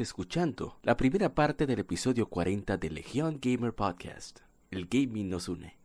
Escuchando 0.00 0.78
la 0.82 0.96
primera 0.96 1.34
parte 1.34 1.66
del 1.66 1.80
episodio 1.80 2.26
40 2.26 2.76
de 2.78 2.88
Legión 2.88 3.38
Gamer 3.42 3.74
Podcast. 3.74 4.40
El 4.70 4.86
gaming 4.86 5.28
nos 5.28 5.48
une. 5.48 5.76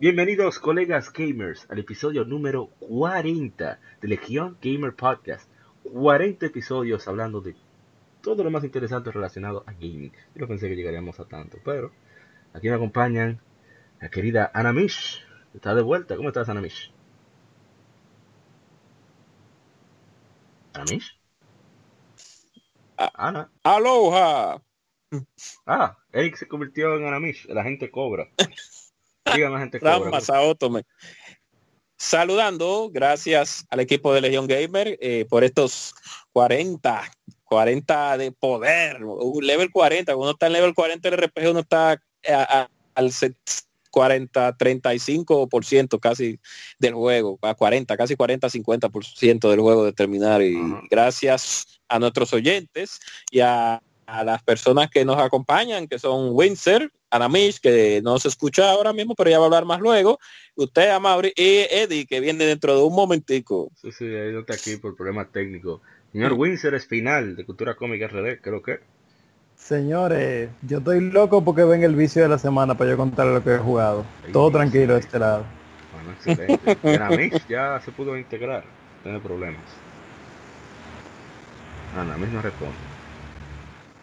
Bienvenidos 0.00 0.58
colegas 0.58 1.12
gamers 1.12 1.66
al 1.70 1.78
episodio 1.78 2.24
número 2.24 2.66
40 2.80 3.78
de 4.00 4.08
Legión 4.08 4.58
Gamer 4.60 4.94
Podcast. 4.94 5.48
40 5.84 6.46
episodios 6.46 7.06
hablando 7.06 7.40
de 7.40 7.54
todo 8.22 8.42
lo 8.42 8.50
más 8.50 8.64
interesante 8.64 9.12
relacionado 9.12 9.62
a 9.66 9.72
gaming. 9.72 10.12
Yo 10.34 10.40
no 10.40 10.48
pensé 10.48 10.68
que 10.68 10.76
llegaríamos 10.76 11.20
a 11.20 11.26
tanto, 11.26 11.58
pero 11.64 11.92
aquí 12.54 12.68
me 12.68 12.74
acompañan 12.74 13.40
la 14.00 14.08
querida 14.10 14.50
Anamish. 14.52 15.22
Está 15.54 15.74
de 15.74 15.82
vuelta. 15.82 16.16
¿Cómo 16.16 16.28
estás, 16.28 16.48
Anamish? 16.48 16.90
¿Anamish? 20.72 21.19
Ana. 23.14 23.50
Aloha. 23.62 24.60
Ah, 25.66 25.96
Eric 26.12 26.36
se 26.36 26.46
convirtió 26.46 26.96
en 26.96 27.06
Anamish, 27.06 27.46
la 27.48 27.64
gente 27.64 27.90
cobra. 27.90 28.28
Dígame, 29.34 29.58
gente 29.58 29.80
cobra. 29.80 30.20
Saludando, 31.96 32.90
gracias 32.90 33.66
al 33.68 33.80
equipo 33.80 34.14
de 34.14 34.22
Legion 34.22 34.46
Gamer 34.46 34.96
eh, 35.02 35.26
por 35.28 35.44
estos 35.44 35.94
40, 36.32 37.02
40 37.44 38.16
de 38.16 38.32
poder, 38.32 39.04
un 39.04 39.44
level 39.44 39.70
40, 39.70 40.16
uno 40.16 40.30
está 40.30 40.46
en 40.46 40.54
level 40.54 40.74
40 40.74 41.10
del 41.10 41.20
RPG, 41.20 41.50
uno 41.50 41.60
está 41.60 42.00
al 42.94 43.12
40, 43.90 44.56
35% 44.56 46.00
casi 46.00 46.38
del 46.78 46.94
juego, 46.94 47.38
a 47.42 47.54
40, 47.54 47.96
casi 47.96 48.16
40, 48.16 48.48
50% 48.48 49.50
del 49.50 49.60
juego 49.60 49.84
de 49.84 49.92
terminar. 49.92 50.42
Y 50.42 50.56
gracias 50.90 51.80
a 51.88 51.98
nuestros 51.98 52.32
oyentes 52.32 53.00
y 53.30 53.40
a, 53.40 53.82
las 54.24 54.42
personas 54.42 54.90
que 54.90 55.04
nos 55.04 55.18
acompañan, 55.18 55.86
que 55.86 55.96
son 56.00 56.30
Windsor, 56.32 56.90
Anamish, 57.10 57.60
que 57.60 58.00
no 58.02 58.18
se 58.18 58.26
escucha 58.26 58.68
ahora 58.68 58.92
mismo, 58.92 59.14
pero 59.14 59.30
ya 59.30 59.38
va 59.38 59.44
a 59.44 59.46
hablar 59.46 59.64
más 59.64 59.80
luego. 59.80 60.18
Usted, 60.56 60.90
Amaury 60.90 61.32
y 61.36 61.66
Eddie, 61.70 62.06
que 62.06 62.18
viene 62.18 62.44
dentro 62.44 62.76
de 62.76 62.82
un 62.82 62.92
momentico. 62.92 63.70
Sí, 63.76 63.92
sí, 63.92 64.06
ahí 64.06 64.32
no 64.32 64.40
está 64.40 64.54
aquí 64.54 64.78
por 64.78 64.96
problemas 64.96 65.30
técnicos. 65.30 65.80
Señor 66.10 66.32
Windsor 66.32 66.74
es 66.74 66.88
final 66.88 67.36
de 67.36 67.46
Cultura 67.46 67.76
Cómica 67.76 68.08
RD, 68.08 68.40
creo 68.40 68.60
que. 68.62 68.80
Señores, 69.60 70.50
yo 70.62 70.78
estoy 70.78 71.00
loco 71.00 71.44
porque 71.44 71.62
ven 71.62 71.84
el 71.84 71.94
vicio 71.94 72.22
de 72.22 72.28
la 72.28 72.38
semana 72.38 72.74
para 72.74 72.90
yo 72.90 72.96
contarle 72.96 73.34
lo 73.34 73.44
que 73.44 73.54
he 73.54 73.58
jugado. 73.58 74.04
Todo 74.32 74.50
tranquilo 74.50 74.94
de 74.94 75.00
este 75.00 75.18
lado. 75.18 75.44
Bueno, 75.94 76.10
excelente. 76.12 76.78
En 76.82 77.30
ya 77.48 77.80
se 77.84 77.92
pudo 77.92 78.16
integrar, 78.16 78.64
no 78.64 79.02
tiene 79.04 79.20
problemas. 79.20 79.62
Ana, 81.96 82.16
misma 82.16 82.42
responde. 82.42 82.74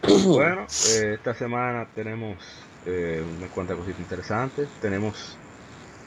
Bueno, 0.27 0.61
eh, 0.61 1.15
esta 1.15 1.33
semana 1.33 1.85
tenemos 1.93 2.37
eh, 2.85 3.21
unas 3.37 3.49
cuantas 3.49 3.75
cositas 3.75 3.99
interesantes. 3.99 4.69
Tenemos, 4.79 5.35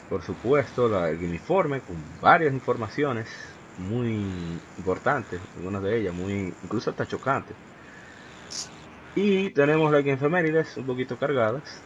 por 0.09 0.23
supuesto, 0.23 0.89
la, 0.89 1.09
el 1.09 1.17
uniforme 1.17 1.81
con 1.81 1.97
varias 2.19 2.51
informaciones 2.53 3.27
muy 3.77 4.25
importantes, 4.77 5.39
algunas 5.57 5.83
de 5.83 5.99
ellas 5.99 6.15
muy, 6.15 6.53
incluso 6.63 6.89
hasta 6.89 7.05
chocantes. 7.05 7.55
Y 9.15 9.49
tenemos 9.49 9.91
las 9.91 10.05
efemérides 10.05 10.77
un 10.77 10.85
poquito 10.85 11.17
cargadas. 11.17 11.81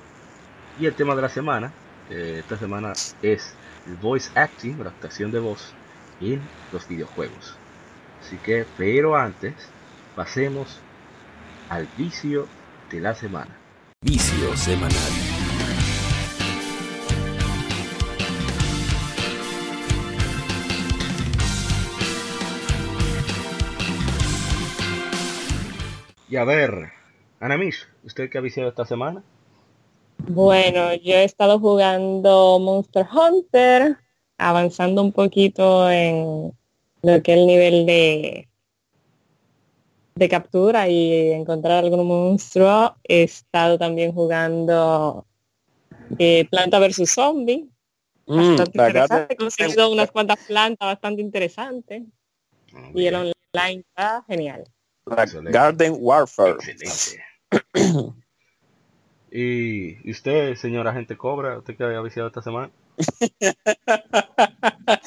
Y 0.80 0.86
el 0.86 0.94
tema 0.94 1.16
de 1.16 1.22
la 1.22 1.30
semana, 1.30 1.72
esta 2.10 2.58
semana 2.58 2.94
es 3.22 3.56
el 3.88 3.96
voice 3.96 4.30
acting, 4.36 4.78
la 4.84 4.90
actuación 4.90 5.32
de 5.32 5.40
voz 5.40 5.74
en 6.22 6.42
los 6.72 6.88
videojuegos. 6.88 7.58
Así 8.22 8.38
que, 8.38 8.66
pero 8.78 9.16
antes, 9.16 9.54
pasemos 10.16 10.80
al 11.70 11.88
vicio 11.98 12.48
de 12.92 13.00
la 13.00 13.16
semana. 13.16 13.56
Vicio 14.02 14.56
semanal. 14.56 14.96
Y 26.28 26.38
a 26.38 26.44
ver, 26.44 26.92
Anamish, 27.40 27.88
¿usted 28.04 28.30
qué 28.30 28.38
ha 28.38 28.42
viciado 28.42 28.70
esta 28.70 28.86
semana? 28.86 29.24
Bueno, 30.28 30.94
yo 30.96 31.14
he 31.16 31.24
estado 31.24 31.60
jugando 31.60 32.60
Monster 32.60 33.06
Hunter, 33.12 33.98
avanzando 34.38 35.02
un 35.02 35.12
poquito 35.12 35.90
en 35.90 36.54
lo 37.02 37.22
que 37.22 37.34
es 37.34 37.38
el 37.40 37.48
nivel 37.48 37.86
de 37.86 38.48
de 40.16 40.30
captura 40.30 40.88
y 40.88 41.32
encontrar 41.34 41.84
algún 41.84 42.08
monstruo. 42.08 42.96
He 43.04 43.24
estado 43.24 43.78
también 43.78 44.14
jugando 44.14 45.26
eh, 46.18 46.46
Planta 46.50 46.80
versus 46.80 47.12
Zombie. 47.12 47.70
Mm, 48.26 48.56
bastante 48.56 49.28
He 49.30 49.36
conseguido 49.36 49.92
unas 49.92 50.12
cuantas 50.12 50.38
plantas 50.48 50.88
bastante 50.88 51.22
interesantes. 51.22 52.04
Ah, 52.74 52.92
y 52.94 53.06
el 53.08 53.16
online 53.16 53.82
está 53.82 54.24
genial. 54.28 54.64
Garden 55.06 55.96
Warfare. 56.00 56.58
¿Y 59.32 60.10
usted, 60.10 60.56
señora 60.56 60.94
gente 60.94 61.18
cobra, 61.18 61.58
usted 61.58 61.76
que 61.76 61.84
había 61.84 62.02
visitado 62.02 62.28
esta 62.28 62.42
semana? 62.42 62.72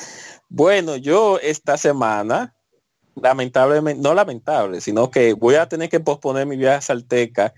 bueno, 0.48 0.97
yo 0.97 1.38
esta 1.41 1.78
semana, 1.78 2.54
lamentablemente, 3.14 4.03
no 4.03 4.14
lamentable, 4.14 4.81
sino 4.81 5.10
que 5.10 5.32
voy 5.32 5.54
a 5.54 5.69
tener 5.69 5.88
que 5.88 6.00
posponer 6.00 6.47
mi 6.47 6.56
viaje 6.56 6.76
a 6.76 6.82
Salteca 6.82 7.54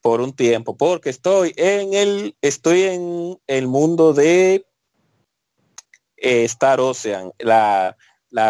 por 0.00 0.20
un 0.20 0.32
tiempo, 0.32 0.76
porque 0.76 1.10
estoy 1.10 1.52
en 1.56 1.94
el, 1.94 2.36
estoy 2.42 2.84
en 2.84 3.38
el 3.46 3.66
mundo 3.66 4.12
de 4.12 4.66
eh, 6.16 6.44
Star 6.44 6.78
Ocean, 6.78 7.32
la, 7.38 7.96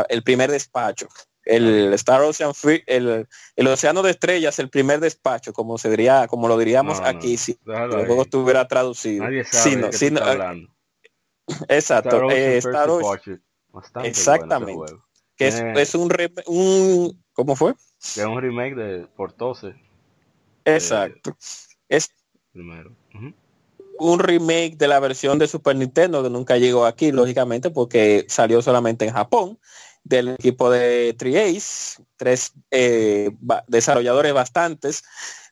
el 0.09 0.23
primer 0.23 0.51
despacho 0.51 1.09
el 1.45 1.93
Star 1.95 2.23
Ocean 2.23 2.55
Free, 2.55 2.83
el, 2.87 3.29
el, 3.57 3.67
océano 3.67 4.03
de 4.03 4.11
estrellas, 4.11 4.59
el 4.59 4.71
primer 4.71 5.01
despacho, 5.01 5.53
como 5.53 5.79
se 5.79 5.91
diría, 5.91 6.27
como 6.27 6.49
lo 6.49 6.57
diríamos 6.57 7.01
aquí, 7.01 7.37
si 7.37 7.59
el 7.67 8.07
juego 8.07 8.23
estuviera 8.23 8.67
traducido. 8.67 9.25
Nadie 9.25 9.45
sabe 9.45 9.93
sí, 9.93 10.11
no, 10.11 10.21
hablando. 10.21 10.69
Exacto, 11.69 12.31
Star 12.31 12.91
Ocean, 12.91 13.43
eh, 13.97 14.09
exactamente. 14.09 14.95
que 15.37 15.49
es, 15.49 15.61
es, 15.61 15.95
un, 15.95 16.11
un 16.47 17.25
¿cómo 17.33 17.57
fue? 17.57 17.75
Que 18.15 18.21
es 18.21 18.27
un 18.27 18.41
remake 18.41 18.75
de 18.75 19.07
Portose. 19.09 19.75
Exacto. 20.65 21.37
es 21.89 22.11
primero. 22.53 22.97
un 23.99 24.19
remake 24.19 24.77
de 24.77 24.89
la 24.89 25.01
versión 25.01 25.39
de 25.39 25.47
Super 25.47 25.77
Nintendo 25.77 26.23
que 26.23 26.31
nunca 26.31 26.57
llegó 26.57 26.87
aquí, 26.87 27.13
lógicamente, 27.13 27.71
porque 27.71 28.25
salió 28.29 28.63
solamente 28.63 29.05
en 29.05 29.13
Japón 29.13 29.59
del 30.05 30.29
equipo 30.29 30.71
de 30.71 31.15
Triace, 31.19 32.03
tres 32.17 32.53
eh, 32.71 33.31
desarrolladores 33.67 34.33
bastantes, 34.35 35.03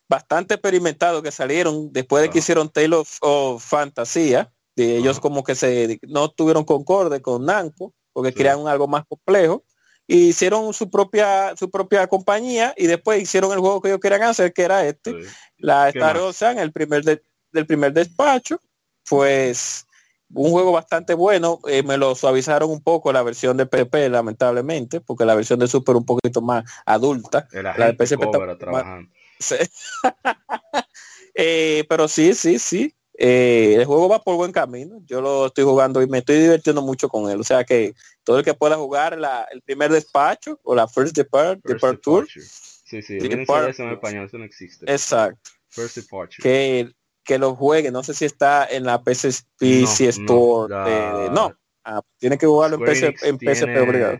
bastante 0.07 0.53
experimentados 0.53 1.23
que 1.23 1.31
salieron 1.31 1.91
después 1.91 2.21
de 2.21 2.29
que 2.29 2.39
hicieron 2.39 2.69
Tale 2.69 2.95
of, 3.21 3.63
Fantasía, 3.63 4.51
de 4.75 4.97
ellos 4.97 5.19
como 5.19 5.43
que 5.43 5.55
se 5.55 5.99
no 6.03 6.29
tuvieron 6.29 6.63
concorde 6.63 7.21
con 7.21 7.45
Namco, 7.45 7.93
porque 8.13 8.33
crearon 8.33 8.67
algo 8.67 8.87
más 8.87 9.05
complejo, 9.07 9.63
y 10.05 10.29
hicieron 10.29 10.73
su 10.73 10.89
propia 10.89 11.55
su 11.57 11.71
propia 11.71 12.07
compañía 12.07 12.73
y 12.75 12.87
después 12.87 13.21
hicieron 13.21 13.53
el 13.53 13.59
juego 13.59 13.81
que 13.81 13.87
ellos 13.89 14.01
querían 14.01 14.23
hacer, 14.23 14.53
que 14.53 14.63
era 14.63 14.85
este, 14.85 15.15
la 15.57 15.89
Star 15.89 16.17
Ocean, 16.17 16.59
el 16.59 16.71
primer 16.71 17.03
del 17.03 17.65
primer 17.65 17.93
despacho, 17.93 18.59
pues 19.07 19.85
un 20.33 20.51
juego 20.51 20.71
bastante 20.71 21.13
bueno. 21.13 21.59
Eh, 21.67 21.83
me 21.83 21.97
lo 21.97 22.15
suavizaron 22.15 22.69
un 22.69 22.81
poco 22.81 23.11
la 23.13 23.23
versión 23.23 23.57
de 23.57 23.65
PP, 23.65 24.09
lamentablemente, 24.09 25.01
porque 25.01 25.25
la 25.25 25.35
versión 25.35 25.59
de 25.59 25.67
Super 25.67 25.95
un 25.95 26.05
poquito 26.05 26.41
más 26.41 26.63
adulta. 26.85 27.47
la 27.51 27.91
de 27.91 28.05
PSP 28.05 28.21
trabajando. 28.59 29.09
Eh, 31.35 31.83
pero 31.89 32.07
sí, 32.07 32.35
sí, 32.35 32.59
sí. 32.59 32.93
Eh, 33.17 33.73
el 33.79 33.85
juego 33.85 34.07
va 34.07 34.21
por 34.21 34.35
buen 34.35 34.51
camino. 34.51 35.01
Yo 35.05 35.19
lo 35.19 35.47
estoy 35.47 35.63
jugando 35.63 35.99
y 36.03 36.07
me 36.07 36.19
estoy 36.19 36.37
divirtiendo 36.37 36.83
mucho 36.83 37.09
con 37.09 37.27
él. 37.31 37.39
O 37.39 37.43
sea 37.43 37.63
que 37.63 37.95
todo 38.23 38.37
el 38.37 38.45
que 38.45 38.53
pueda 38.53 38.75
jugar 38.75 39.17
la, 39.17 39.47
el 39.51 39.63
primer 39.63 39.91
despacho 39.91 40.59
o 40.61 40.75
la 40.75 40.87
First 40.87 41.15
Depart, 41.15 41.59
Tour. 42.03 42.27
Sí, 42.29 43.01
sí, 43.01 43.17
en 43.17 43.39
español, 43.39 44.25
eso 44.25 44.37
no 44.37 44.45
existe. 44.45 44.85
Exacto. 44.91 45.51
First 45.69 45.97
Departure. 45.97 46.43
que, 46.43 46.91
que 47.23 47.37
lo 47.37 47.55
juegue. 47.55 47.91
No 47.91 48.03
sé 48.03 48.13
si 48.13 48.25
está 48.25 48.65
en 48.65 48.83
la 48.83 49.01
PSP 49.03 49.81
No, 49.81 49.87
Store. 49.87 50.27
no, 50.27 50.67
la- 50.69 51.17
de- 51.19 51.29
no. 51.31 51.53
Ah, 51.85 52.01
tiene 52.17 52.37
que 52.37 52.45
jugarlo 52.45 52.77
en, 52.85 52.95
Square 52.95 53.17
PSP 53.17 53.37
tiene- 53.65 53.79
obligado. 53.79 54.19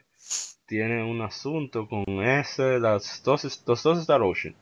Tiene 0.65 1.03
un 1.03 1.21
asunto 1.21 1.88
con 1.88 2.03
ese, 2.23 2.79
las 2.79 3.21
dos, 3.23 3.44
los 3.65 3.83
dos 3.83 4.00
Star 4.00 4.21
Ocean. 4.21 4.55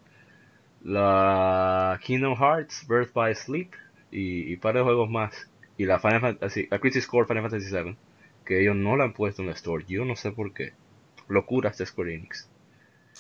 La 0.84 2.00
Kingdom 2.04 2.36
Hearts, 2.36 2.86
Birth 2.88 3.14
by 3.14 3.36
Sleep 3.36 3.72
y, 4.12 4.52
y 4.52 4.58
par 4.58 4.76
de 4.76 4.82
juegos 4.82 5.10
más. 5.10 5.34
Y 5.78 5.86
la 5.86 6.00
Final 6.00 6.22
Fantasy, 6.22 6.68
la 6.70 6.80
Crisis 6.80 7.08
Core 7.08 7.28
Final 7.28 7.44
Fantasy 7.50 7.72
VII. 7.76 7.96
Que 8.46 8.62
ellos 8.62 8.76
no 8.76 8.96
la 8.98 9.06
han 9.06 9.14
puesto 9.14 9.42
en 9.42 9.48
la 9.48 9.54
Store. 9.54 9.86
Yo 9.88 10.04
no 10.06 10.16
sé 10.16 10.32
por 10.32 10.54
qué. 10.54 10.74
Locuras 11.28 11.78
de 11.78 11.86
Square 11.86 12.16
Enix. 12.16 12.50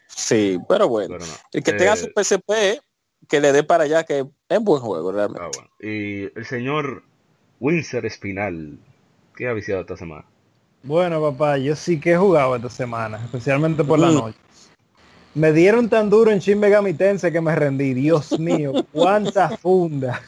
Sí, 0.07 0.59
pero 0.68 0.88
bueno. 0.89 1.15
Pero 1.18 1.25
no. 1.25 1.33
El 1.53 1.63
que 1.63 1.73
tenga 1.73 1.94
Eh, 1.94 1.97
su 1.97 2.07
PSP, 2.13 2.81
que 3.27 3.39
le 3.39 3.51
dé 3.51 3.63
para 3.63 3.85
allá, 3.85 4.03
que 4.03 4.25
es 4.50 4.59
buen 4.59 4.81
juego 4.81 5.12
realmente. 5.12 5.41
ah, 5.44 5.50
bueno. 5.53 5.69
Y 5.79 6.23
el 6.38 6.45
señor 6.45 7.03
Windsor 7.59 8.06
Espinal. 8.06 8.77
¿Qué 9.35 9.47
ha 9.47 9.53
viciado 9.53 9.81
esta 9.81 9.97
semana? 9.97 10.25
Bueno, 10.83 11.21
papá, 11.21 11.57
yo 11.57 11.75
sí 11.75 12.00
que 12.00 12.13
he 12.13 12.18
jugado 12.18 12.56
esta 12.56 12.69
semana, 12.69 13.18
especialmente 13.23 13.83
por 13.83 14.00
la 14.00 14.12
noche. 14.12 14.38
Me 15.33 15.53
dieron 15.53 15.88
tan 15.88 16.09
duro 16.09 16.29
en 16.31 16.39
Shin 16.39 16.59
Megami 16.59 16.94
Tensei 16.94 17.31
que 17.31 17.39
me 17.39 17.56
rendí. 17.56 17.94
Dios 17.94 18.38
mío, 18.39 18.73
cuánta 18.91 19.57
funda. 19.57 20.21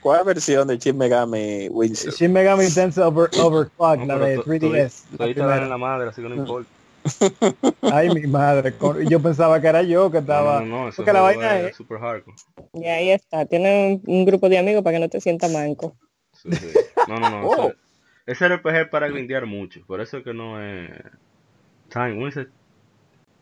¿Cuál 0.00 0.24
versión 0.24 0.68
de 0.68 0.78
Shin 0.78 0.96
Megami 0.96 1.68
Windsor? 1.68 2.12
Shin 2.12 2.32
Megami 2.32 2.70
Tensei 2.72 3.02
Over, 3.02 3.28
Overclock, 3.40 3.98
No, 4.00 4.06
la 4.06 4.18
de 4.26 4.36
to- 4.36 4.44
3DS. 4.44 4.60
todi- 4.60 5.10
la 5.10 5.18
todita 5.18 5.18
dan 5.18 5.26
en 5.26 5.34
primera. 5.34 5.66
la 5.68 5.78
madre, 5.78 6.08
así 6.10 6.22
que 6.22 6.28
no 6.28 6.34
importa. 6.36 6.68
Ay, 7.82 8.10
mi 8.10 8.26
madre. 8.26 8.74
Yo 9.08 9.20
pensaba 9.20 9.60
que 9.60 9.66
era 9.66 9.82
yo 9.82 10.10
que 10.10 10.18
estaba... 10.18 10.60
No, 10.60 10.86
no, 10.86 10.92
porque 10.94 11.12
la 11.12 11.20
vaina 11.20 11.60
es 11.60 11.76
super 11.76 11.98
hardcore. 11.98 12.36
Y 12.74 12.84
ahí 12.84 13.10
está, 13.10 13.46
tienen 13.46 14.02
un, 14.06 14.14
un 14.16 14.24
grupo 14.24 14.48
de 14.48 14.58
amigos 14.58 14.82
para 14.82 14.96
que 14.96 15.00
no 15.00 15.08
te 15.08 15.20
sientas 15.20 15.52
manco. 15.52 15.96
Sí, 16.32 16.52
sí. 16.52 16.68
No, 17.08 17.18
no, 17.18 17.30
no. 17.30 17.40
Oh. 17.50 17.72
Ese, 18.26 18.46
ese 18.46 18.56
RPG 18.56 18.76
es 18.76 18.88
para 18.88 19.08
grindear 19.08 19.46
mucho. 19.46 19.80
Por 19.86 20.00
eso 20.00 20.18
es 20.18 20.24
que 20.24 20.34
no 20.34 20.62
es. 20.62 20.90
Time 21.88 22.30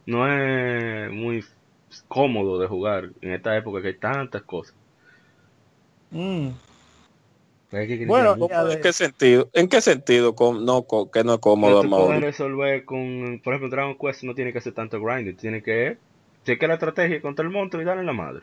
no 0.06 0.26
es 0.26 1.12
muy 1.12 1.44
cómodo 2.08 2.58
de 2.58 2.66
jugar 2.66 3.10
en 3.20 3.32
esta 3.32 3.54
época 3.56 3.82
que 3.82 3.88
hay 3.88 3.98
tantas 3.98 4.42
cosas. 4.42 4.74
Mm. 6.10 6.48
Bueno, 8.06 8.36
¿En 8.70 8.80
qué 8.80 8.92
sentido? 8.92 9.50
¿En 9.52 9.68
qué 9.68 9.80
sentido? 9.82 10.34
No, 10.60 10.86
que 11.12 11.22
no 11.22 11.34
es 11.34 11.38
cómodo, 11.40 11.82
tú 11.82 11.90
puedes 11.90 12.22
resolver 12.22 12.84
con, 12.86 13.40
por 13.44 13.54
ejemplo, 13.54 13.68
Dragon 13.68 13.96
Quest 13.98 14.22
no 14.22 14.34
tiene 14.34 14.52
que 14.52 14.58
hacer 14.58 14.72
tanto 14.72 15.00
grinding, 15.00 15.36
tiene 15.36 15.62
que 15.62 15.98
chequear 16.46 16.70
la 16.70 16.74
estrategia 16.76 17.20
contra 17.20 17.44
el 17.44 17.50
monstruo 17.50 17.82
y 17.82 17.84
darle 17.84 18.04
la 18.04 18.14
madre. 18.14 18.42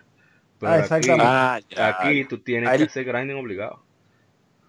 Pero 0.60 0.72
Ah, 0.74 0.88
aquí. 0.89 1.10
Ah, 1.19 1.60
aquí 2.00 2.25
tú 2.25 2.38
tienes 2.39 2.69
Ahí- 2.69 2.77
que 2.80 2.83
hacer 2.86 3.04
grinding 3.04 3.38
obligado. 3.38 3.81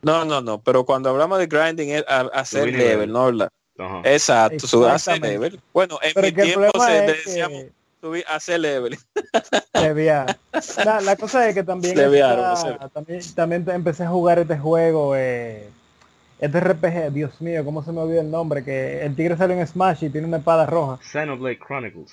No, 0.03 0.25
no, 0.25 0.41
no, 0.41 0.59
pero 0.63 0.85
cuando 0.85 1.11
hablamos 1.11 1.39
de 1.39 1.47
grinding 1.47 1.91
es 1.91 2.05
a- 2.09 2.31
hacer 2.33 2.73
level. 2.73 3.13
¿no? 3.13 3.31
Exacto, 4.05 4.67
su 4.67 4.87
hacer 4.87 5.21
level. 5.21 5.61
Bueno, 5.73 5.99
en 6.03 6.13
Pero 6.15 6.27
mi 6.29 6.33
tiempo 6.33 6.81
se 6.81 7.03
decíamos 7.03 7.65
que 8.01 8.07
subir, 8.07 8.25
hacer 8.29 8.61
level. 8.61 8.97
La, 10.85 11.01
la 11.01 11.17
cosa 11.17 11.49
es 11.49 11.55
que 11.55 11.63
también, 11.63 11.95
también, 12.95 13.21
también 13.35 13.65
empecé 13.71 14.05
a 14.05 14.09
jugar 14.09 14.39
este 14.39 14.59
juego, 14.59 15.15
eh, 15.17 15.69
este 16.41 16.61
RPG, 16.61 17.13
Dios 17.13 17.41
mío, 17.41 17.65
¿cómo 17.65 17.83
se 17.85 17.93
me 17.93 18.01
olvida 18.01 18.21
el 18.21 18.31
nombre? 18.31 18.65
Que 18.65 19.03
el 19.05 19.15
tigre 19.15 19.37
sale 19.37 19.59
en 19.59 19.67
Smash 19.67 20.05
y 20.05 20.11
tiene 20.11 20.27
una 20.27 20.39
espada 20.39 20.67
roja. 20.67 20.99
Xenoblade 21.03 21.59
Chronicles. 21.59 22.13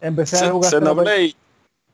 Empecé 0.00 0.44
a 0.44 0.50
jugar 0.50 0.70
Xenoblade, 0.70 1.34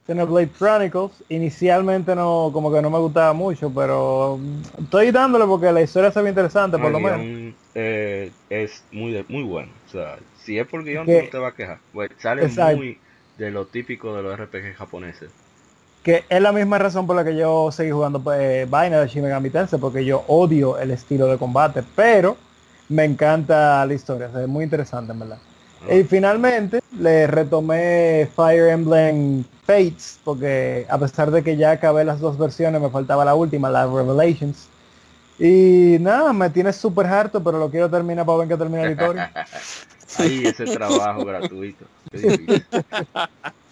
Xenoblade. 0.07 0.51
Chronicles. 0.59 1.13
Inicialmente 1.29 2.15
no, 2.15 2.51
como 2.53 2.73
que 2.73 2.81
no 2.81 2.91
me 2.91 2.99
gustaba 2.99 3.33
mucho, 3.33 3.71
pero 3.75 4.39
estoy 4.79 5.11
dándole 5.11 5.45
porque 5.47 5.71
la 5.73 5.83
historia 5.83 6.11
se 6.13 6.23
ve 6.23 6.29
interesante, 6.31 6.79
por 6.79 6.91
lo 6.91 7.01
menos. 7.01 7.19
guion, 7.21 7.55
eh, 7.75 8.31
es 8.51 8.83
muy 8.93 9.13
de- 9.13 9.25
muy 9.29 9.43
bueno. 9.43 9.71
O 9.87 9.91
sea, 9.91 10.17
si 10.45 10.59
es 10.59 10.67
por 10.67 10.85
guion, 10.85 11.05
Que- 11.07 11.25
no 11.25 11.29
te 11.31 11.39
vas 11.39 11.53
a 11.53 11.57
quejar. 11.57 11.79
Pues 11.93 12.11
sale 12.19 12.45
Exacto. 12.45 12.77
muy 12.79 12.99
de 13.39 13.51
lo 13.51 13.67
típico 13.67 14.15
de 14.15 14.23
los 14.23 14.39
RPG 14.39 14.75
japoneses. 14.77 15.31
Que 16.03 16.25
es 16.29 16.43
la 16.43 16.53
misma 16.53 16.79
razón 16.79 17.07
por 17.07 17.17
la 17.17 17.25
que 17.25 17.37
yo 17.37 17.71
seguí 17.73 17.91
jugando 17.91 18.21
pues, 18.21 18.69
vaina 18.69 19.01
de 19.01 19.09
Shin 19.09 19.23
Megami 19.23 19.51
Tensei, 19.51 19.79
porque 19.79 20.05
yo 20.05 20.25
odio 20.27 20.79
el 20.79 20.91
estilo 20.91 21.27
de 21.27 21.39
combate, 21.39 21.83
pero 21.95 22.37
me 22.89 23.05
encanta 23.05 23.85
la 23.87 23.95
historia, 23.95 24.29
ve 24.29 24.47
muy 24.47 24.65
interesante 24.65 25.13
en 25.13 25.19
verdad. 25.21 25.39
Ah. 25.89 25.95
Y 25.95 26.05
finalmente 26.05 26.81
le 26.99 27.27
retomé 27.27 28.29
Fire 28.35 28.69
Emblem 28.69 29.45
Fates, 29.65 30.19
porque 30.25 30.87
a 30.89 30.99
pesar 30.99 31.31
de 31.31 31.43
que 31.43 31.57
ya 31.57 31.73
acabé 31.73 32.05
las 32.05 32.21
dos 32.21 32.39
versiones, 32.39 32.81
me 32.81 32.91
faltaba 32.91 33.25
la 33.25 33.35
última, 33.35 33.71
la 33.71 33.87
Revelations. 33.87 34.69
Y 35.39 35.99
nada, 36.01 36.33
me 36.33 36.51
tiene 36.51 36.73
súper 36.73 37.07
harto, 37.07 37.43
pero 37.45 37.59
lo 37.59 37.71
quiero 37.71 37.89
terminar 37.89 38.27
para 38.27 38.39
ver 38.39 38.49
que 38.49 38.57
termina 38.57 38.83
la 38.83 38.91
historia. 38.91 39.33
Ahí 40.17 40.47
ese 40.47 40.65
trabajo 40.65 41.25
gratuito. 41.25 41.85
Qué 42.11 42.19
difícil. 42.19 42.67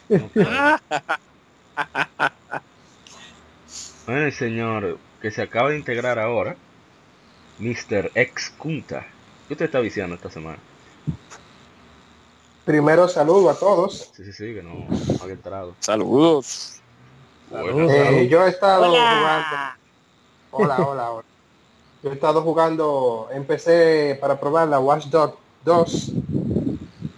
No 0.08 0.28
puedo. 0.28 0.78
Bueno, 4.06 4.22
el 4.26 4.32
señor 4.32 4.98
que 5.20 5.30
se 5.30 5.42
acaba 5.42 5.70
de 5.70 5.78
integrar 5.78 6.18
ahora, 6.18 6.56
Mr. 7.58 8.12
Ex 8.14 8.50
Kunta. 8.50 9.06
¿Qué 9.48 9.54
usted 9.54 9.66
está 9.66 9.80
viciando 9.80 10.14
esta 10.14 10.30
semana? 10.30 10.58
Primero 12.64 13.08
saludo 13.08 13.50
a 13.50 13.54
todos. 13.58 14.10
Sí, 14.14 14.24
sí, 14.24 14.32
sí, 14.32 14.54
que 14.54 14.62
no 14.62 14.86
había 15.22 15.34
entrado. 15.34 15.74
Saludos. 15.80 16.80
Bueno, 17.50 17.90
Eh, 17.90 18.28
yo 18.28 18.44
he 18.44 18.50
estado 18.50 18.88
jugando. 18.90 19.56
Hola. 20.50 20.76
Hola, 20.76 20.76
hola, 20.88 21.10
hola. 21.12 21.24
Yo 22.02 22.10
he 22.10 22.14
estado 22.14 22.42
jugando, 22.42 23.28
empecé 23.32 24.18
para 24.20 24.38
probar 24.38 24.68
la 24.68 24.78
Watchdog 24.78 25.36
2 25.66 26.12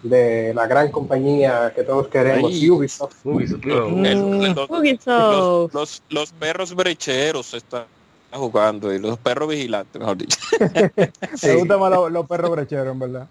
de 0.03 0.53
la 0.55 0.67
gran 0.67 0.91
compañía 0.91 1.71
que 1.75 1.83
todos 1.85 2.09
queremos, 2.09 2.51
Ay. 2.51 2.71
Ubisoft. 2.71 3.15
Ubisoft, 3.25 3.65
Mm. 3.65 4.07
El- 4.07 4.55
los, 4.55 4.71
Ubisoft. 4.71 5.75
los- 5.75 6.03
los 6.09 6.33
perros 6.33 6.75
brecheros 6.75 7.53
están 7.55 7.85
jugando 8.33 8.93
y 8.93 8.99
los 8.99 9.19
perros 9.19 9.49
vigilantes, 9.51 10.01
mejor 10.01 10.17
dicho. 10.17 10.39
Me 11.43 11.55
gustan 11.57 11.79
más 11.81 11.91
los, 11.91 12.11
los 12.11 12.27
perros 12.27 12.51
brecheros, 12.51 12.89
en 12.93 12.99
verdad. 12.99 13.29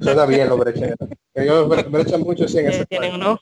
Suena 0.00 0.26
bien 0.26 0.48
los 0.48 0.58
brecheros. 0.58 0.96
Ellos 1.34 1.66
bre- 1.68 1.90
brechan 1.90 2.20
mucho 2.20 2.46
sí, 2.46 2.58
en 2.58 2.68
ese 2.68 2.86
tienen 2.86 3.14
unos, 3.14 3.40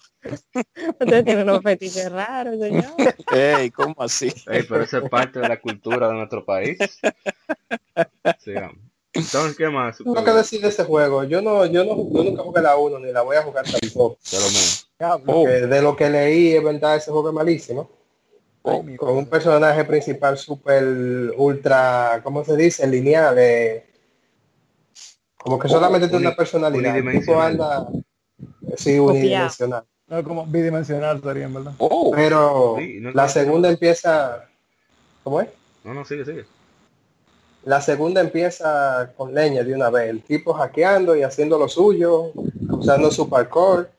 ustedes 1.00 1.24
tienen 1.24 1.42
unos 1.48 1.62
fetiches 1.62 2.10
raros, 2.10 2.58
señor. 2.60 2.84
Ey, 3.32 3.70
¿cómo 3.70 3.94
así? 3.98 4.32
Ey, 4.46 4.62
pero 4.68 4.82
eso 4.84 4.98
es 4.98 5.10
parte 5.10 5.40
de 5.40 5.48
la 5.48 5.60
cultura 5.60 6.08
de 6.08 6.14
nuestro 6.14 6.44
país. 6.44 6.78
Sigamos. 8.44 8.76
Entonces, 9.14 9.56
¿qué 9.56 9.68
más? 9.68 10.00
No 10.00 10.24
que 10.24 10.32
decir 10.32 10.60
de 10.60 10.68
ese 10.68 10.84
juego. 10.84 11.24
Yo 11.24 11.40
no, 11.40 11.64
yo 11.66 11.84
no, 11.84 11.96
yo 12.12 12.24
nunca 12.24 12.42
jugué 12.42 12.60
la 12.60 12.76
1 12.76 12.98
ni 12.98 13.12
la 13.12 13.22
voy 13.22 13.36
a 13.36 13.42
jugar 13.42 13.64
tampoco. 13.64 14.18
De 14.30 14.38
lo 14.38 14.46
menos. 14.46 14.90
Oh. 15.26 15.48
Eh, 15.48 15.66
de 15.66 15.82
lo 15.82 15.96
que 15.96 16.10
leí 16.10 16.52
es 16.54 16.62
verdad 16.62 16.96
ese 16.96 17.10
juego 17.10 17.28
es 17.28 17.34
malísimo. 17.34 17.90
Ay, 18.64 18.82
mi 18.82 18.96
con 18.96 19.16
un 19.16 19.26
personaje 19.26 19.84
principal 19.84 20.38
super 20.38 20.82
ultra, 21.36 22.20
¿cómo 22.24 22.44
se 22.44 22.56
dice? 22.56 22.86
Lineal, 22.86 23.36
eh, 23.38 23.84
como 25.36 25.58
que 25.58 25.68
solamente 25.68 26.08
tiene 26.08 26.26
una 26.26 26.34
personalidad. 26.34 26.96
El 26.96 27.20
tipo 27.20 27.38
anda, 27.38 27.86
sí, 28.76 28.98
unidimensional. 28.98 29.84
No, 30.06 30.24
como 30.24 30.46
bidimensional 30.46 31.20
sería, 31.22 31.48
verdad. 31.48 31.74
Oh, 31.78 32.10
Pero 32.14 32.76
Sí, 32.78 32.98
no 33.00 33.10
la 33.10 33.28
segunda 33.28 33.68
empieza, 33.68 34.48
¿cómo 35.22 35.42
es? 35.42 35.48
No, 35.84 35.92
no, 35.92 36.04
sigue, 36.06 36.24
sigue. 36.24 36.46
La 37.64 37.80
segunda 37.80 38.20
empieza 38.20 39.10
con 39.16 39.34
leña 39.34 39.62
de 39.62 39.74
una 39.74 39.88
vez. 39.88 40.10
El 40.10 40.22
tipo 40.22 40.52
hackeando 40.52 41.16
y 41.16 41.22
haciendo 41.22 41.58
lo 41.58 41.68
suyo, 41.68 42.32
usando 42.70 43.10
su 43.10 43.28
parkour. 43.28 43.90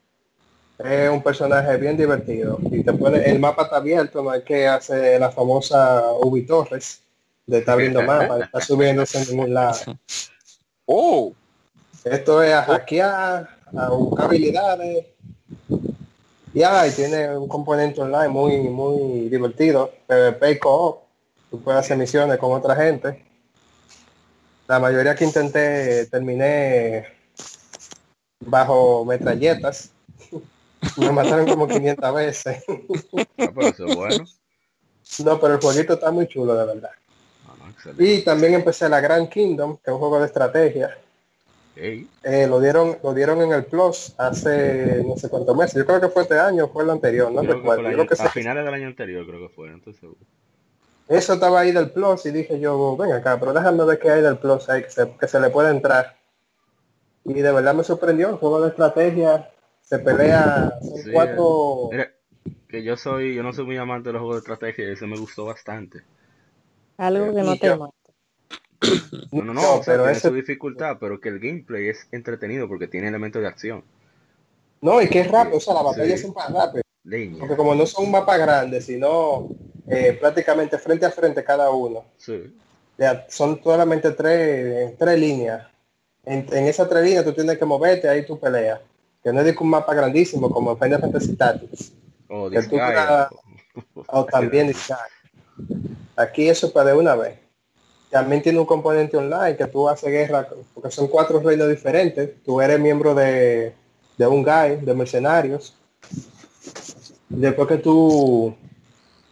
Es 0.78 1.10
un 1.10 1.24
personaje 1.24 1.76
bien 1.78 1.98
divertido. 1.98 2.60
Y 2.70 2.84
te 2.84 2.94
pone, 2.94 3.24
el 3.24 3.40
mapa 3.40 3.64
está 3.64 3.78
abierto, 3.78 4.22
no 4.22 4.30
hay 4.30 4.44
que 4.44 4.68
hacer 4.68 5.20
la 5.20 5.32
famosa 5.32 6.04
Ubi 6.22 6.46
Torres 6.46 7.02
de 7.48 7.60
estar 7.60 7.74
abriendo 7.74 8.02
mapa, 8.02 8.40
está 8.40 8.60
subiéndose 8.62 9.20
en 9.22 9.30
ningún 9.30 9.54
lado. 9.54 9.78
oh, 10.86 11.34
Esto 12.04 12.44
es 12.44 12.54
a 12.54 12.64
hackear, 12.64 13.50
a 13.76 13.90
buscar 13.90 14.26
habilidades. 14.26 15.06
Y 16.54 16.62
tiene 16.96 17.36
un 17.36 17.48
componente 17.48 18.02
online 18.02 18.30
muy, 18.30 18.60
muy 18.70 19.28
divertido. 19.30 19.92
PvP 20.08 20.60
co 20.60 21.02
Tú 21.50 21.62
puedes 21.62 21.80
hacer 21.80 21.98
misiones 21.98 22.38
con 22.38 22.52
otra 22.52 22.76
gente. 22.76 23.24
La 24.68 24.80
mayoría 24.80 25.16
que 25.16 25.26
intenté 25.26 26.06
terminé 26.08 27.06
bajo 28.40 29.06
metralletas. 29.06 29.92
Me 30.98 31.12
mataron 31.12 31.48
como 31.48 31.68
500 31.68 32.16
veces. 32.16 32.64
Ah, 33.38 33.52
pero 33.54 33.68
eso 33.68 33.86
es 33.86 33.96
bueno. 33.96 34.26
No, 35.26 35.40
pero 35.40 35.56
el 35.56 35.62
jueguito 35.62 35.94
está 35.94 36.10
muy 36.10 36.28
chulo, 36.28 36.56
de 36.56 36.66
verdad. 36.66 36.90
Ah. 37.48 37.92
Y 38.00 38.22
también 38.22 38.54
empecé 38.54 38.88
la 38.88 39.02
Grand 39.02 39.30
Kingdom, 39.30 39.78
que 39.78 39.92
es 39.92 39.94
un 39.94 40.00
juego 40.00 40.20
de 40.20 40.26
estrategia. 40.26 40.98
Eh, 41.78 42.48
lo 42.48 42.62
dieron 42.62 42.98
lo 43.04 43.14
dieron 43.14 43.42
en 43.42 43.52
el 43.52 43.66
Plus 43.66 44.14
hace 44.18 45.04
no 45.06 45.18
sé 45.18 45.30
cuántos 45.30 45.56
meses. 45.58 45.76
Yo 45.76 45.86
creo 45.86 46.00
que 46.00 46.08
fue 46.08 46.24
este 46.24 46.40
año 46.40 46.70
fue 46.70 46.86
el 46.86 46.90
anterior, 46.90 47.32
no 47.32 47.42
creo 47.42 47.58
que 47.58 47.66
fue 47.68 47.78
Yo 47.78 47.84
creo 47.84 48.08
que 48.08 48.14
a 48.14 48.18
sí. 48.18 48.28
finales 48.30 48.64
del 48.64 48.74
año 48.74 48.88
anterior 48.88 49.26
creo 49.28 49.48
que 49.48 49.54
fue, 49.54 49.70
no 49.70 49.78
estoy 49.78 49.94
seguro. 49.94 50.20
Eso 51.08 51.34
estaba 51.34 51.60
ahí 51.60 51.72
del 51.72 51.92
Plus 51.92 52.26
y 52.26 52.32
dije 52.32 52.60
yo, 52.60 52.98
ven 52.98 53.12
acá, 53.12 53.40
pero 53.40 53.54
déjame 53.54 53.86
ver 53.86 54.00
qué 54.00 54.10
hay 54.10 54.22
del 54.22 54.38
Plus 54.38 54.68
ahí 54.70 54.84
que 54.84 54.90
se, 54.90 55.16
que 55.16 55.28
se 55.28 55.40
le 55.40 55.50
puede 55.50 55.70
entrar. 55.70 56.18
Y 57.24 57.34
de 57.34 57.52
verdad 57.52 57.74
me 57.76 57.84
sorprendió, 57.84 58.30
el 58.30 58.36
juego 58.36 58.62
de 58.62 58.70
estrategia, 58.70 59.52
se 59.82 60.00
pelea, 60.00 60.74
son 60.82 60.98
Sí, 61.04 61.12
cuatro... 61.12 61.90
Mira, 61.92 62.12
que 62.68 62.84
yo 62.84 62.98
soy, 62.98 63.36
yo 63.36 63.44
no 63.44 63.54
soy 63.54 63.66
muy 63.66 63.78
amante 63.78 64.10
de 64.10 64.14
los 64.14 64.22
juegos 64.22 64.38
de 64.38 64.40
estrategia 64.52 64.88
y 64.90 64.94
ese 64.94 65.06
me 65.06 65.18
gustó 65.18 65.46
bastante. 65.46 66.02
Algo 66.98 67.34
que 67.36 67.42
no 67.44 67.56
te 67.58 67.68
yo-. 67.68 67.92
No, 69.32 69.44
no, 69.44 69.54
no, 69.54 69.62
No, 69.62 69.74
o 69.76 69.84
sea, 69.84 69.94
pero 69.94 70.04
tiene 70.04 70.18
ese- 70.18 70.30
su 70.30 70.34
dificultad, 70.34 70.98
pero 71.00 71.20
que 71.20 71.30
el 71.30 71.40
gameplay 71.40 71.90
es 71.90 72.08
entretenido 72.12 72.68
porque 72.68 72.88
tiene 72.88 73.08
elementos 73.10 73.42
de 73.42 73.48
acción. 73.48 73.84
No, 74.82 75.02
y 75.02 75.08
que 75.10 75.22
es 75.22 75.32
rápido, 75.32 75.58
o 75.58 75.60
sea, 75.60 75.74
la 75.74 75.82
batalla 75.82 76.18
Sí. 76.18 76.26
es 76.28 76.34
rápida, 76.34 76.82
Leña. 77.04 77.40
porque 77.40 77.56
como 77.56 77.74
no 77.76 77.86
son 77.86 78.06
un 78.06 78.12
mapa 78.12 78.38
grande, 78.38 78.82
sino 78.82 79.50
eh, 79.88 80.18
prácticamente 80.20 80.78
frente 80.78 81.06
a 81.06 81.12
frente 81.12 81.44
cada 81.44 81.70
uno. 81.70 82.06
Sí. 82.18 82.56
Ya, 82.98 83.26
son 83.30 83.62
solamente 83.64 84.12
tres, 84.12 84.98
tres 84.98 85.20
líneas. 85.20 85.68
En, 86.24 86.48
en 86.52 86.68
esas 86.68 86.90
tres 86.90 87.04
líneas 87.04 87.26
tú 87.26 87.34
tienes 87.34 87.58
que 87.58 87.66
moverte, 87.66 88.10
ahí 88.10 88.26
tú 88.26 88.40
peleas. 88.40 88.80
Que 89.24 89.34
no 89.34 89.42
es 89.42 89.58
un 89.58 89.70
mapa 89.70 89.94
grandísimo 89.94 90.50
como 90.50 90.72
en 90.72 90.78
Final 90.78 91.02
Fantasy 91.02 91.36
Tactics. 91.36 91.92
O 92.30 92.50
Que 92.50 92.62
tú. 92.64 92.78
O 94.08 94.26
también 94.26 94.74
Sky. 94.74 94.94
Aquí 96.16 96.48
eso 96.48 96.72
para 96.72 96.92
de 96.92 96.98
una 96.98 97.16
vez. 97.16 97.40
También 98.10 98.42
tiene 98.42 98.60
un 98.60 98.66
componente 98.66 99.18
online 99.18 99.58
que 99.58 99.66
tú 99.66 99.90
haces 99.90 100.10
guerra, 100.10 100.48
porque 100.74 100.92
son 100.92 101.08
cuatro 101.08 101.40
reinos 101.40 101.68
diferentes. 101.68 102.42
Tú 102.44 102.62
eres 102.62 102.80
miembro 102.80 103.14
de, 103.14 103.74
de 104.18 104.28
un 104.28 104.44
guy, 104.44 104.78
de 104.82 104.94
mercenarios. 104.94 105.76
Después 107.28 107.68
que 107.68 107.78
tú, 107.78 108.56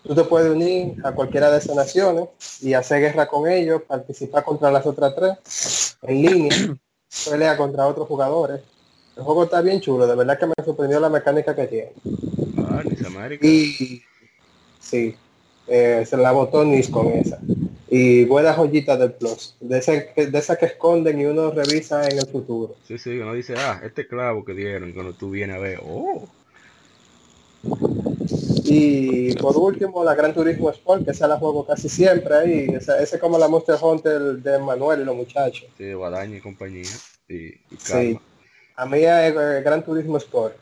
tú 0.04 0.14
te 0.16 0.24
puedes 0.24 0.52
unir 0.52 0.96
a 1.04 1.12
cualquiera 1.14 1.52
de 1.52 1.58
esas 1.60 1.76
naciones 1.76 2.28
y 2.62 2.74
hacer 2.74 3.02
guerra 3.02 3.28
con 3.28 3.50
ellos, 3.50 3.82
participar 3.84 4.44
contra 4.44 4.72
las 4.72 4.86
otras 4.86 5.16
tres 5.16 5.98
en 6.02 6.22
línea, 6.22 6.76
pelea 7.30 7.58
contra 7.58 7.88
otros 7.88 8.08
jugadores. 8.08 8.62
El 9.16 9.24
juego 9.24 9.44
está 9.44 9.62
bien 9.62 9.80
chulo, 9.80 10.08
de 10.08 10.16
verdad 10.16 10.40
que 10.40 10.48
me 10.48 10.54
sorprendió 10.66 11.00
la 11.00 11.10
mecánica 11.10 11.56
que 11.56 11.68
tiene. 11.68 11.92
Ah. 12.58 12.82
Y 13.42 14.02
sí, 14.80 15.16
eh, 15.68 16.04
se 16.08 16.18
la 16.18 16.32
botó 16.32 16.66
Nis 16.66 16.90
con 16.90 17.08
esa. 17.08 17.40
Y 17.90 18.26
buena 18.26 18.54
joyita 18.54 18.98
del 18.98 19.14
Plus, 19.14 19.56
de 19.60 19.78
esa, 19.78 20.14
que- 20.14 20.26
de 20.28 20.40
esa 20.40 20.56
que 20.56 20.66
esconden 20.66 21.22
y 21.22 21.26
uno 21.26 21.52
revisa 21.52 22.08
en 22.10 22.18
el 22.18 22.26
futuro. 22.26 22.76
Sí, 22.88 22.98
sí, 22.98 23.12
uno 23.20 23.34
dice, 23.36 23.54
ah, 23.56 23.80
este 23.84 24.08
clavo 24.08 24.44
que 24.44 24.54
dieron, 24.56 24.94
cuando 24.94 25.14
tú 25.14 25.30
vienes 25.30 25.56
a 25.58 25.60
ver, 25.60 25.80
oh, 25.86 26.28
Y 28.66 29.36
por 29.36 29.58
último, 29.58 30.04
la 30.04 30.16
Gran 30.16 30.34
Turismo 30.34 30.70
Sport, 30.70 31.06
que 31.06 31.12
esa 31.12 31.28
la 31.28 31.38
juego 31.38 31.66
casi 31.66 31.90
siempre 31.90 32.36
ahí. 32.36 32.68
Esa, 32.74 33.02
esa 33.02 33.16
es 33.16 33.22
como 33.22 33.38
la 33.38 33.48
Monster 33.48 33.76
Hunter 33.82 34.22
de 34.38 34.60
Manuel 34.60 35.02
y 35.02 35.06
los 35.06 35.16
muchachos. 35.16 35.68
sí, 35.78 35.84
de 35.84 35.96
Guadaña 35.96 36.38
y 36.38 36.42
compañía. 36.42 36.90
Y, 37.28 37.48
y 37.48 37.60
Sí. 37.78 38.20
A 38.76 38.86
mí 38.86 38.98
es 39.00 39.34
eh, 39.36 39.62
Gran 39.64 39.84
Turismo 39.84 40.18
Sport. 40.18 40.56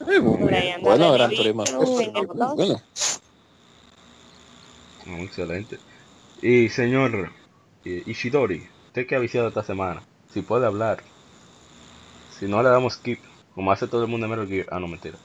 Anda 0.00 0.78
Bueno, 0.80 1.12
Gran 1.12 1.30
Turismo. 1.30 1.64
El 1.64 2.26
blog. 2.26 2.56
Bueno, 2.56 2.82
Oh, 5.06 5.22
excelente. 5.22 5.78
Y 6.42 6.68
señor 6.68 7.30
eh, 7.84 8.02
Ishidori, 8.06 8.66
usted 8.86 9.06
que 9.06 9.16
ha 9.16 9.18
viciado 9.18 9.48
esta 9.48 9.62
semana, 9.62 10.02
si 10.32 10.42
puede 10.42 10.66
hablar, 10.66 11.02
si 12.38 12.46
no 12.46 12.62
le 12.62 12.68
damos 12.68 12.94
skip, 12.94 13.18
como 13.54 13.72
hace 13.72 13.86
todo 13.88 14.02
el 14.02 14.08
mundo 14.08 14.26
en 14.26 14.30
Metal 14.30 14.46
Gear. 14.48 14.66
Ah, 14.70 14.78
no, 14.78 14.88
mentira. 14.88 15.16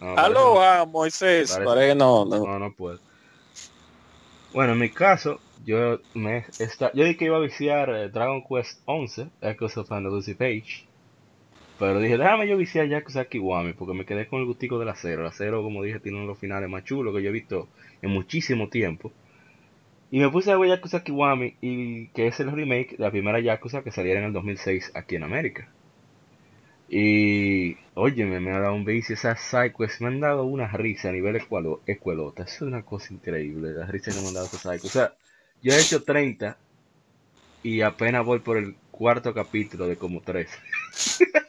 No, 0.00 0.14
Aloha, 0.18 0.84
Moisés. 0.86 1.52
Parece- 1.52 1.64
Parece 1.64 1.88
que 1.88 1.94
no, 1.94 2.24
no. 2.24 2.46
No, 2.46 2.58
no 2.58 2.72
puedo. 2.72 2.98
Bueno, 4.52 4.72
en 4.74 4.78
mi 4.80 4.90
caso, 4.90 5.40
yo 5.64 6.00
me 6.14 6.44
esta, 6.58 6.92
yo 6.92 7.04
dije 7.04 7.16
que 7.16 7.24
iba 7.26 7.36
a 7.38 7.40
viciar 7.40 7.88
eh, 7.90 8.08
Dragon 8.10 8.42
Quest 8.46 8.80
11, 8.84 9.28
Echoes 9.40 9.76
of 9.78 9.90
Lucy 9.90 10.34
Page. 10.34 10.84
Pero 11.78 11.98
dije, 12.00 12.18
déjame 12.18 12.46
yo 12.46 12.56
viciar 12.56 12.86
Yakuza 12.86 13.24
Kiwami, 13.24 13.72
porque 13.72 13.94
me 13.94 14.04
quedé 14.04 14.28
con 14.28 14.40
el 14.40 14.46
gustico 14.46 14.78
del 14.78 14.90
acero. 14.90 15.22
El 15.22 15.28
acero, 15.28 15.62
como 15.62 15.82
dije, 15.82 16.00
tiene 16.00 16.18
uno 16.18 16.26
de 16.26 16.32
los 16.32 16.38
finales 16.38 16.68
más 16.68 16.84
chulos 16.84 17.14
que 17.14 17.22
yo 17.22 17.30
he 17.30 17.32
visto 17.32 17.68
en 18.02 18.10
muchísimo 18.10 18.68
tiempo. 18.68 19.10
Y 20.10 20.20
me 20.20 20.28
puse 20.28 20.52
a 20.52 20.58
ver 20.58 20.68
Yakuza 20.68 21.02
Kiwami, 21.02 21.56
y 21.62 22.08
que 22.08 22.26
es 22.26 22.38
el 22.40 22.52
remake 22.52 22.96
de 22.98 23.04
la 23.04 23.10
primera 23.10 23.40
Yakuza 23.40 23.82
que 23.82 23.90
saliera 23.90 24.20
en 24.20 24.26
el 24.26 24.32
2006 24.34 24.92
aquí 24.94 25.16
en 25.16 25.22
América. 25.24 25.68
Y, 26.92 27.76
óyeme, 27.94 28.38
me 28.40 28.52
ha 28.52 28.60
dado 28.60 28.74
un 28.74 28.84
vicio 28.84 29.14
esas 29.14 29.40
sidequests, 29.40 30.00
me 30.02 30.08
han 30.08 30.20
dado 30.20 30.44
una 30.44 30.68
risa 30.68 31.08
a 31.08 31.12
nivel 31.12 31.36
escuelo- 31.36 31.82
escuelota. 31.86 32.44
Es 32.44 32.60
una 32.62 32.84
cosa 32.84 33.14
increíble, 33.14 33.72
las 33.72 33.90
risas 33.90 34.14
que 34.14 34.20
me 34.20 34.28
han 34.28 34.34
dado 34.34 34.46
esas 34.46 34.60
sidequests. 34.62 34.86
O 34.86 34.90
sea, 35.00 35.14
yo 35.62 35.74
he 35.74 35.80
hecho 35.80 36.04
30 36.04 36.58
y 37.62 37.82
apenas 37.82 38.24
voy 38.26 38.40
por 38.40 38.56
el 38.58 38.76
cuarto 38.90 39.34
capítulo 39.34 39.86
de 39.86 39.96
como 39.98 40.22
3. 40.22 40.50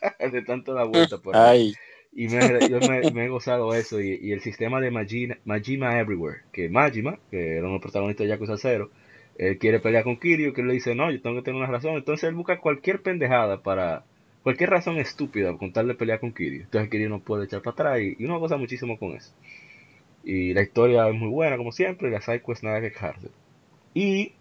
de 0.32 0.42
tanto 0.44 0.74
la 0.74 0.84
vuelta 0.86 1.18
por 1.20 1.38
ahí. 1.38 1.56
Ay, 1.56 1.78
Y 2.14 2.28
me, 2.30 2.68
yo 2.68 2.82
me, 2.82 3.08
me 3.10 3.26
he 3.26 3.30
gozado 3.30 3.74
eso 3.76 4.00
y, 4.02 4.20
y 4.22 4.32
el 4.34 4.42
sistema 4.42 4.80
de 4.82 4.92
Majima, 4.92 5.38
Majima 5.46 6.00
Everywhere, 6.00 6.42
que 6.52 6.70
Majima, 6.70 7.20
que 7.32 7.54
era 7.54 7.62
uno 7.62 7.70
de 7.70 7.74
los 7.76 7.82
protagonistas 7.82 8.26
de 8.26 8.30
Yakuza 8.30 8.58
0, 8.58 8.92
él 9.38 9.58
quiere 9.58 9.80
pelear 9.80 10.04
con 10.04 10.20
Kiryu, 10.20 10.54
que 10.54 10.64
le 10.64 10.74
dice, 10.74 10.96
no, 10.96 11.12
yo 11.12 11.22
tengo 11.22 11.38
que 11.38 11.44
tener 11.44 11.62
una 11.62 11.72
razón. 11.72 11.96
Entonces 11.96 12.30
él 12.30 12.36
busca 12.36 12.60
cualquier 12.60 13.02
pendejada 13.02 13.64
para, 13.64 14.06
cualquier 14.44 14.70
razón 14.70 14.98
estúpida 14.98 15.58
con 15.58 15.72
tal 15.74 15.88
de 15.88 15.96
pelear 15.96 16.20
con 16.20 16.34
Kiryu. 16.34 16.64
Entonces 16.64 16.90
Kiryu 16.90 17.10
no 17.10 17.20
puede 17.20 17.46
echar 17.46 17.62
para 17.62 17.74
atrás 17.74 18.02
y, 18.02 18.16
y 18.20 18.26
uno 18.26 18.40
goza 18.40 18.58
muchísimo 18.58 19.00
con 19.00 19.14
eso. 19.16 19.34
Y 20.24 20.54
la 20.54 20.62
historia 20.62 21.10
es 21.10 21.16
muy 21.16 21.30
buena 21.30 21.58
como 21.58 21.72
siempre 21.72 22.10
y 22.10 22.12
la 22.12 22.22
side 22.22 22.42
quest 22.42 22.64
nada 22.64 22.82
que 22.82 22.92
quejarse. 22.92 23.30
Y 23.94 24.34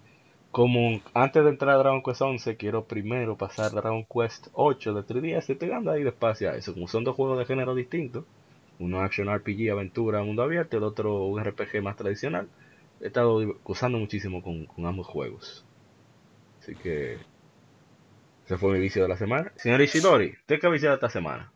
como 0.52 1.00
antes 1.14 1.42
de 1.44 1.50
entrar 1.50 1.74
a 1.74 1.78
Dragon 1.78 2.02
Quest 2.02 2.22
11 2.22 2.56
quiero 2.56 2.84
primero 2.84 3.36
pasar 3.36 3.72
Dragon 3.72 4.04
Quest 4.04 4.48
8 4.52 4.94
de 4.94 5.02
3DS, 5.02 5.50
estoy 5.50 5.68
dando 5.68 5.90
ahí 5.90 6.02
despacio 6.02 6.50
a 6.50 6.56
eso. 6.56 6.74
Como 6.74 6.88
son 6.88 7.04
dos 7.04 7.16
juegos 7.16 7.38
de 7.38 7.46
género 7.46 7.74
distintos, 7.74 8.24
uno 8.78 9.00
action 9.00 9.34
RPG, 9.34 9.70
aventura, 9.70 10.22
mundo 10.22 10.42
abierto, 10.42 10.76
el 10.76 10.84
otro 10.84 11.24
un 11.26 11.42
RPG 11.42 11.82
más 11.82 11.96
tradicional. 11.96 12.48
He 13.00 13.06
estado 13.08 13.56
gozando 13.64 13.98
muchísimo 13.98 14.42
con, 14.42 14.66
con 14.66 14.86
ambos 14.86 15.06
juegos. 15.06 15.64
Así 16.60 16.74
que 16.76 17.18
ese 18.44 18.56
fue 18.58 18.72
mi 18.72 18.80
vicio 18.80 19.02
de 19.02 19.08
la 19.08 19.16
semana. 19.16 19.52
Señor 19.56 19.80
Ishidori, 19.80 20.34
¿usted 20.40 20.60
qué 20.60 20.66
ha 20.66 20.70
viciado 20.70 20.94
esta 20.94 21.10
semana? 21.10 21.52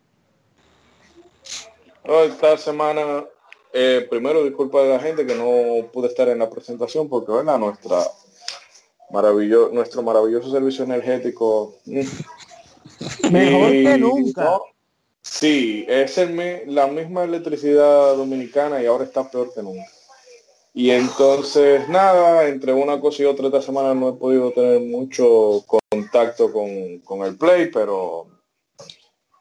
No, 2.04 2.20
esta 2.20 2.56
semana, 2.56 3.24
eh, 3.72 4.06
primero 4.08 4.44
disculpa 4.44 4.82
de 4.82 4.90
la 4.90 5.00
gente 5.00 5.26
que 5.26 5.34
no 5.34 5.88
pude 5.90 6.08
estar 6.08 6.28
en 6.28 6.38
la 6.38 6.48
presentación 6.48 7.08
porque, 7.08 7.32
¿verdad? 7.32 7.58
Nuestra 7.58 7.98
maravillo, 9.10 9.70
nuestro 9.72 10.02
maravilloso 10.02 10.50
servicio 10.50 10.84
energético. 10.84 11.74
mm, 11.84 12.00
Mejor 13.32 13.74
y 13.74 13.84
que 13.84 13.98
nunca. 13.98 14.44
no, 14.44 14.62
sí, 15.22 15.84
es 15.88 16.16
el 16.18 16.74
la 16.74 16.86
misma 16.86 17.24
electricidad 17.24 18.16
dominicana 18.16 18.82
y 18.82 18.86
ahora 18.86 19.04
está 19.04 19.28
peor 19.28 19.52
que 19.52 19.62
nunca. 19.62 19.95
Y 20.78 20.90
entonces, 20.90 21.88
nada, 21.88 22.46
entre 22.48 22.74
una 22.74 23.00
cosa 23.00 23.22
y 23.22 23.24
otra 23.24 23.46
esta 23.46 23.62
semana 23.62 23.94
no 23.94 24.10
he 24.10 24.12
podido 24.12 24.52
tener 24.52 24.78
mucho 24.78 25.64
contacto 25.66 26.52
con, 26.52 26.98
con 26.98 27.22
el 27.22 27.38
Play, 27.38 27.70
pero 27.70 28.26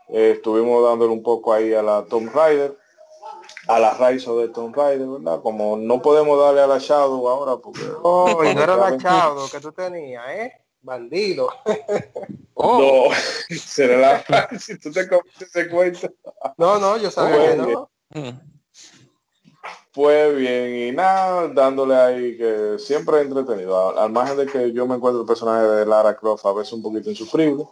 eh, 0.08 0.36
estuvimos 0.38 0.82
dándole 0.88 1.12
un 1.12 1.22
poco 1.22 1.51
ahí 1.51 1.74
a 1.74 1.84
la 1.84 2.06
Tomb 2.06 2.34
Raider, 2.34 2.77
a 3.68 3.80
la 3.82 3.98
Rise 3.98 4.30
of 4.30 4.44
the 4.44 4.48
Tomb 4.48 4.74
Raider, 4.74 5.06
¿verdad? 5.06 5.42
Como 5.42 5.75
no 5.75 6.01
podemos 6.01 6.39
darle 6.39 6.62
a 6.62 6.68
la 6.68 6.77
Shadow 6.77 7.27
ahora 7.27 7.58
porque... 7.58 7.82
Oh, 8.01 8.42
y 8.46 8.56
no 8.56 8.63
era 8.63 8.77
la 8.77 8.98
Chaudo 8.98 9.50
que 9.50 9.60
tú 9.60 9.74
tenías, 9.74 10.24
¿eh? 10.30 10.54
Bandido. 10.80 11.50
No, 12.58 13.10
será 13.50 14.24
la... 14.30 14.50
si 14.58 14.80
tú 14.80 14.89
te 14.89 15.01
ese 15.01 15.70
cuento. 15.70 16.08
No, 16.58 16.80
no, 16.80 16.96
yo 16.96 17.12
sabía 17.12 17.51
que 17.51 17.58
no. 17.58 17.92
Pues 19.96 20.36
bien, 20.36 20.75
y 20.75 20.92
nada, 20.92 21.48
dándole 21.48 21.96
ahí 21.96 22.38
que 22.38 22.75
siempre 22.78 23.22
entretenido. 23.22 23.98
Al, 23.98 24.12
margen 24.12 24.36
de 24.38 24.46
que 24.46 24.74
yo 24.74 24.86
me 24.86 24.96
encuentro 24.96 25.22
el 25.22 25.28
personaje 25.28 25.66
de 25.66 25.86
Lara 25.86 26.18
Croft 26.18 26.46
a 26.46 26.52
veces 26.52 26.74
un 26.74 26.82
poquito 26.82 27.10
insufrible. 27.10 27.64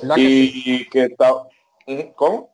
¿Verdad 0.00 0.14
que 0.14 0.22
sí? 0.22 0.62
Y 0.64 0.88
que 0.88 1.04
está... 1.06 1.32
Ujú, 1.34 2.12
¿Cómo? 2.14 2.50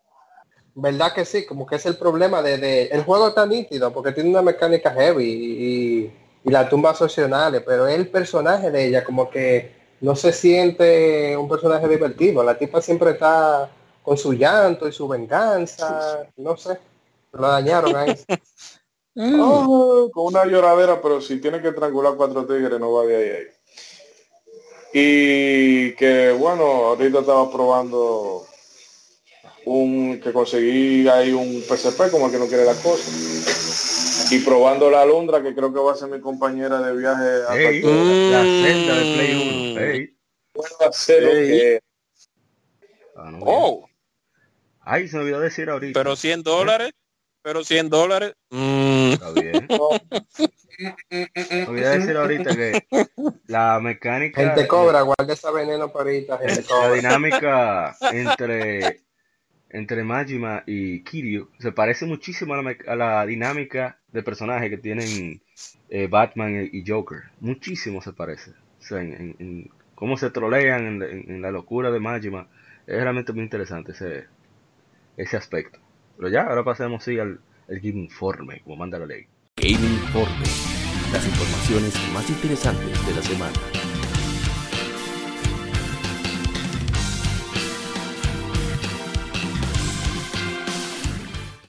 ¿Verdad 0.74 1.12
que 1.14 1.26
sí? 1.26 1.44
Como 1.44 1.66
que 1.66 1.76
es 1.76 1.84
el 1.84 1.98
problema 1.98 2.40
de, 2.40 2.56
de- 2.56 2.86
el 2.86 3.02
juego 3.02 3.28
está 3.28 3.44
nítido 3.46 3.92
porque 3.92 4.12
tiene 4.12 4.30
una 4.30 4.42
mecánica 4.42 4.90
heavy 4.90 5.24
y, 5.24 6.12
y 6.44 6.50
las 6.50 6.68
tumbas 6.70 7.00
opcionales, 7.02 7.62
pero 7.64 7.86
el 7.86 8.08
personaje 8.08 8.70
de 8.70 8.86
ella 8.86 9.04
como 9.04 9.28
que 9.28 9.70
no 10.00 10.16
se 10.16 10.32
siente 10.32 11.36
un 11.36 11.48
personaje 11.48 11.88
divertido. 11.88 12.42
La 12.42 12.56
tipa 12.56 12.80
siempre 12.80 13.10
está 13.12 13.68
con 14.02 14.16
su 14.16 14.32
llanto 14.32 14.88
y 14.88 14.92
su 14.92 15.08
venganza, 15.08 16.26
no 16.36 16.56
sé, 16.56 16.78
lo 17.38 17.48
dañaron 17.48 17.94
ahí. 17.96 18.14
Mm. 19.18 19.40
Oh, 19.40 20.10
con 20.12 20.26
una 20.26 20.44
lloradera, 20.44 21.00
pero 21.00 21.22
si 21.22 21.40
tiene 21.40 21.62
que 21.62 21.68
estrangular 21.68 22.16
cuatro 22.18 22.44
tigres, 22.46 22.78
no 22.78 22.92
va 22.92 23.06
de 23.06 23.16
ahí, 23.16 23.30
ahí. 23.30 23.46
Y 24.92 25.92
que 25.94 26.32
bueno, 26.32 26.62
ahorita 26.64 27.20
estaba 27.20 27.50
probando 27.50 28.46
un 29.64 30.20
que 30.22 30.32
conseguí 30.34 31.08
ahí 31.08 31.32
un 31.32 31.62
PCP 31.66 32.10
como 32.10 32.26
el 32.26 32.32
que 32.32 32.38
no 32.38 32.46
quiere 32.46 32.66
la 32.66 32.74
cosa. 32.74 33.10
Y 34.30 34.38
probando 34.40 34.90
la 34.90 35.06
Londra, 35.06 35.42
que 35.42 35.54
creo 35.54 35.72
que 35.72 35.80
va 35.80 35.92
a 35.92 35.96
ser 35.96 36.08
mi 36.08 36.20
compañera 36.20 36.80
de 36.82 36.94
viaje 36.94 37.24
a 37.48 37.56
Ey, 37.56 37.80
Tokio. 37.80 38.04
la 38.32 38.42
celda 38.42 38.94
de 38.96 39.14
Play 39.14 39.70
1. 39.72 39.80
Ey. 39.80 40.16
Puedo 40.52 40.88
hacer 40.90 41.22
lo 41.22 41.30
Ey. 41.30 41.48
que 41.48 41.80
Ah, 43.16 43.30
no, 43.30 43.38
bien. 43.38 43.42
Oh, 43.46 43.88
Ay, 44.82 45.08
se 45.08 45.16
me 45.16 45.22
olvidó 45.22 45.40
decir 45.40 45.70
ahorita. 45.70 45.98
pero 45.98 46.16
100 46.16 46.42
dólares, 46.42 46.92
pero 47.46 47.62
100 47.62 47.88
dólares. 47.88 48.34
mm, 48.50 49.12
Está 49.12 49.30
bien. 49.30 49.68
Me 51.10 51.64
olvidé 51.68 51.98
decir 52.00 52.16
ahorita 52.16 52.56
que 52.56 52.86
la 53.46 53.78
mecánica. 53.78 54.40
Gente 54.42 54.66
cobra, 54.66 55.02
guarda 55.02 55.32
esa 55.32 55.52
veneno 55.52 55.92
para 55.92 56.06
ahorita, 56.10 56.38
gente 56.38 56.62
La 56.62 56.66
cobra. 56.66 56.92
dinámica 56.94 57.96
entre 58.12 59.00
entre 59.70 60.02
Majima 60.02 60.64
y 60.66 61.04
Kiryu 61.04 61.50
se 61.60 61.70
parece 61.70 62.04
muchísimo 62.06 62.54
a 62.54 62.62
la, 62.62 62.76
a 62.88 62.96
la 62.96 63.26
dinámica 63.26 64.00
de 64.08 64.22
personaje 64.24 64.68
que 64.68 64.78
tienen 64.78 65.40
eh, 65.88 66.08
Batman 66.08 66.68
y 66.72 66.84
Joker. 66.84 67.30
Muchísimo 67.38 68.02
se 68.02 68.12
parece. 68.12 68.50
O 68.50 68.82
sea, 68.82 69.00
en, 69.02 69.12
en- 69.12 69.36
en 69.38 69.70
cómo 69.94 70.16
se 70.16 70.30
trolean 70.30 70.84
en, 70.86 71.02
en- 71.02 71.30
en 71.30 71.42
la 71.42 71.52
locura 71.52 71.92
de 71.92 72.00
Majima. 72.00 72.48
Es 72.88 73.00
realmente 73.00 73.32
muy 73.32 73.44
interesante 73.44 73.92
ese, 73.92 74.26
ese 75.16 75.36
aspecto. 75.36 75.78
Pero 76.16 76.28
ya, 76.28 76.42
ahora 76.42 76.64
pasemos 76.64 77.04
sí, 77.04 77.18
al, 77.18 77.40
al 77.68 77.80
Game 77.80 78.00
Informe, 78.00 78.60
como 78.62 78.76
manda 78.76 78.98
la 78.98 79.06
ley. 79.06 79.26
Game 79.56 79.86
Informe. 79.86 80.46
Las 81.12 81.26
informaciones 81.26 81.94
más 82.12 82.28
interesantes 82.30 83.06
de 83.06 83.14
la 83.14 83.22
semana. 83.22 83.52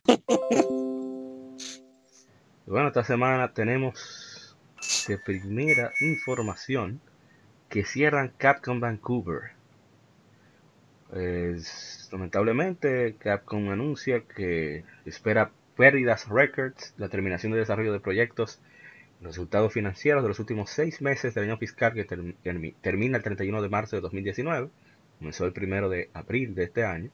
Bueno, 2.69 2.89
esta 2.89 3.05
semana 3.05 3.53
tenemos 3.53 4.57
de 5.07 5.17
primera 5.17 5.89
información 6.01 6.99
que 7.69 7.85
cierran 7.85 8.33
Capcom 8.37 8.81
Vancouver. 8.81 9.56
Lamentablemente, 12.11 13.15
Capcom 13.19 13.69
anuncia 13.69 14.21
que 14.21 14.83
espera 15.05 15.51
pérdidas 15.75 16.27
records, 16.29 16.93
la 16.97 17.09
terminación 17.09 17.51
de 17.51 17.59
desarrollo 17.59 17.93
de 17.93 17.99
proyectos, 17.99 18.59
los 19.21 19.35
resultados 19.35 19.73
financieros 19.73 20.23
de 20.23 20.29
los 20.29 20.39
últimos 20.39 20.69
seis 20.69 21.01
meses 21.01 21.33
del 21.35 21.45
año 21.45 21.57
fiscal 21.57 21.93
que 21.93 22.07
term- 22.07 22.35
termi- 22.43 22.75
termina 22.81 23.17
el 23.17 23.23
31 23.23 23.61
de 23.61 23.69
marzo 23.69 23.95
de 23.95 24.01
2019. 24.01 24.69
Comenzó 25.19 25.45
el 25.45 25.53
primero 25.53 25.89
de 25.89 26.09
abril 26.13 26.55
de 26.55 26.63
este 26.65 26.83
año. 26.85 27.11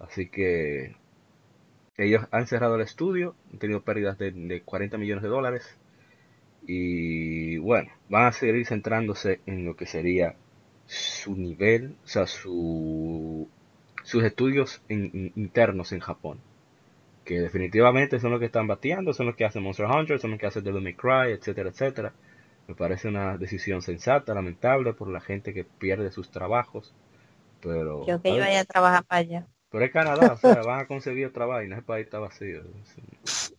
Así 0.00 0.28
que 0.28 0.96
ellos 1.98 2.26
han 2.30 2.46
cerrado 2.46 2.76
el 2.76 2.80
estudio, 2.82 3.34
han 3.52 3.58
tenido 3.58 3.82
pérdidas 3.82 4.16
de, 4.18 4.30
de 4.30 4.62
40 4.62 4.96
millones 4.98 5.22
de 5.22 5.28
dólares. 5.28 5.76
Y 6.66 7.58
bueno, 7.58 7.90
van 8.08 8.26
a 8.26 8.32
seguir 8.32 8.66
centrándose 8.66 9.40
en 9.46 9.64
lo 9.64 9.76
que 9.76 9.86
sería 9.86 10.36
su 11.28 11.36
nivel, 11.36 11.94
o 12.04 12.08
sea, 12.08 12.26
su, 12.26 13.48
sus 14.04 14.24
estudios 14.24 14.80
in- 14.88 15.10
in- 15.12 15.32
internos 15.36 15.92
en 15.92 16.00
Japón. 16.00 16.38
Que 17.24 17.40
definitivamente 17.40 18.20
son 18.20 18.30
los 18.32 18.40
que 18.40 18.46
están 18.46 18.66
bateando, 18.66 19.12
son 19.12 19.26
los 19.26 19.36
que 19.36 19.44
hacen 19.44 19.62
Monster 19.62 19.86
Hunter, 19.86 20.18
son 20.18 20.30
los 20.32 20.40
que 20.40 20.46
hacen 20.46 20.64
Devil 20.64 20.82
May 20.82 20.94
Cry, 20.94 21.32
etcétera, 21.32 21.70
etcétera. 21.70 22.12
Me 22.68 22.74
parece 22.74 23.08
una 23.08 23.36
decisión 23.36 23.82
sensata, 23.82 24.34
lamentable 24.34 24.92
por 24.94 25.08
la 25.08 25.20
gente 25.20 25.52
que 25.54 25.64
pierde 25.64 26.10
sus 26.10 26.30
trabajos. 26.30 26.92
Pero, 27.62 28.06
Yo 28.06 28.20
que 28.22 28.30
vaya 28.30 28.60
a 28.60 28.64
trabajar 28.64 29.04
para 29.04 29.20
allá. 29.20 29.46
pero 29.70 29.84
es 29.84 29.90
Canadá, 29.92 30.32
o 30.32 30.36
sea, 30.38 30.62
van 30.62 30.80
a 30.80 30.86
conseguir 30.86 31.26
otra 31.26 31.46
vaina, 31.46 31.76
ese 31.76 31.84
país 31.84 32.04
está 32.06 32.18
vacío. 32.18 32.62
Eso 32.62 33.02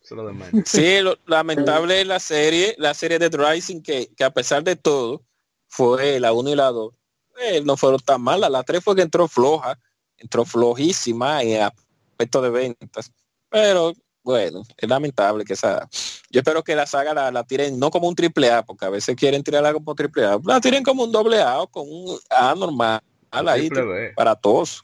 es 0.02 0.10
lo 0.10 0.26
de 0.26 0.32
menos. 0.32 0.68
Sí, 0.68 1.00
lo 1.02 1.16
lamentable 1.26 2.00
es 2.00 2.06
la 2.06 2.18
serie, 2.18 2.74
la 2.78 2.94
serie 2.94 3.18
de 3.18 3.28
Rising 3.28 3.82
que, 3.82 4.08
que 4.16 4.24
a 4.24 4.30
pesar 4.30 4.64
de 4.64 4.74
todo 4.76 5.22
fue 5.68 6.18
la 6.18 6.32
1 6.32 6.50
y 6.50 6.56
la 6.56 6.66
2. 6.70 6.94
Eh, 7.40 7.62
no 7.64 7.76
fueron 7.76 8.00
tan 8.00 8.20
malas. 8.22 8.50
La 8.50 8.62
3 8.62 8.82
fue 8.82 8.94
que 8.96 9.02
entró 9.02 9.26
floja, 9.28 9.78
entró 10.16 10.44
flojísima 10.44 11.42
en 11.42 11.62
aspecto 11.62 12.42
de 12.42 12.50
ventas. 12.50 13.12
Pero 13.48 13.92
bueno, 14.22 14.62
es 14.76 14.88
lamentable 14.88 15.44
que 15.44 15.54
esa. 15.54 15.88
Yo 16.30 16.40
espero 16.40 16.62
que 16.62 16.76
la 16.76 16.86
saga 16.86 17.14
la, 17.14 17.30
la 17.30 17.44
tiren 17.44 17.78
no 17.78 17.90
como 17.90 18.06
un 18.08 18.14
triple 18.14 18.50
A, 18.50 18.62
porque 18.62 18.84
a 18.84 18.90
veces 18.90 19.16
quieren 19.16 19.42
tirarla 19.42 19.72
como 19.72 19.94
triple 19.94 20.24
A, 20.26 20.38
la 20.44 20.60
tiren 20.60 20.84
como 20.84 21.04
un 21.04 21.12
doble 21.12 21.40
A 21.40 21.60
o 21.60 21.66
con 21.66 21.84
un 21.88 22.18
A 22.30 22.54
normal 22.54 23.00
ahí 23.30 23.70
para 24.14 24.34
todos. 24.36 24.82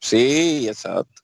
Sí, 0.00 0.66
exacto. 0.68 1.22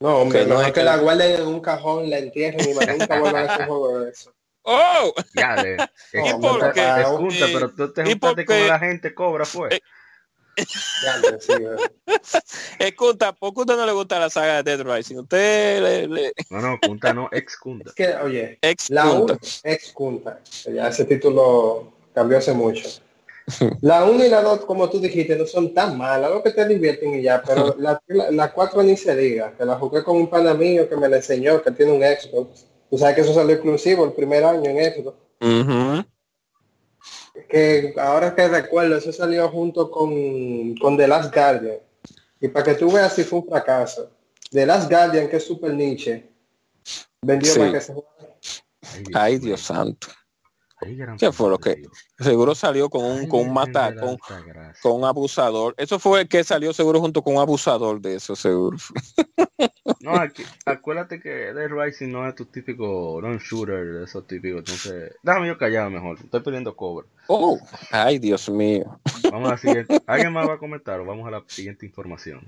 No, 0.00 0.18
hombre, 0.18 0.40
Que 0.42 0.46
no 0.46 0.54
no 0.54 0.62
es 0.62 0.72
que 0.72 0.84
la 0.84 0.98
guarden 0.98 1.40
en 1.40 1.46
un 1.48 1.60
cajón, 1.60 2.08
la 2.08 2.18
entierren 2.18 2.60
y 2.60 2.72
nunca 2.72 3.18
vuelvan 3.18 3.48
a 3.48 3.52
hacer 3.52 3.66
juego 3.68 3.98
de 4.00 4.10
eso. 4.10 4.32
¡Oh! 4.62 5.12
Ya, 5.34 5.56
le, 5.56 5.76
¿Y 6.12 6.18
es- 6.18 6.34
por 6.34 6.72
qué? 6.72 7.00
es 7.00 7.06
junta, 7.06 7.46
Eh, 7.46 7.50
pero 7.52 7.70
tú 7.74 7.92
te 7.92 8.02
¿y 8.02 8.14
por 8.14 8.30
juntaste 8.30 8.44
con 8.44 8.68
la 8.68 8.78
gente 8.78 9.14
cobra, 9.14 9.44
fue. 9.44 9.74
Eh, 9.74 9.80
Eh. 10.58 11.76
Escuta, 12.78 13.32
¿por 13.32 13.66
no 13.66 13.86
le 13.86 13.92
gusta 13.92 14.18
la 14.18 14.30
saga 14.30 14.62
de 14.62 14.76
Dead 14.76 14.86
Rising? 14.86 15.16
Usted 15.16 15.82
le, 15.82 16.08
le 16.08 16.32
No, 16.50 16.60
no, 16.60 16.78
Kunta 16.80 17.12
no, 17.12 17.28
ex 17.32 17.56
Kunta. 17.56 17.90
Es 17.90 17.94
que, 17.94 18.14
oye, 18.16 18.58
ex 18.60 18.90
la 18.90 19.04
punta. 19.04 19.34
1, 19.34 19.40
ex 19.64 19.92
Kunta, 19.92 20.40
ya 20.72 20.88
ese 20.88 21.04
título 21.04 21.92
cambió 22.14 22.38
hace 22.38 22.52
mucho. 22.52 22.88
La 23.80 24.04
1 24.04 24.26
y 24.26 24.28
la 24.28 24.42
2, 24.42 24.64
como 24.66 24.90
tú 24.90 25.00
dijiste, 25.00 25.36
no 25.36 25.46
son 25.46 25.72
tan 25.72 25.96
malas, 25.96 26.30
lo 26.30 26.42
que 26.42 26.50
te 26.50 26.66
divierten 26.68 27.14
y 27.14 27.22
ya, 27.22 27.42
pero 27.42 27.74
la, 27.78 28.00
la, 28.06 28.30
la 28.30 28.52
4 28.52 28.82
ni 28.82 28.96
se 28.96 29.16
diga, 29.16 29.54
que 29.56 29.64
la 29.64 29.76
jugué 29.76 30.02
con 30.04 30.16
un 30.16 30.28
pana 30.28 30.54
mío 30.54 30.88
que 30.88 30.96
me 30.96 31.08
la 31.08 31.16
enseñó, 31.16 31.62
que 31.62 31.70
tiene 31.70 31.92
un 31.92 32.02
Xbox. 32.02 32.66
Tú 32.90 32.98
sabes 32.98 33.14
que 33.14 33.20
eso 33.22 33.34
salió 33.34 33.54
exclusivo 33.54 34.04
el 34.04 34.12
primer 34.12 34.44
año 34.44 34.70
en 34.70 34.94
Xbox. 34.94 35.16
Ujú. 35.40 36.04
Que 37.46 37.94
ahora 37.98 38.34
que 38.34 38.48
recuerdo, 38.48 38.96
eso 38.96 39.12
salió 39.12 39.48
junto 39.48 39.90
con, 39.90 40.74
con 40.76 40.96
The 40.96 41.06
Last 41.08 41.34
Guardian. 41.34 41.78
Y 42.40 42.48
para 42.48 42.64
que 42.64 42.74
tú 42.74 42.90
veas 42.90 43.14
si 43.14 43.24
fue 43.24 43.40
un 43.40 43.48
fracaso. 43.48 44.10
The 44.50 44.64
Last 44.66 44.90
Guardian, 44.90 45.28
que 45.28 45.36
es 45.36 45.44
super 45.46 45.72
niche, 45.74 46.28
vendió 47.22 47.52
Sí. 47.52 47.58
para 47.58 47.72
que 47.72 47.80
se 47.80 47.92
juegue. 47.92 48.08
Ay, 49.14 49.38
Dios 49.38 49.60
santo. 49.60 50.08
¿Qué 51.18 51.32
fue 51.32 51.50
lo 51.50 51.58
que-. 51.58 51.82
Seguro 52.18 52.54
salió 52.54 52.88
con 52.88 53.04
un, 53.04 53.20
Ay, 53.20 53.28
con 53.28 53.40
un 53.40 53.52
mata, 53.52 53.94
con, 53.94 54.16
con 54.82 54.92
un 54.92 55.04
abusador. 55.04 55.74
Eso 55.76 55.98
fue 55.98 56.22
el 56.22 56.28
que 56.28 56.44
salió 56.44 56.72
seguro 56.72 57.00
junto 57.00 57.22
con 57.22 57.34
un 57.34 57.40
abusador 57.40 58.00
de 58.00 58.16
eso, 58.16 58.36
seguro. 58.36 58.76
No, 60.00 60.14
aquí, 60.14 60.44
acuérdate 60.64 61.20
que 61.20 61.28
Dead 61.28 61.68
Rising 61.68 62.12
no 62.12 62.28
es 62.28 62.34
tu 62.34 62.44
típico 62.44 63.18
non-shooter 63.20 63.84
de 63.84 64.04
esos 64.04 64.26
típicos. 64.26 64.60
Entonces, 64.60 65.14
déjame 65.22 65.48
yo 65.48 65.58
callado 65.58 65.90
mejor. 65.90 66.18
Estoy 66.22 66.40
pidiendo 66.40 66.76
cover. 66.76 67.06
Oh, 67.26 67.58
ay, 67.90 68.18
Dios 68.18 68.48
mío. 68.48 69.00
Vamos 69.30 69.48
a 69.48 69.52
la 69.52 69.58
siguiente. 69.58 70.00
¿Alguien 70.06 70.32
más 70.32 70.48
va 70.48 70.54
a 70.54 70.58
comentar 70.58 71.00
o 71.00 71.04
vamos 71.04 71.26
a 71.26 71.32
la 71.32 71.42
siguiente 71.48 71.84
información? 71.84 72.46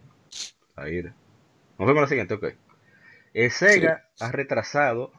Ahí. 0.77 1.03
Nos 1.03 1.89
vemos 1.89 2.03
la 2.03 2.09
siguiente, 2.09 2.35
ok. 2.35 2.55
Eh, 3.35 3.51
Sega 3.51 4.09
ha 4.21 4.31
retrasado 4.31 5.13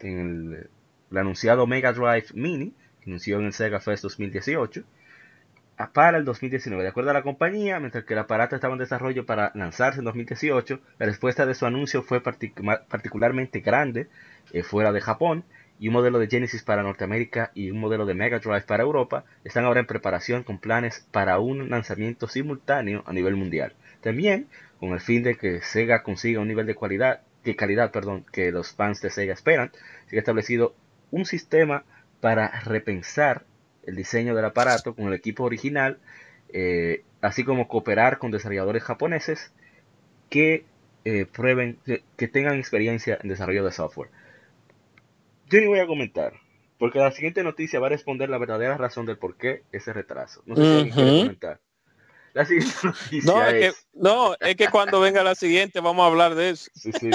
en 0.00 0.18
el, 0.18 0.70
el 1.10 1.18
anunciado 1.18 1.66
Mega 1.66 1.92
Drive 1.92 2.26
Mini, 2.34 2.74
que 3.00 3.10
anunció 3.10 3.38
en 3.38 3.46
el 3.46 3.52
Sega 3.52 3.80
Fest 3.80 4.02
2018, 4.02 4.82
a- 5.76 5.92
para 5.92 6.18
el 6.18 6.24
2019. 6.24 6.82
De 6.82 6.88
acuerdo 6.90 7.10
a 7.10 7.14
la 7.14 7.22
compañía, 7.22 7.78
mientras 7.80 8.04
que 8.04 8.14
el 8.14 8.18
aparato 8.20 8.54
estaba 8.56 8.74
en 8.74 8.78
desarrollo 8.80 9.26
para 9.26 9.52
lanzarse 9.54 10.00
en 10.00 10.04
2018, 10.04 10.80
la 10.98 11.06
respuesta 11.06 11.46
de 11.46 11.54
su 11.54 11.66
anuncio 11.66 12.02
fue 12.02 12.22
partic- 12.22 12.86
particularmente 12.88 13.60
grande 13.60 14.08
eh, 14.52 14.62
fuera 14.62 14.92
de 14.92 15.00
Japón 15.00 15.44
y 15.78 15.88
un 15.88 15.94
modelo 15.94 16.18
de 16.18 16.26
Genesis 16.28 16.62
para 16.64 16.82
Norteamérica 16.82 17.52
y 17.54 17.70
un 17.70 17.78
modelo 17.78 18.04
de 18.06 18.14
Mega 18.14 18.40
Drive 18.40 18.62
para 18.62 18.82
Europa 18.82 19.24
están 19.44 19.64
ahora 19.64 19.80
en 19.80 19.86
preparación 19.86 20.42
con 20.42 20.58
planes 20.58 21.06
para 21.12 21.38
un 21.38 21.70
lanzamiento 21.70 22.26
simultáneo 22.26 23.04
a 23.06 23.12
nivel 23.12 23.36
mundial. 23.36 23.74
También 24.00 24.48
con 24.80 24.92
el 24.92 25.00
fin 25.00 25.22
de 25.22 25.36
que 25.36 25.60
Sega 25.60 26.02
consiga 26.02 26.40
un 26.40 26.48
nivel 26.48 26.66
de 26.66 26.74
calidad, 26.74 27.20
que 28.32 28.50
los 28.52 28.72
fans 28.72 29.00
de 29.00 29.10
Sega 29.10 29.32
esperan, 29.34 29.70
se 30.06 30.16
ha 30.16 30.18
establecido 30.18 30.74
un 31.10 31.24
sistema 31.24 31.84
para 32.20 32.60
repensar 32.62 33.44
el 33.82 33.96
diseño 33.96 34.34
del 34.34 34.44
aparato 34.44 34.94
con 34.94 35.06
el 35.08 35.14
equipo 35.14 35.44
original, 35.44 35.98
eh, 36.52 37.04
así 37.20 37.44
como 37.44 37.68
cooperar 37.68 38.18
con 38.18 38.30
desarrolladores 38.30 38.82
japoneses 38.82 39.52
que 40.30 40.64
eh, 41.04 41.26
prueben, 41.26 41.78
que, 41.84 42.04
que 42.16 42.28
tengan 42.28 42.58
experiencia 42.58 43.18
en 43.22 43.28
desarrollo 43.30 43.64
de 43.64 43.72
software. 43.72 44.10
Yo 45.50 45.60
ni 45.60 45.66
voy 45.66 45.80
a 45.80 45.86
comentar, 45.86 46.34
porque 46.78 47.00
la 47.00 47.10
siguiente 47.10 47.42
noticia 47.42 47.80
va 47.80 47.86
a 47.86 47.90
responder 47.90 48.28
la 48.28 48.38
verdadera 48.38 48.76
razón 48.76 49.04
del 49.06 49.18
por 49.18 49.36
qué 49.36 49.62
ese 49.72 49.92
retraso. 49.92 50.42
No 50.46 50.56
sé 50.56 50.64
si 50.64 50.76
alguien 50.76 50.94
quiere 50.94 51.12
Ujú. 51.12 51.16
comentar. 51.16 51.60
La 52.38 52.44
siguiente 52.44 52.72
noticia 52.84 53.32
No, 53.32 53.46
es 53.48 53.74
que, 53.74 53.80
no, 53.94 54.36
es 54.38 54.54
que 54.54 54.68
cuando 54.68 55.00
venga 55.00 55.24
la 55.24 55.34
siguiente 55.34 55.80
vamos 55.80 56.04
a 56.04 56.06
hablar 56.06 56.36
de 56.36 56.50
eso. 56.50 56.70
Sí, 56.72 56.92
sí. 56.92 57.10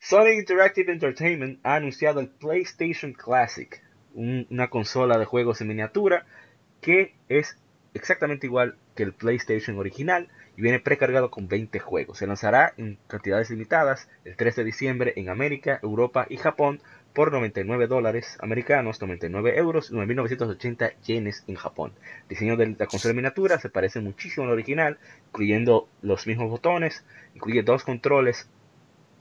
Sony 0.00 0.30
Interactive 0.38 0.90
Entertainment 0.90 1.60
ha 1.64 1.76
anunciado 1.76 2.18
el 2.18 2.28
PlayStation 2.28 3.12
Classic, 3.12 3.80
un- 4.12 4.46
una 4.50 4.70
consola 4.70 5.18
de 5.18 5.24
juegos 5.24 5.60
en 5.60 5.68
miniatura 5.68 6.26
que 6.80 7.14
es 7.28 7.56
exactamente 7.94 8.48
igual 8.48 8.76
que 8.96 9.04
el 9.04 9.12
PlayStation 9.12 9.78
original 9.78 10.28
y 10.56 10.62
viene 10.62 10.80
precargado 10.80 11.30
con 11.30 11.46
20 11.46 11.78
juegos. 11.78 12.18
Se 12.18 12.26
lanzará 12.26 12.74
en 12.76 12.98
cantidades 13.06 13.50
limitadas 13.50 14.08
el 14.24 14.36
3 14.36 14.56
de 14.56 14.64
diciembre 14.64 15.12
en 15.14 15.28
América, 15.28 15.78
Europa 15.82 16.26
y 16.28 16.38
Japón 16.38 16.80
por 17.14 17.30
99 17.30 17.86
dólares 17.86 18.36
americanos, 18.40 19.00
99 19.00 19.56
euros, 19.56 19.92
9.980 19.92 20.96
yenes 21.06 21.44
en 21.46 21.54
Japón. 21.54 21.92
El 22.22 22.28
diseño 22.28 22.56
de 22.56 22.74
la 22.76 22.86
consola 22.86 23.10
en 23.10 23.16
miniatura 23.16 23.58
se 23.60 23.70
parece 23.70 24.00
muchísimo 24.00 24.46
al 24.46 24.52
original, 24.52 24.98
incluyendo 25.28 25.88
los 26.02 26.26
mismos 26.26 26.50
botones, 26.50 27.04
incluye 27.34 27.62
dos 27.62 27.84
controles 27.84 28.48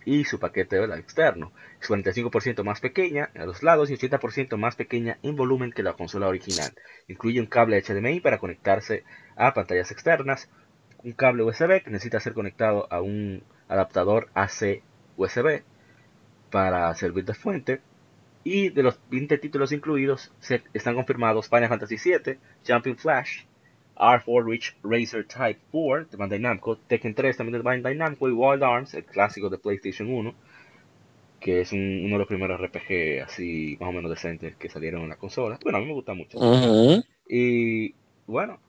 y 0.06 0.26
su 0.26 0.40
paquete 0.40 0.80
¿verdad? 0.80 0.98
externo. 0.98 1.52
Es 1.80 1.90
45% 1.90 2.64
más 2.64 2.82
pequeña 2.82 3.30
a 3.36 3.46
los 3.46 3.62
lados 3.62 3.92
y 3.92 3.96
80% 3.96 4.58
más 4.58 4.76
pequeña 4.76 5.20
en 5.22 5.36
volumen 5.36 5.72
que 5.72 5.84
la 5.84 5.94
consola 5.94 6.28
original. 6.28 6.74
Incluye 7.08 7.40
un 7.40 7.46
cable 7.46 7.82
HDMI 7.82 8.20
para 8.22 8.40
conectarse 8.40 9.04
a 9.36 9.54
pantallas 9.54 9.92
externas, 9.92 10.50
un 11.04 11.14
cable 11.14 11.44
USB 11.44 11.84
que 11.84 11.92
necesita 11.92 12.20
ser 12.20 12.34
conectado 12.34 12.88
a 12.92 13.02
un 13.02 13.44
adaptador 13.68 14.30
AC 14.34 14.82
USB 15.16 15.62
para 16.54 16.94
servir 16.94 17.26
de 17.26 17.34
fuente. 17.34 17.82
Y 18.44 18.70
de 18.70 18.84
los 18.84 19.00
20 19.10 19.40
títulos 19.40 19.72
incluidos 19.72 20.32
se 20.40 20.62
están 20.74 20.96
confirmados 20.96 21.50
Final 21.50 21.70
Fantasy 21.70 21.98
VII, 21.98 22.38
Jumping 22.68 22.96
Flash, 22.98 23.42
R4 23.96 24.46
Reach 24.46 24.76
Racer 24.84 25.26
Type 25.26 25.60
4 25.72 26.06
de 26.12 26.18
Bandai 26.18 26.40
Namco, 26.40 26.78
Tekken 26.78 27.16
3 27.16 27.38
también 27.38 27.54
de 27.58 27.64
Bandai 27.64 27.96
Namco 27.96 28.30
y 28.30 28.34
Wild 28.34 28.64
Arms, 28.64 28.94
el 28.94 29.06
clásico 29.06 29.50
de 29.50 29.58
PlayStation 29.58 30.10
1, 30.14 30.34
que 31.40 31.62
es 31.62 31.72
un- 31.74 32.02
uno 32.06 32.16
de 32.16 32.20
los 32.20 32.28
primeros 32.28 32.60
RPG 32.60 33.24
así 33.24 33.78
más 33.80 33.90
o 33.90 33.94
menos 33.94 34.12
decentes 34.12 34.56
que 34.58 34.70
salieron 34.70 35.02
en 35.04 35.10
la 35.10 35.16
consola. 35.18 35.58
Bueno, 35.64 35.78
a 35.80 35.82
mí 35.82 35.88
me 35.88 35.94
gusta 35.94 36.14
mucho. 36.14 36.38
Ujú. 36.38 37.04
Y 37.28 37.96
bueno, 38.28 38.60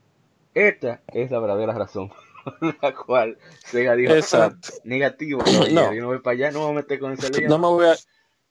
esta 0.54 1.02
es 1.12 1.30
la 1.30 1.40
verdadera 1.40 1.72
razón 1.74 2.10
la 2.82 2.94
cual 2.94 3.38
Sega 3.66 3.96
dijo 3.96 4.14
Exacto. 4.14 4.68
negativo. 4.84 5.42
No. 5.70 5.86
No. 5.86 5.94
Yo 5.94 6.02
no 6.02 6.08
voy 6.08 6.18
para 6.20 6.34
allá, 6.34 6.50
no 6.50 6.60
me 6.60 6.64
voy 6.66 6.72
a 6.72 6.76
meter 6.76 6.98
con 6.98 7.12
ese 7.12 7.30
lío. 7.30 7.48
No 7.48 7.58
me 7.58 7.66
voy 7.68 7.86
a 7.86 7.96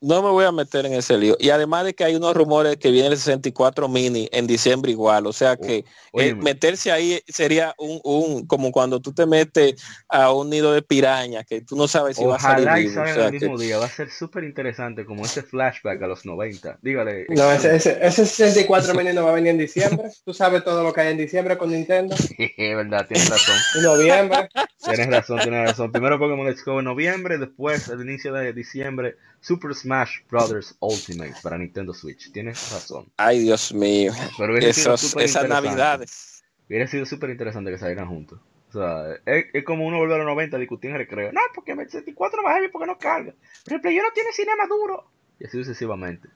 no 0.03 0.21
me 0.21 0.29
voy 0.29 0.43
a 0.45 0.51
meter 0.51 0.85
en 0.85 0.93
ese 0.93 1.17
lío. 1.17 1.37
Y 1.39 1.49
además 1.49 1.85
de 1.85 1.93
que 1.93 2.03
hay 2.03 2.15
unos 2.15 2.35
rumores 2.35 2.75
que 2.77 2.91
viene 2.91 3.07
el 3.07 3.17
64 3.17 3.87
mini 3.87 4.27
en 4.33 4.45
diciembre 4.47 4.91
igual. 4.91 5.25
O 5.27 5.31
sea 5.33 5.55
que 5.55 5.77
eh, 5.77 5.85
Óyeme. 6.11 6.43
meterse 6.43 6.91
ahí 6.91 7.21
sería 7.27 7.73
un, 7.77 8.01
un, 8.03 8.45
como 8.45 8.71
cuando 8.71 8.99
tú 8.99 9.13
te 9.13 9.25
metes 9.25 9.81
a 10.09 10.31
un 10.33 10.49
nido 10.49 10.73
de 10.73 10.81
piraña, 10.81 11.43
que 11.45 11.61
tú 11.61 11.75
no 11.77 11.87
sabes 11.87 12.17
si 12.17 12.25
va 12.25 12.35
a 12.35 12.39
salir 12.39 12.67
Ojalá 12.67 12.81
y. 12.81 12.87
O 12.87 12.93
salga 12.93 13.13
sea 13.13 13.25
el 13.27 13.31
que- 13.31 13.39
mismo 13.39 13.57
día. 13.57 13.77
Va 13.77 13.85
a 13.85 13.89
ser 13.89 14.11
súper 14.11 14.43
interesante 14.43 15.05
como 15.05 15.23
ese 15.25 15.41
flashback 15.41 16.01
a 16.03 16.07
los 16.07 16.25
90. 16.25 16.79
Dígale. 16.81 17.25
No, 17.29 17.49
ese, 17.51 17.75
ese, 17.75 17.97
ese 18.01 18.25
64 18.25 18.93
mini 18.97 19.13
no 19.13 19.23
va 19.23 19.31
a 19.31 19.35
venir 19.35 19.51
en 19.51 19.57
diciembre. 19.57 20.09
Tú 20.25 20.33
sabes 20.33 20.63
todo 20.65 20.83
lo 20.83 20.91
que 20.91 21.01
hay 21.01 21.11
en 21.11 21.17
diciembre 21.17 21.57
con 21.57 21.71
Nintendo. 21.71 22.15
Es 22.37 22.75
verdad, 22.75 23.07
tienes 23.07 23.29
razón. 23.29 23.55
En 23.77 23.83
noviembre. 23.83 24.49
Tienes 24.83 25.07
razón, 25.07 25.39
tienes 25.41 25.69
razón. 25.69 25.91
Primero 25.91 26.19
Pokémon 26.19 26.45
Let's 26.45 26.63
Go 26.65 26.79
en 26.79 26.85
noviembre, 26.85 27.37
después 27.37 27.87
al 27.89 28.01
inicio 28.01 28.33
de 28.33 28.51
diciembre 28.53 29.15
Super 29.39 29.73
Smash 29.73 29.92
Brothers 30.29 30.75
Ultimate 30.79 31.35
para 31.41 31.57
Nintendo 31.57 31.93
Switch. 31.93 32.31
Tienes 32.31 32.71
razón. 32.71 33.11
Ay, 33.17 33.39
Dios 33.39 33.73
mío. 33.73 34.13
Pero 34.37 34.57
Esos, 34.57 35.03
esas 35.03 35.13
interesante. 35.13 35.47
navidades. 35.49 36.43
Hubiera 36.67 36.87
sido 36.87 37.05
súper 37.05 37.29
interesante 37.29 37.71
que 37.71 37.77
salieran 37.77 38.07
juntos. 38.07 38.39
O 38.69 38.73
sea, 38.73 39.13
es, 39.25 39.45
es 39.53 39.63
como 39.63 39.85
uno 39.85 39.97
volver 39.97 40.15
a 40.15 40.23
los 40.23 40.27
90 40.33 40.57
a 40.57 40.59
discutir 40.59 40.91
en 40.91 40.97
recreo. 40.97 41.31
No, 41.31 41.41
porque 41.53 41.73
el 41.73 41.77
64 41.79 42.41
no 42.41 42.47
va 42.47 42.55
heavy 42.55 42.69
porque 42.69 42.87
no 42.87 42.97
carga. 42.97 43.33
Pero 43.63 43.75
el 43.75 43.81
Play 43.81 43.97
no 43.97 44.11
tiene 44.13 44.31
cinema 44.31 44.65
duro. 44.67 45.05
Y 45.39 45.45
así 45.45 45.57
sucesivamente. 45.57 46.29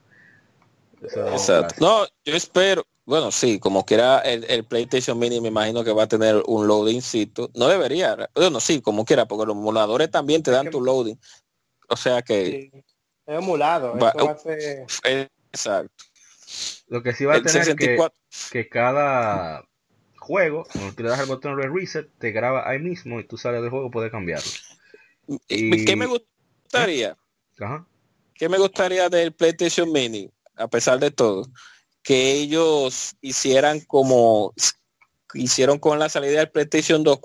Exacto. 1.02 1.74
No, 1.80 2.06
yo 2.24 2.34
espero, 2.36 2.84
bueno, 3.04 3.30
sí, 3.30 3.58
como 3.58 3.84
que 3.86 3.94
era 3.94 4.20
el, 4.20 4.44
el 4.48 4.64
PlayStation 4.64 5.18
Mini, 5.18 5.40
me 5.40 5.48
imagino 5.48 5.84
que 5.84 5.92
va 5.92 6.04
a 6.04 6.08
tener 6.08 6.42
un 6.46 6.66
loadingcito. 6.66 7.50
No 7.54 7.68
debería, 7.68 8.28
bueno, 8.34 8.60
sí, 8.60 8.80
como 8.80 9.04
quiera, 9.04 9.26
porque 9.26 9.46
los 9.46 9.56
emuladores 9.56 10.10
también 10.10 10.42
te 10.42 10.50
dan 10.50 10.70
tu 10.70 10.80
loading. 10.80 11.18
O 11.88 11.96
sea 11.96 12.22
que, 12.22 12.70
Sí. 12.72 12.84
Es 13.28 13.34
emulado. 13.38 13.96
Va- 13.98 14.08
Eso 14.08 14.24
va 14.26 14.32
a 14.32 14.38
ser... 14.38 14.86
exacto. 15.52 16.04
Lo 16.88 17.02
que 17.02 17.12
sí 17.12 17.26
va 17.26 17.34
a 17.34 17.36
El 17.36 17.42
tener 17.42 17.62
que, 17.62 17.70
64, 17.72 18.18
que 18.50 18.68
cada 18.70 19.62
juego, 20.16 20.66
cuando 20.72 20.94
tú 20.94 21.02
le 21.02 21.10
das 21.10 21.20
el 21.20 21.26
botón 21.26 21.60
de 21.60 21.68
reset, 21.68 22.08
te 22.18 22.30
graba 22.32 22.68
ahí 22.68 22.78
mismo 22.78 23.20
y 23.20 23.24
tú 23.24 23.36
sales 23.36 23.60
del 23.60 23.70
juego 23.70 23.90
puedes 23.90 24.10
cambiarlo. 24.10 24.50
y- 25.46 25.84
¿qué 25.84 25.94
me 25.94 26.06
gustaría? 26.06 27.18
Ajá. 27.60 27.86
¿Qué 28.34 28.48
me 28.48 28.56
gustaría 28.56 29.10
del 29.10 29.32
PlayStation 29.34 29.92
Mini, 29.92 30.30
a 30.56 30.66
pesar 30.68 30.98
de 30.98 31.10
todo? 31.10 31.46
Que 32.02 32.32
ellos 32.32 33.14
hicieran 33.20 33.80
como 33.80 34.54
hicieron 35.34 35.78
con 35.78 35.98
la 35.98 36.08
salida 36.08 36.38
del 36.38 36.50
PlayStation 36.50 37.02
2, 37.04 37.18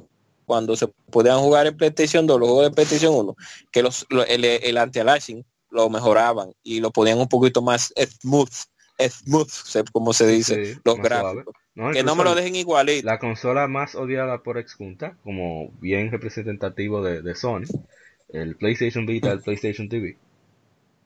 cuando 0.45 0.75
se 0.75 0.87
podían 1.09 1.39
jugar 1.39 1.67
en 1.67 1.77
PlayStation 1.77 2.27
2, 2.27 2.37
los 2.41 2.49
juegos 2.49 2.65
de 2.65 2.71
PlayStation 2.75 3.15
1, 3.15 3.35
que 3.71 3.81
los, 3.83 4.05
lo- 4.09 4.25
el, 4.25 4.43
el 4.43 4.77
anti-aliasing 4.77 5.45
lo 5.73 5.89
mejoraban 5.89 6.53
y 6.63 6.79
lo 6.79 6.91
ponían 6.91 7.19
un 7.19 7.27
poquito 7.27 7.61
más 7.61 7.93
smooth, 7.97 8.53
smooth, 8.99 9.89
como 9.91 10.13
se 10.13 10.27
dice, 10.27 10.75
Sí, 10.75 10.79
los 10.85 10.97
gráficos. 10.97 11.55
No, 11.75 11.91
Que 11.91 12.03
no 12.03 12.15
me 12.15 12.23
lo 12.23 12.35
dejen 12.35 12.55
igualito. 12.55 13.07
La 13.07 13.17
consola 13.17 13.67
más 13.67 13.95
odiada 13.95 14.43
por 14.43 14.59
Expunta, 14.59 15.17
como 15.23 15.71
bien 15.81 16.11
representativo 16.11 17.01
de, 17.01 17.23
de 17.23 17.33
Sony, 17.33 17.63
el 18.29 18.55
PlayStation 18.55 19.07
Vita, 19.07 19.31
el 19.31 19.41
PlayStation 19.41 19.89
TV, 19.89 20.17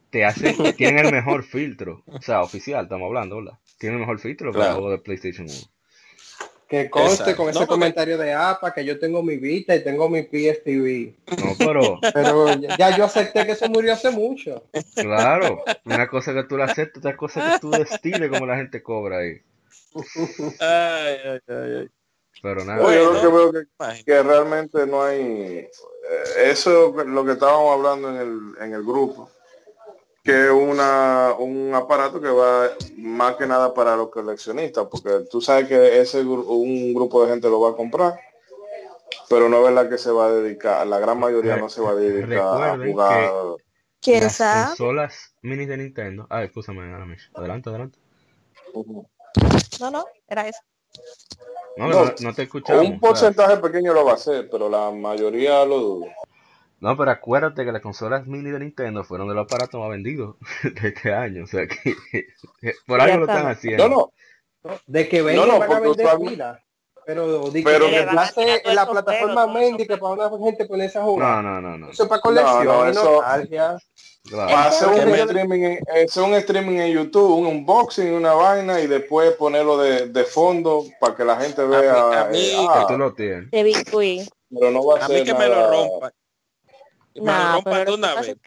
te 0.10 0.26
hace, 0.26 0.54
tienen 0.78 1.06
el 1.06 1.14
mejor 1.14 1.44
filtro, 1.44 2.04
o 2.06 2.22
sea, 2.22 2.42
oficial, 2.42 2.84
estamos 2.84 3.08
hablando, 3.08 3.38
¿verdad? 3.38 3.60
Tienen 3.78 3.96
el 3.96 4.02
mejor 4.02 4.20
filtro 4.20 4.52
para 4.52 4.68
el 4.68 4.74
juego 4.74 4.92
de 4.92 5.00
PlayStation 5.00 5.48
1. 5.48 5.56
Que 6.68 6.90
conste 6.90 7.24
Exacto. 7.24 7.38
con 7.38 7.50
ese 7.50 7.60
No, 7.60 7.66
porque- 7.66 7.80
comentario 7.80 8.18
de 8.18 8.34
APA 8.34 8.74
que 8.74 8.84
yo 8.84 9.00
tengo 9.00 9.24
mi 9.24 9.38
Vita 9.38 9.74
y 9.74 9.84
tengo 9.84 10.10
mi 10.10 10.24
PSTV. 10.24 11.16
No, 11.38 11.56
pero, 11.58 12.00
Pero 12.14 12.48
ya 12.78 12.98
yo 12.98 13.06
acepté 13.06 13.46
que 13.46 13.54
eso 13.54 13.70
murió 13.70 13.94
hace 13.94 14.12
mucho. 14.12 14.64
claro, 14.96 15.64
una 15.86 16.08
cosa 16.10 16.34
que 16.34 16.44
tú 16.44 16.58
la 16.58 16.66
aceptas, 16.66 16.98
otra 16.98 17.16
cosa 17.16 17.54
que 17.54 17.60
tú 17.60 17.72
destiles 17.72 18.30
como 18.30 18.46
la 18.46 18.58
gente 18.58 18.84
cobra 18.84 19.20
ahí. 19.20 19.42
Ay, 20.60 21.18
ay, 21.26 21.40
ay, 21.48 21.76
ay. 21.82 21.88
Pero 22.42 22.64
nada, 22.66 22.86
Oye, 22.86 22.98
yo 22.98 23.14
lo 23.14 23.22
que 23.22 23.28
veo 23.28 23.66
que, 24.06 24.22
realmente 24.24 24.86
no 24.86 25.04
hay 25.04 25.22
eh, 25.22 25.70
eso 26.46 27.00
es 27.02 27.08
lo 27.08 27.26
que 27.26 27.32
estábamos 27.32 27.74
hablando 27.78 28.10
en 28.10 28.16
el, 28.18 28.64
en 28.64 28.74
el 28.76 28.84
grupo 28.84 29.32
que 30.28 30.48
es 30.48 30.52
una 30.52 31.34
un 31.40 31.74
aparato 31.74 32.20
que 32.20 32.28
va 32.28 32.68
más 32.98 33.36
que 33.38 33.48
nada 33.48 33.74
para 33.74 33.96
los 33.96 34.10
coleccionistas 34.10 34.86
porque 34.92 35.26
tú 35.32 35.40
sabes 35.40 35.70
que 35.70 36.02
ese 36.02 36.22
un 36.22 36.94
grupo 36.94 37.24
de 37.24 37.32
gente 37.32 37.50
lo 37.50 37.62
va 37.62 37.70
a 37.70 37.76
comprar 37.78 38.20
pero 39.30 39.48
no 39.48 39.60
es 39.60 39.64
verdad 39.74 39.90
que 39.90 39.98
se 39.98 40.12
va 40.12 40.26
a 40.26 40.32
dedicar 40.34 40.86
la 40.86 41.00
gran 41.00 41.18
mayoría 41.18 41.56
no 41.56 41.70
se 41.70 41.80
va 41.80 41.92
a 41.92 41.96
dedicar 41.96 42.62
a 42.62 42.78
jugar 42.78 43.32
¿Quién 44.02 44.24
las 44.24 44.36
sabe? 44.36 44.68
consolas 44.68 45.34
mini 45.42 45.66
de 45.66 45.78
Nintendo. 45.78 46.28
Ah, 46.30 46.44
escúchame. 46.44 46.82
Adelante, 47.34 47.70
adelante. 47.70 47.98
No, 49.80 49.92
no, 49.92 50.06
era 50.28 50.48
eso. 50.48 50.60
No, 51.78 51.88
No, 51.88 52.06
no, 52.06 52.14
no 52.20 52.34
te 52.34 52.44
escuchamos. 52.44 52.86
un 52.86 53.00
porcentaje 53.00 53.58
pequeño 53.58 53.94
lo 53.94 54.04
va 54.04 54.12
a 54.12 54.16
hacer 54.16 54.50
pero 54.50 54.70
la 54.70 54.92
mayoría 54.92 55.64
lo 55.66 55.80
dudo 55.80 56.06
No, 56.80 56.96
pero 56.96 57.12
acuérdate 57.12 57.66
que 57.66 57.72
las 57.72 57.82
consolas 57.82 58.28
mini 58.28 58.52
de 58.52 58.60
Nintendo 58.60 59.04
fueron 59.04 59.28
de 59.28 59.34
los 59.36 59.46
aparatos 59.46 59.80
más 59.80 59.90
vendidos 59.90 60.36
de 60.82 60.90
este 60.90 61.14
año. 61.14 61.44
O 61.44 61.48
sea 61.48 61.68
que 61.68 61.96
por 62.88 63.02
algo 63.02 63.18
lo 63.18 63.22
están 63.24 63.38
está. 63.38 63.50
haciendo. 63.52 63.90
no 63.90 64.12
no 64.64 64.80
De 64.86 65.08
que 65.10 65.22
vengan 65.22 65.48
no, 65.48 65.60
van 65.60 65.72
a 65.72 65.80
vender 65.80 66.06
usualmente- 66.06 66.30
pila. 66.36 66.64
Pero 67.06 67.50
Pero 67.54 67.86
que 67.86 67.92
que- 67.92 67.98
reemplace 68.02 68.62
en 68.66 68.76
la 68.76 68.86
plataforma 68.86 69.48
Mendy 69.48 69.88
que 69.88 69.96
para 69.96 70.28
una 70.28 70.46
gente 70.46 70.66
ponerse 70.66 70.98
a 70.98 71.02
No, 71.02 71.08
jugar. 71.08 71.42
no, 71.42 71.62
no, 71.62 71.78
no. 71.78 71.90
Eso 71.90 72.04
es 72.04 72.10
para 72.10 72.20
colección, 72.22 72.66
No, 72.66 72.82
no, 72.84 72.88
y 72.88 72.92
eso- 72.92 73.12
nostalgia. 73.14 73.78
Claro. 74.30 74.50
Para 74.54 74.66
hacer 74.66 74.90
Que 74.94 75.06
un 75.06 75.12
me- 75.12 75.18
streaming, 75.22 75.62
en- 75.64 75.80
hacer 76.06 76.24
un 76.24 76.34
streaming 76.34 76.80
en 76.80 76.94
YouTube, 76.94 77.32
un 77.40 77.46
unboxing, 77.48 78.12
una 78.14 78.34
vaina 78.34 78.82
y 78.82 78.88
después 78.88 79.32
ponerlo 79.36 79.78
de, 79.78 80.08
de 80.10 80.24
fondo 80.26 80.84
para 81.00 81.16
que 81.16 81.24
la 81.24 81.38
gente 81.38 81.64
vea. 81.66 81.94
mí- 82.10 82.16
a 82.18 82.26
mí- 82.26 82.40
eh, 82.40 82.56
Que 82.58 82.80
ah, 82.80 82.86
tú 82.90 82.98
lo 82.98 83.14
tienes. 83.14 83.50
De 83.52 84.28
pero 84.60 84.72
no 84.72 84.86
va 84.86 85.00
a, 85.00 85.06
A 85.06 85.08
ser 85.08 85.20
mí 85.20 85.26
que 85.26 85.34
me 85.34 85.48
lo 85.48 85.70
rompan. 85.72 86.12
Que 87.18 87.24
me 87.24 87.32
lo 87.32 87.54
rompan 87.54 87.74
pero 87.74 87.92
de 87.92 87.98
una 87.98 88.16
vez. 88.16 88.38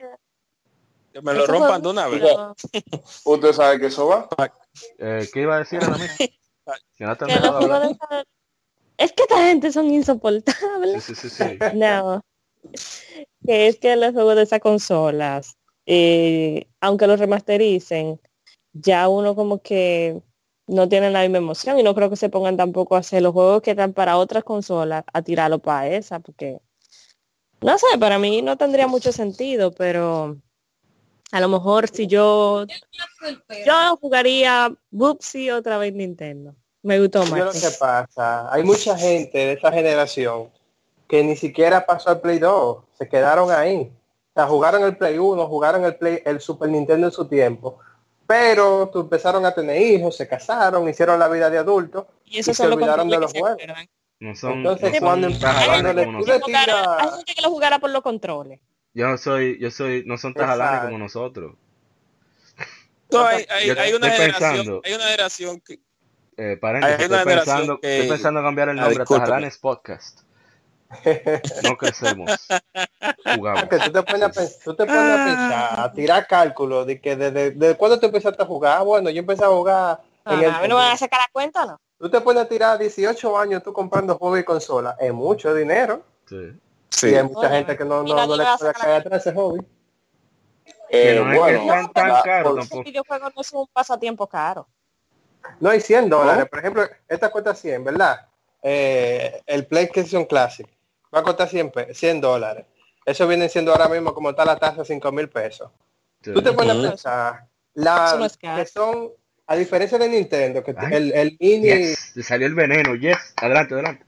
que 1.12 1.22
me 1.22 1.34
lo 1.34 1.46
rompan 1.46 1.82
de 1.82 1.88
una 1.88 2.06
vez. 2.06 2.22
Usted 3.24 3.52
sabe 3.52 3.80
que 3.80 3.86
eso 3.86 4.06
va. 4.06 4.28
Eh, 4.98 5.28
¿Qué 5.32 5.40
iba 5.40 5.56
a 5.56 5.58
decir 5.58 5.82
Aramis? 5.82 6.12
Si 6.16 6.30
no 7.04 7.16
te 7.16 7.26
que 7.26 7.34
Es 8.96 9.12
que 9.12 9.22
esta 9.22 9.44
gente 9.44 9.72
son 9.72 9.86
insoportables. 9.86 11.02
Sí, 11.02 11.14
sí, 11.16 11.28
sí, 11.28 11.44
sí. 11.44 11.58
No. 11.74 12.22
Que 13.44 13.66
es 13.66 13.78
que 13.78 13.96
los 13.96 14.12
juegos 14.12 14.36
de 14.36 14.42
esas 14.42 14.60
consolas, 14.60 15.56
eh, 15.86 16.68
aunque 16.80 17.08
los 17.08 17.18
remastericen, 17.18 18.20
ya 18.72 19.08
uno 19.08 19.34
como 19.34 19.62
que 19.62 20.22
no 20.68 20.88
tienen 20.88 21.12
la 21.12 21.22
misma 21.22 21.38
emoción 21.38 21.80
y 21.80 21.82
no 21.82 21.94
creo 21.96 22.08
que 22.08 22.16
se 22.16 22.28
pongan 22.28 22.56
tampoco 22.56 22.94
a 22.94 23.00
hacer 23.00 23.22
los 23.22 23.32
juegos 23.32 23.62
que 23.62 23.72
están 23.72 23.94
para 23.94 24.16
otras 24.16 24.44
consolas 24.44 25.02
a 25.12 25.22
tirarlo 25.22 25.58
para 25.58 25.88
esa, 25.88 26.20
porque 26.20 26.60
no 27.60 27.78
sé, 27.78 27.86
para 27.98 28.18
mí 28.18 28.42
no 28.42 28.56
tendría 28.56 28.86
mucho 28.86 29.12
sentido, 29.12 29.72
pero 29.72 30.36
a 31.32 31.40
lo 31.40 31.48
mejor 31.48 31.88
si 31.88 32.06
yo 32.06 32.66
yo 33.66 33.96
jugaría 34.00 34.72
Bubsy 34.90 35.50
otra 35.50 35.78
vez 35.78 35.94
Nintendo. 35.94 36.54
Me 36.82 36.98
gustó 36.98 37.24
Yo 37.24 37.36
lo 37.36 37.44
más. 37.46 37.60
que 37.60 37.76
pasa, 37.78 38.52
hay 38.52 38.62
mucha 38.62 38.96
gente 38.96 39.36
de 39.36 39.52
esta 39.52 39.70
generación 39.70 40.50
que 41.06 41.22
ni 41.22 41.36
siquiera 41.36 41.84
pasó 41.84 42.10
al 42.10 42.20
Play 42.20 42.38
2, 42.38 42.78
se 42.96 43.08
quedaron 43.08 43.50
ahí. 43.50 43.92
O 44.30 44.32
sea, 44.34 44.46
jugaron 44.46 44.84
el 44.84 44.96
Play 44.96 45.18
1, 45.18 45.46
jugaron 45.46 45.84
el 45.84 45.96
Play, 45.96 46.22
el 46.24 46.40
Super 46.40 46.70
Nintendo 46.70 47.08
en 47.08 47.12
su 47.12 47.26
tiempo, 47.26 47.78
pero 48.26 48.88
tú 48.90 49.00
empezaron 49.00 49.44
a 49.44 49.52
tener 49.52 49.82
hijos, 49.82 50.16
se 50.16 50.26
casaron, 50.26 50.88
hicieron 50.88 51.18
la 51.18 51.28
vida 51.28 51.50
de 51.50 51.58
adultos 51.58 52.06
Y 52.24 52.38
eso 52.38 52.52
y 52.52 52.54
se 52.54 52.66
olvidaron 52.66 53.08
de 53.08 53.18
los 53.18 53.32
se 53.32 53.40
juegos. 53.40 53.60
No 54.20 54.34
son, 54.36 54.52
Entonces, 54.58 54.82
no 54.88 54.90
son 54.98 55.00
cuando- 55.00 55.38
tajalanes 55.38 55.66
cuando 55.66 55.88
como 55.88 55.94
le- 55.94 56.04
tú 56.04 56.12
nosotros. 56.12 56.38
le 56.38 56.44
tiras- 56.52 56.66
Jugara- 56.66 57.02
Hay 57.02 57.10
gente 57.16 57.34
que 57.34 57.42
lo 57.42 57.48
jugara 57.50 57.78
por 57.78 57.90
los 57.90 58.02
controles. 58.02 58.60
Yo 58.92 59.08
no 59.08 59.16
soy, 59.18 59.58
yo 59.58 59.70
soy, 59.70 60.02
no 60.06 60.18
son 60.18 60.34
tajalanes 60.34 60.80
como 60.84 60.98
nosotros. 60.98 61.54
No, 63.10 63.24
hay, 63.24 63.44
hay- 63.50 63.66
Yo 63.68 63.80
hay 63.80 63.92
una 63.94 64.08
pensando- 64.08 64.80
hay 64.84 64.92
una 64.94 65.04
generación 65.04 65.60
que 65.60 65.80
Eh, 66.36 66.56
paréntesis, 66.56 66.98
Hay 67.00 67.06
una 67.06 67.16
estoy 67.16 67.18
generación 67.18 67.56
pensando, 67.56 67.80
que- 67.80 67.96
estoy 67.96 68.08
pensando 68.10 68.40
en 68.40 68.46
cambiar 68.46 68.68
el 68.70 68.78
Ah, 68.78 68.82
nombre 68.82 69.02
a. 69.02 69.06
Tajalanes 69.06 69.58
Podcast. 69.58 70.20
No 71.62 71.76
crecemos, 71.76 72.30
jugamos. 73.38 73.64
Que 73.64 73.78
tú 73.78 73.92
te 73.92 74.02
pones 74.02 74.22
a, 74.22 74.30
pens- 74.32 74.58
tú 74.64 74.74
te 74.74 74.86
pones 74.86 75.02
a 75.02 75.24
pensar, 75.26 75.80
a 75.80 75.92
tirar 75.92 76.26
cálculos 76.26 76.86
de 76.86 77.00
que 77.00 77.14
desde 77.16 77.50
de, 77.52 77.76
cuándo 77.76 78.00
tú 78.00 78.06
empezaste 78.06 78.42
a 78.42 78.46
jugar. 78.46 78.78
Ah, 78.78 78.82
Bueno, 78.82 79.10
yo 79.10 79.20
empecé 79.20 79.44
a 79.44 79.48
jugar 79.48 80.00
a 80.24 80.36
mí 80.36 80.68
no 80.68 80.76
me 80.76 80.82
van 80.82 80.92
a 80.92 80.96
sacar 80.96 81.20
la 81.20 81.28
cuenta, 81.32 81.66
¿no? 81.66 81.80
Tú 81.98 82.08
te 82.10 82.16
a 82.16 82.48
tirar 82.48 82.78
18 82.78 83.38
años 83.38 83.62
tú 83.62 83.72
comprando 83.72 84.16
juegos 84.16 84.40
y 84.40 84.44
consolas. 84.44 84.96
Es 84.98 85.12
mucho 85.12 85.54
dinero. 85.54 86.02
Sí. 86.26 86.52
sí. 86.88 87.10
Y 87.10 87.14
hay 87.14 87.24
mucha 87.24 87.40
Oye, 87.48 87.56
gente 87.58 87.76
que 87.76 87.84
no, 87.84 88.02
no, 88.02 88.14
no 88.26 88.36
le 88.36 88.44
puede 88.44 88.58
sacar 88.58 88.74
caer 88.82 89.00
atrás 89.00 89.26
ese 89.26 89.34
hobby. 89.34 89.60
Eh, 90.88 91.20
no 91.22 91.32
es 91.32 91.38
bueno, 91.38 91.62
sean 91.64 91.92
tan 91.92 92.22
tampoco. 92.22 92.78
El 92.78 92.84
videojuego 92.84 93.30
no 93.34 93.40
es 93.40 93.52
un 93.52 93.66
pasatiempo 93.72 94.26
caro. 94.26 94.66
No 95.60 95.70
hay 95.70 95.80
100 95.80 96.08
dólares. 96.08 96.46
Por 96.48 96.58
ejemplo, 96.58 96.82
esta 97.08 97.30
cuesta 97.30 97.54
100, 97.54 97.84
¿verdad? 97.84 98.26
Eh, 98.62 99.42
el 99.46 99.66
PlayStation 99.66 100.24
Classic 100.24 100.66
va 101.14 101.20
a 101.20 101.22
costar 101.22 101.48
100, 101.48 101.70
pe- 101.70 101.94
100 101.94 102.20
dólares. 102.20 102.66
Eso 103.04 103.26
viene 103.26 103.48
siendo 103.48 103.72
ahora 103.72 103.88
mismo 103.88 104.12
como 104.14 104.30
está 104.30 104.44
la 104.44 104.58
tasa 104.58 104.84
5 104.84 105.12
mil 105.12 105.28
pesos. 105.28 105.70
Sí. 106.22 106.32
Tú 106.32 106.42
te 106.42 106.52
pones 106.52 106.76
a 106.76 106.88
pensar, 106.90 107.46
la, 107.74 108.16
no 108.18 108.24
es 108.26 108.36
caro. 108.36 108.56
que 108.62 108.66
son, 108.66 109.10
a 109.50 109.56
diferencia 109.56 109.98
de 109.98 110.08
Nintendo, 110.08 110.62
que 110.62 110.72
Ay. 110.76 110.94
el, 110.94 111.12
el 111.12 111.36
mini... 111.40 111.66
Yes, 111.66 112.12
le 112.14 112.22
salió 112.22 112.46
el 112.46 112.54
veneno, 112.54 112.94
yes. 112.94 113.18
Adelante, 113.34 113.74
adelante. 113.74 114.04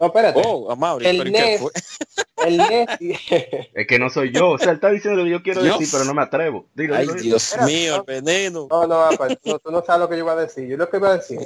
No, 0.00 0.06
espérate. 0.06 0.40
Oh, 0.44 0.70
Amaury, 0.70 1.06
el 1.06 1.18
pero 1.18 1.28
¿y 1.28 1.32
qué 1.32 1.40
NES, 1.40 1.60
fue? 1.60 1.70
el 2.46 2.56
NES 2.56 2.88
Es 3.74 3.86
que 3.88 3.98
no 3.98 4.08
soy 4.10 4.30
yo. 4.30 4.50
O 4.50 4.58
sea, 4.58 4.68
él 4.68 4.76
está 4.76 4.90
diciendo 4.90 5.18
lo 5.18 5.24
que 5.24 5.30
yo 5.32 5.42
quiero 5.42 5.64
Dios. 5.64 5.76
decir, 5.76 5.92
pero 5.92 6.04
no 6.04 6.14
me 6.14 6.22
atrevo. 6.22 6.66
Dilo, 6.72 6.94
Ay. 6.94 7.08
Dios 7.20 7.56
mío, 7.66 7.94
el 7.94 7.98
no. 7.98 8.04
veneno. 8.04 8.68
No, 8.70 8.86
no, 8.86 9.02
apa, 9.02 9.26
no, 9.44 9.58
tú 9.58 9.72
no 9.72 9.84
sabes 9.84 10.02
lo 10.02 10.08
que 10.08 10.14
yo 10.16 10.22
iba 10.22 10.32
a 10.34 10.36
decir. 10.36 10.68
Yo 10.68 10.76
lo 10.76 10.88
que 10.88 10.98
iba 10.98 11.08
a 11.08 11.16
decir, 11.16 11.40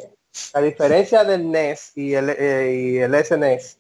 la 0.53 0.61
diferencia 0.61 1.25
del 1.25 1.51
NES 1.51 1.93
y 1.95 2.13
el, 2.13 2.29
eh, 2.29 2.75
y 2.77 2.97
el 2.99 3.25
SNES, 3.25 3.79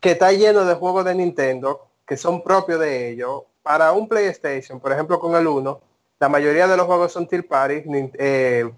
que 0.00 0.10
está 0.10 0.32
lleno 0.32 0.64
de 0.64 0.74
juegos 0.74 1.04
de 1.04 1.14
Nintendo, 1.14 1.90
que 2.04 2.16
son 2.16 2.42
propios 2.42 2.80
de 2.80 3.10
ellos, 3.12 3.42
para 3.62 3.92
un 3.92 4.08
PlayStation, 4.08 4.80
por 4.80 4.90
ejemplo 4.90 5.20
con 5.20 5.36
el 5.36 5.46
1, 5.46 5.80
la 6.22 6.28
mayoría 6.28 6.68
de 6.68 6.76
los 6.76 6.86
juegos 6.86 7.10
son 7.12 7.26
Tier 7.26 7.44
Party. 7.48 7.82
Eh, 8.16 8.70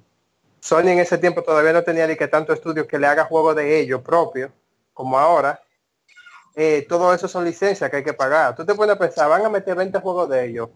Sony 0.61 0.89
en 0.89 0.99
ese 1.01 1.19
tiempo 1.19 1.43
todavía 1.43 1.75
no 1.75 1.83
tenía 1.83 2.07
ni 2.07 2.17
que 2.17 2.27
tanto 2.27 2.55
estudios 2.55 2.87
que 2.87 2.99
le 2.99 3.07
haga 3.07 3.27
juegos 3.27 3.55
de 3.55 3.81
ellos 3.81 4.01
propios, 4.01 4.51
como 4.95 5.19
ahora. 5.19 5.61
Eh, 6.57 6.87
todo 6.89 7.13
eso 7.13 7.29
son 7.29 7.45
licencias 7.45 7.91
que 7.91 7.97
hay 7.99 8.03
que 8.03 8.15
pagar. 8.15 8.55
Tú 8.57 8.65
te 8.65 8.75
pones 8.75 8.97
a 8.97 8.99
pensar, 8.99 9.29
van 9.29 9.45
a 9.45 9.51
meter 9.51 9.75
20 9.77 9.99
juegos 10.01 10.31
de 10.31 10.47
ellos. 10.47 10.71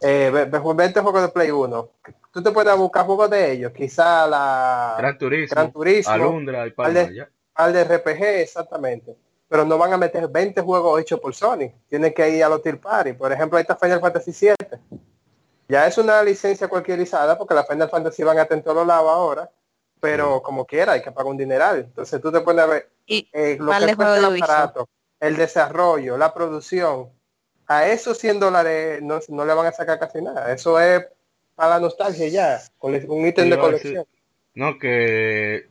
Eh, 0.00 0.30
ve- 0.32 0.46
ve- 0.46 0.74
20 0.74 1.00
juegos 1.02 1.20
de 1.20 1.28
Play 1.28 1.50
1. 1.50 1.90
Tú 2.32 2.42
te 2.42 2.50
puedes 2.50 2.74
buscar 2.78 3.04
juegos 3.04 3.28
de 3.28 3.52
ellos. 3.52 3.70
Quizá 3.72 4.26
la 4.26 4.94
Gran 4.96 5.18
Turismo, 5.18 5.54
Gran 5.54 5.70
Turismo, 5.70 6.12
Alundra 6.14 6.66
y 6.66 6.70
Palma, 6.70 6.98
al 7.56 7.72
de 7.74 7.84
RPG, 7.84 8.22
exactamente. 8.40 9.14
Pero 9.50 9.66
no 9.66 9.76
van 9.76 9.92
a 9.92 9.98
meter 9.98 10.28
20 10.28 10.62
juegos 10.62 10.98
hechos 10.98 11.20
por 11.20 11.34
Sony. 11.34 11.70
Tienen 11.90 12.14
que 12.14 12.30
ir 12.30 12.42
a 12.42 12.48
los 12.48 12.62
Tier 12.62 12.80
Party. 12.80 13.12
Por 13.12 13.30
ejemplo, 13.32 13.58
ahí 13.58 13.62
está 13.62 13.76
Final 13.76 14.00
Fantasy 14.00 14.32
7. 14.32 14.78
Ya 15.70 15.86
es 15.86 15.96
una 15.98 16.20
licencia 16.24 16.66
cualquierizada 16.66 17.38
porque 17.38 17.54
la 17.54 17.64
Final 17.64 17.88
Fantasy 17.88 18.24
van 18.24 18.40
a 18.40 18.44
tener 18.44 18.58
en 18.58 18.64
todos 18.64 18.84
lados 18.84 19.08
ahora. 19.08 19.50
Pero 20.00 20.42
como 20.42 20.64
quiera, 20.64 20.92
hay 20.92 21.02
que 21.02 21.12
pagar 21.12 21.30
un 21.30 21.36
dineral. 21.36 21.78
Entonces 21.80 22.20
tú 22.20 22.32
te 22.32 22.40
pones 22.40 22.64
a 22.64 22.66
ver 22.66 22.90
Y 23.06 23.28
eh, 23.32 23.56
lo 23.60 23.70
que 23.70 23.78
cuesta 23.78 23.94
juego 23.94 24.14
el 24.14 24.34
de 24.34 24.42
aparato, 24.42 24.88
el 25.20 25.36
desarrollo, 25.36 26.16
la 26.16 26.34
producción. 26.34 27.10
A 27.68 27.86
esos 27.86 28.18
100 28.18 28.40
dólares 28.40 29.00
no, 29.02 29.20
no 29.28 29.44
le 29.44 29.54
van 29.54 29.66
a 29.66 29.72
sacar 29.72 30.00
casi 30.00 30.20
nada. 30.20 30.52
Eso 30.52 30.80
es 30.80 31.06
para 31.54 31.74
la 31.74 31.80
nostalgia 31.80 32.26
ya. 32.26 32.60
Un 32.80 33.26
ítem 33.26 33.44
Sí, 33.44 33.50
de 33.50 33.58
colección. 33.58 34.06
No, 34.54 34.76
que 34.78 35.66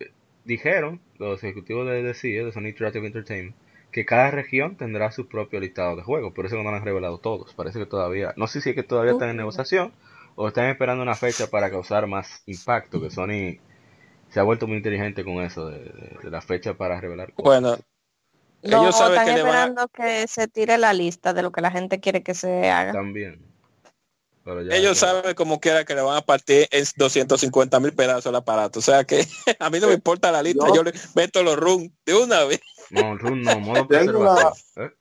dijeron 0.46 1.02
los 1.18 1.44
ejecutivos 1.44 1.86
de 1.88 2.04
DC, 2.04 2.28
de 2.28 2.52
Sony 2.54 2.68
Interactive 2.68 3.06
Entertainment, 3.06 3.56
que 3.92 4.06
cada 4.06 4.32
región 4.32 4.76
tendrá 4.78 5.12
su 5.12 5.28
propio 5.28 5.60
listado 5.60 5.96
de 5.96 6.04
juegos. 6.04 6.34
Por 6.34 6.46
eso 6.46 6.56
no 6.56 6.64
lo 6.64 6.70
han 6.70 6.84
revelado 6.86 7.18
todos. 7.18 7.54
Parece 7.56 7.80
que 7.80 7.86
todavía, 7.86 8.34
no 8.38 8.48
sé 8.48 8.62
si 8.62 8.70
es 8.70 8.76
que 8.76 8.84
todavía 8.84 9.14
están 9.14 9.30
en 9.30 9.38
negociación 9.38 9.94
o 10.36 10.48
están 10.48 10.66
esperando 10.70 11.02
una 11.04 11.16
fecha 11.16 11.48
para 11.48 11.70
causar 11.72 12.06
más 12.08 12.44
impacto. 12.46 13.02
Que 13.02 13.10
Sony 13.10 13.60
se 14.30 14.40
ha 14.40 14.44
vuelto 14.44 14.68
muy 14.68 14.78
inteligente 14.78 15.24
con 15.24 15.42
eso 15.44 15.68
de, 15.70 15.80
de- 15.80 16.18
de 16.24 16.30
la 16.30 16.42
fecha 16.42 16.76
para 16.76 17.02
revelar 17.02 17.34
cosas. 17.34 17.44
Bueno, 17.46 17.78
no, 18.62 18.82
ellos 18.84 18.96
saben 18.98 19.18
están 19.20 19.26
que 19.28 19.34
le 19.36 19.42
van 19.44 19.52
a- 19.56 19.60
esperando 19.64 19.88
que 19.88 20.28
se 20.28 20.48
tire 20.48 20.78
la 20.78 20.94
lista 20.94 21.34
de 21.34 21.42
lo 21.42 21.52
que 21.52 21.62
la 21.62 21.72
gente 21.72 22.00
quiere 22.00 22.22
que 22.22 22.34
se 22.36 22.70
haga. 22.70 22.92
También. 22.94 23.42
Pero 24.44 24.62
ya- 24.62 24.76
ellos 24.76 25.00
ya- 25.00 25.08
saben 25.08 25.34
como 25.36 25.60
quiera 25.60 25.84
que 25.84 25.96
le 25.96 26.02
van 26.02 26.18
a 26.18 26.22
partir 26.22 26.68
en 26.72 26.86
250 26.96 27.80
mil 27.80 27.94
pedazos 27.94 28.28
el 28.28 28.36
aparato. 28.36 28.80
O 28.80 28.82
sea 28.82 29.04
que 29.04 29.20
a 29.60 29.70
mí 29.70 29.80
no 29.80 29.88
me 29.88 29.94
importa 29.94 30.32
la 30.32 30.44
lista, 30.44 30.68
No. 30.68 30.76
yo 30.76 30.84
le 30.84 30.94
meto 31.16 31.42
los 31.44 31.58
run 31.58 31.92
de 32.06 32.16
una 32.16 32.44
vez. 32.46 32.62
No, 32.92 33.18
Run 33.18 33.42
no, 33.42 33.60
modo 33.60 33.88
Tengo 33.88 34.20
una-. 34.22 34.52
¿eh? 34.78 34.92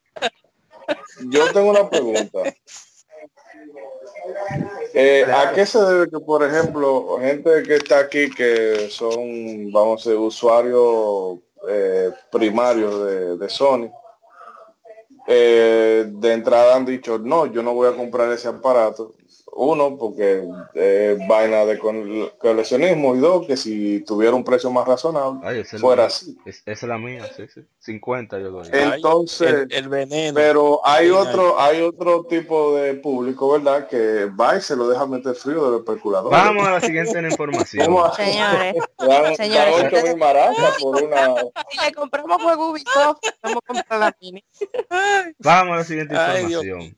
Yo 1.27 1.53
tengo 1.53 1.70
una 1.70 1.88
pregunta. 1.88 2.40
Eh, 4.94 5.24
¿A 5.24 5.53
qué 5.53 5.66
se 5.66 5.79
debe 5.81 6.11
que, 6.11 6.18
por 6.20 6.42
ejemplo, 6.42 7.18
gente 7.20 7.62
que 7.62 7.77
está 7.77 8.01
aquí 8.01 8.31
que 8.31 8.88
son, 8.90 9.70
vamos 9.72 10.07
a 10.07 10.11
decir, 10.11 10.20
usuarios 10.20 11.38
eh, 11.68 12.11
primarios 12.31 13.07
de, 13.07 13.37
de 13.37 13.48
Sony, 13.48 13.90
eh, 15.27 16.07
de 16.09 16.33
entrada 16.33 16.77
han 16.77 16.87
dicho, 16.87 17.18
no, 17.18 17.46
yo 17.46 17.62
no 17.62 17.74
voy 17.74 17.88
a 17.88 17.96
comprar 17.96 18.31
ese 18.33 18.48
aparato? 18.48 19.14
Uno, 19.60 19.96
porque 19.98 20.44
es 20.74 21.18
vaina 21.26 21.64
de 21.64 21.80
col- 21.80 22.32
coleccionismo 22.38 23.16
y 23.16 23.18
dos, 23.18 23.44
que 23.44 23.56
si 23.56 24.00
tuviera 24.04 24.36
un 24.36 24.44
precio 24.44 24.70
más 24.70 24.86
razonable, 24.86 25.40
Ay, 25.42 25.58
esa 25.60 25.74
es 25.76 25.82
fuera 25.82 26.02
la, 26.02 26.06
así. 26.06 26.38
es- 26.46 26.62
esa 26.64 26.70
es 26.70 26.82
la 26.88 26.96
mía, 26.96 27.28
sí, 27.36 27.44
sí. 27.52 27.62
50 27.80 28.38
yo 28.38 28.50
doy. 28.52 28.68
Eh, 28.68 28.90
Entonces, 28.94 29.48
el, 29.50 29.72
el 29.72 29.88
veneno. 29.88 30.34
Pero 30.36 30.80
hay 30.84 31.10
otro, 31.10 31.58
hay 31.60 31.82
otro 31.82 32.22
tipo 32.26 32.76
de 32.76 32.94
público, 32.94 33.50
¿verdad? 33.50 33.88
Que 33.88 34.26
va 34.26 34.56
y 34.56 34.60
se 34.60 34.76
lo 34.76 34.88
deja 34.88 35.06
meter 35.06 35.34
frío 35.34 35.68
del 35.70 35.80
especulador. 35.80 36.30
Vamos 36.30 36.64
a 36.66 36.70
la 36.72 36.80
siguiente 36.80 37.18
información. 37.20 37.84
¿Cómo? 37.86 38.14
Señores, 38.14 38.74
Dan, 38.98 39.34
Señores, 39.36 39.76
dan 39.76 39.86
ocho 39.92 40.06
mil 40.06 40.16
maracas 40.18 40.76
por 40.80 41.02
una. 41.02 41.34
si 41.70 41.84
le 41.84 41.92
compramos 41.94 42.40
juego 42.42 42.70
Ubisoft, 42.70 43.18
vamos 43.42 43.58
a 43.64 43.66
comprar 43.74 44.00
la 44.00 44.16
mini. 44.20 44.44
Vamos 45.40 45.72
a 45.74 45.76
la 45.78 45.84
siguiente 45.84 46.14
información. 46.14 46.96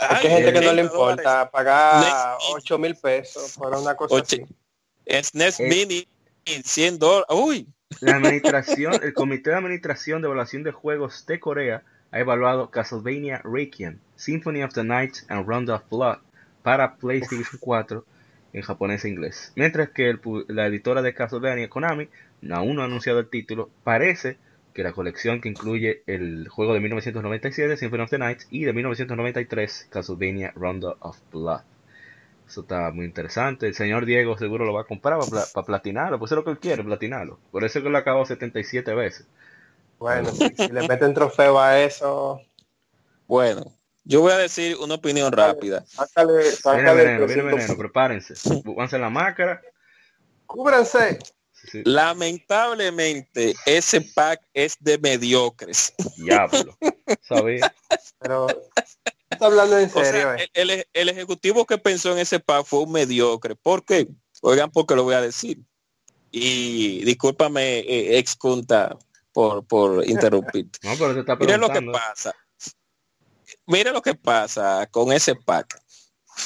Hay 0.00 0.16
Ay, 0.26 0.28
gente 0.30 0.52
que 0.52 0.60
no 0.60 0.72
le 0.72 0.82
30 0.82 0.92
dólares. 0.92 1.18
importa 1.24 1.50
pagar 1.50 2.00
Next. 2.04 2.50
8 2.54 2.78
mil 2.78 2.94
pesos 2.96 3.54
por 3.56 3.74
una 3.74 3.94
cosa 3.94 4.14
Oche- 4.14 4.44
así. 4.44 5.22
SNES 5.22 5.60
Eh. 5.60 5.68
Mini 5.68 6.08
en 6.46 6.62
100 6.64 6.98
dólares. 6.98 7.26
Uy, 7.30 7.68
La 8.00 8.16
administración, 8.16 8.94
el 9.02 9.12
Comité 9.14 9.50
de 9.50 9.56
Administración 9.56 10.22
de 10.22 10.26
Evaluación 10.26 10.62
de 10.62 10.72
Juegos 10.72 11.26
de 11.26 11.40
Corea 11.40 11.82
ha 12.12 12.18
evaluado 12.20 12.70
Castlevania 12.70 13.40
Requiem, 13.44 13.98
Symphony 14.16 14.62
of 14.62 14.72
the 14.74 14.84
Night 14.84 15.16
and 15.28 15.46
Round 15.48 15.70
of 15.70 15.82
Blood 15.90 16.18
para 16.62 16.96
PlayStation 16.96 17.58
4 17.60 18.04
en 18.52 18.62
japonés 18.62 19.04
e 19.04 19.08
inglés. 19.08 19.52
Mientras 19.54 19.90
que 19.90 20.08
el 20.10 20.20
pu- 20.20 20.44
la 20.48 20.66
editora 20.66 21.02
de 21.02 21.14
Castlevania, 21.14 21.68
Konami, 21.68 22.08
aún 22.50 22.76
no 22.76 22.82
ha 22.82 22.86
anunciado 22.86 23.20
el 23.20 23.28
título, 23.30 23.70
parece 23.84 24.38
que 24.74 24.82
la 24.82 24.92
colección 24.92 25.40
que 25.40 25.48
incluye 25.48 26.02
el 26.06 26.48
juego 26.48 26.74
de 26.74 26.80
1997, 26.80 27.76
Symphony 27.76 28.02
of 28.02 28.10
the 28.10 28.18
Night, 28.18 28.42
y 28.50 28.64
de 28.64 28.72
1993, 28.72 29.88
Castlevania 29.90 30.52
Round 30.56 30.84
of 31.00 31.18
Blood. 31.32 31.62
Eso 32.48 32.62
está 32.62 32.90
muy 32.90 33.04
interesante. 33.04 33.68
El 33.68 33.74
señor 33.74 34.06
Diego 34.06 34.36
seguro 34.36 34.64
lo 34.64 34.72
va 34.72 34.82
a 34.82 34.84
comprar 34.84 35.20
para, 35.52 35.66
platinarlo. 35.66 36.18
Pues 36.18 36.32
es 36.32 36.36
lo 36.36 36.44
que 36.44 36.50
él 36.50 36.58
quiere, 36.58 36.82
platinarlo. 36.82 37.38
Por 37.52 37.64
eso 37.64 37.78
es 37.78 37.84
que 37.84 37.90
lo 37.90 37.98
acabó 37.98 38.26
77 38.26 38.92
veces. 38.94 39.26
Bueno, 39.98 40.30
si, 40.30 40.48
si 40.48 40.68
le 40.68 40.88
meten 40.88 41.14
trofeo 41.14 41.60
a 41.60 41.78
eso, 41.80 42.40
bueno, 43.30 43.72
yo 44.02 44.22
voy 44.22 44.32
a 44.32 44.38
decir 44.38 44.76
una 44.78 44.94
opinión 44.96 45.30
rápida. 45.30 45.84
Sácale, 45.86 46.32
Viene 46.32 46.50
sácale 46.50 47.04
veneno, 47.04 47.26
viene 47.26 47.42
300 47.42 47.54
veneno, 47.54 47.78
prepárense. 47.78 48.62
Pónganse 48.64 48.98
la 48.98 49.08
máscara. 49.08 49.62
Cúbranse. 50.46 51.20
Sí, 51.70 51.82
Lamentablemente, 51.84 53.54
ese 53.66 54.00
pack 54.00 54.40
es 54.54 54.76
de 54.80 54.98
mediocres. 54.98 55.92
diablo. 56.16 56.76
¿Sabía? 57.22 57.74
Pero 58.18 58.46
está 59.30 59.46
hablando 59.46 59.78
en 59.78 59.88
O 59.88 59.92
sea, 59.92 60.04
serio. 60.04 60.34
eh. 60.34 60.48
el, 60.54 60.70
el- 60.70 60.86
el 60.92 61.08
ejecutivo 61.08 61.66
que 61.66 61.78
pensó 61.78 62.12
en 62.12 62.18
ese 62.18 62.40
pack 62.40 62.64
fue 62.64 62.80
un 62.80 62.92
mediocre. 62.92 63.56
¿Por 63.56 63.84
qué? 63.84 64.08
Oigan, 64.42 64.70
porque 64.70 64.94
lo 64.94 65.04
voy 65.04 65.14
a 65.14 65.20
decir. 65.20 65.58
Y 66.30 67.04
discúlpame, 67.04 67.80
eh, 67.80 68.18
ex 68.18 68.36
por, 69.32 69.64
por 69.66 70.08
interrumpir. 70.08 70.68
No, 70.82 70.94
pero 70.96 71.14
te 71.14 71.20
está 71.20 71.36
Mire 71.36 71.58
lo 71.58 71.68
que 71.70 71.82
pasa. 71.82 72.34
Mire 73.66 73.92
lo 73.92 74.02
que 74.02 74.14
pasa 74.14 74.88
con 74.90 75.12
ese 75.12 75.34
pack. 75.34 75.80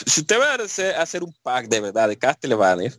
Si 0.07 0.20
usted 0.22 0.40
va 0.40 0.55
a 0.55 0.55
hacer, 0.57 0.96
hacer 0.96 1.22
un 1.22 1.33
pack 1.42 1.68
de 1.68 1.81
verdad 1.81 2.09
de 2.09 2.18
Castlevania 2.18 2.92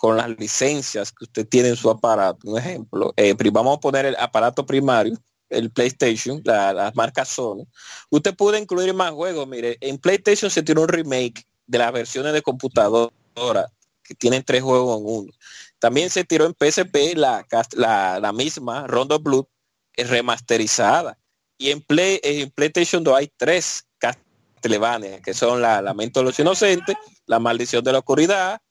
con 0.00 0.16
las 0.16 0.30
licencias 0.38 1.12
que 1.12 1.24
usted 1.24 1.46
tiene 1.46 1.68
en 1.68 1.76
su 1.76 1.90
aparato, 1.90 2.48
un 2.48 2.56
ejemplo, 2.56 3.12
eh, 3.18 3.34
vamos 3.52 3.76
a 3.76 3.80
poner 3.80 4.06
el 4.06 4.16
aparato 4.18 4.64
primario, 4.64 5.14
el 5.50 5.70
PlayStation, 5.70 6.40
la, 6.42 6.72
las 6.72 6.96
marcas 6.96 7.28
Sony. 7.28 7.66
Usted 8.08 8.34
puede 8.34 8.58
incluir 8.58 8.94
más 8.94 9.10
juegos. 9.10 9.46
Mire, 9.46 9.76
en 9.82 9.98
PlayStation 9.98 10.50
se 10.50 10.62
tiene 10.62 10.80
un 10.80 10.88
remake 10.88 11.44
de 11.66 11.78
las 11.78 11.92
versiones 11.92 12.32
de 12.32 12.40
computadora 12.40 13.70
que 14.02 14.14
tienen 14.14 14.42
tres 14.42 14.62
juegos 14.62 15.00
en 15.00 15.04
uno. 15.06 15.32
También 15.78 16.08
se 16.08 16.24
tiró 16.24 16.46
en 16.46 16.54
PSP 16.54 17.14
la, 17.16 17.46
la, 17.72 18.20
la 18.20 18.32
misma 18.32 18.86
Rondo 18.86 19.18
Blood 19.18 19.44
eh, 19.96 20.04
remasterizada. 20.04 21.18
Y 21.58 21.72
en, 21.72 21.82
Play, 21.82 22.20
en 22.22 22.50
PlayStation 22.52 23.04
2 23.04 23.18
hay 23.18 23.30
tres 23.36 23.86
Castlevania, 23.98 25.20
que 25.20 25.34
son 25.34 25.60
la 25.60 25.82
Lamento 25.82 26.20
de 26.20 26.24
los 26.24 26.38
Inocentes, 26.38 26.96
la 27.26 27.38
Maldición 27.38 27.84
de 27.84 27.92
la 27.92 27.98
Oscuridad, 27.98 28.62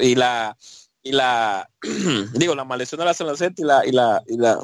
y 0.00 0.14
la 0.14 0.56
y 1.02 1.12
la 1.12 1.68
digo 2.34 2.54
la 2.54 2.64
maldición 2.64 2.98
de 2.98 3.04
la 3.04 3.16
inocentes 3.18 3.64
y 3.64 3.66
la 3.66 3.86
y 3.86 3.92
la 3.92 4.22
y 4.26 4.36
la 4.36 4.58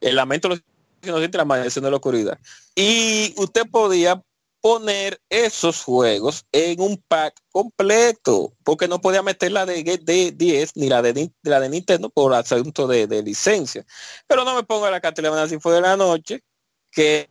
el 0.00 0.16
lamento 0.16 0.48
de 0.48 0.56
los 0.56 0.64
inocentes 1.02 1.34
y 1.34 1.38
la 1.38 1.44
maldición 1.44 1.84
de 1.84 1.90
la 1.90 1.96
oscuridad. 1.96 2.38
Y 2.74 3.34
usted 3.36 3.62
podía 3.70 4.22
poner 4.60 5.20
esos 5.28 5.84
juegos 5.84 6.44
en 6.50 6.80
un 6.80 7.00
pack 7.06 7.40
completo, 7.52 8.52
porque 8.64 8.88
no 8.88 9.00
podía 9.00 9.22
meter 9.22 9.52
la 9.52 9.64
de, 9.64 9.82
de 10.02 10.32
10 10.32 10.72
ni 10.76 10.88
la 10.88 11.02
de, 11.02 11.30
la 11.42 11.60
de 11.60 11.68
Nintendo 11.68 12.10
por 12.10 12.34
asunto 12.34 12.88
de, 12.88 13.06
de 13.06 13.22
licencia. 13.22 13.86
Pero 14.26 14.44
no 14.44 14.56
me 14.56 14.64
ponga 14.64 14.90
la 14.90 15.00
Castlevania 15.00 15.48
si 15.48 15.60
fue 15.60 15.72
de 15.74 15.82
la 15.82 15.96
noche, 15.96 16.42
que 16.90 17.28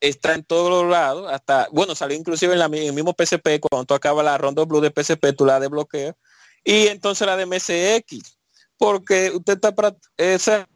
está 0.00 0.34
en 0.34 0.44
todos 0.44 0.70
los 0.70 0.88
lados, 0.88 1.28
hasta, 1.30 1.68
bueno, 1.72 1.94
salió 1.94 2.16
inclusive 2.16 2.52
en, 2.52 2.60
la, 2.60 2.66
en 2.66 2.74
el 2.74 2.92
mismo 2.92 3.14
PSP, 3.18 3.60
cuando 3.60 3.84
tú 3.84 4.22
la 4.22 4.38
Rondo 4.38 4.64
Blue 4.64 4.80
de 4.80 4.90
PSP, 4.90 5.32
tú 5.36 5.44
la 5.44 5.58
desbloqueas, 5.58 6.14
y 6.66 6.88
entonces 6.88 7.26
la 7.26 7.36
de 7.36 7.46
MSX, 7.46 8.36
porque 8.76 9.30
usted 9.34 9.54
está 9.54 9.72
para, 9.74 9.88
o 9.90 10.38
sea, 10.38 10.66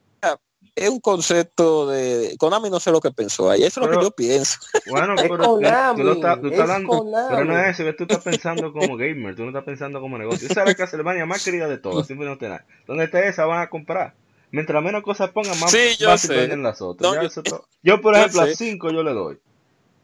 es 0.76 0.88
un 0.88 1.00
concepto 1.00 1.88
de 1.88 2.36
Konami 2.38 2.70
no 2.70 2.78
sé 2.80 2.90
lo 2.92 3.00
que 3.00 3.10
pensó 3.10 3.50
ahí, 3.50 3.64
eso 3.64 3.80
es 3.82 3.86
lo 3.88 3.98
que 3.98 4.04
yo 4.04 4.10
pienso. 4.12 4.58
Bueno, 4.86 5.14
Es 5.16 5.22
pero 5.22 5.36
tú 5.36 5.42
lo 5.42 5.50
Konami, 5.54 6.10
estás, 6.12 6.40
tú 6.40 6.46
estás 6.46 6.52
es 6.54 6.60
hablando, 6.70 7.06
pero 7.28 7.44
no 7.44 7.58
es 7.58 7.74
eso, 7.74 7.84
que 7.84 7.92
tú 7.92 8.04
estás 8.04 8.22
pensando 8.22 8.72
como 8.72 8.96
gamer, 8.96 9.34
tú 9.34 9.42
no 9.42 9.48
estás 9.48 9.64
pensando 9.64 10.00
como 10.00 10.16
negocio. 10.16 10.48
Esa 10.48 10.62
es 10.62 10.66
la 10.68 10.74
Castlevania 10.74 11.26
más 11.26 11.44
querida 11.44 11.66
de 11.68 11.78
todas, 11.78 12.06
siempre 12.06 12.26
no 12.28 12.38
te 12.38 12.48
da. 12.48 12.64
Donde 12.86 13.04
esté 13.04 13.28
esa 13.28 13.44
van 13.46 13.60
a 13.62 13.68
comprar. 13.68 14.14
Mientras 14.52 14.82
menos 14.82 15.02
cosas 15.02 15.30
pongan, 15.30 15.58
más, 15.60 15.70
Sí, 15.70 15.96
yo 15.98 16.08
más 16.08 16.20
se 16.22 16.28
sé. 16.28 16.34
venden 16.34 16.62
las 16.62 16.80
otras. 16.80 17.12
No, 17.12 17.22
yo- 17.22 18.00
por 18.00 18.14
yo 18.14 18.20
ejemplo, 18.20 18.40
a 18.42 18.46
sé. 18.46 18.56
5 18.56 18.90
yo 18.90 19.02
le 19.02 19.12
doy. 19.12 19.38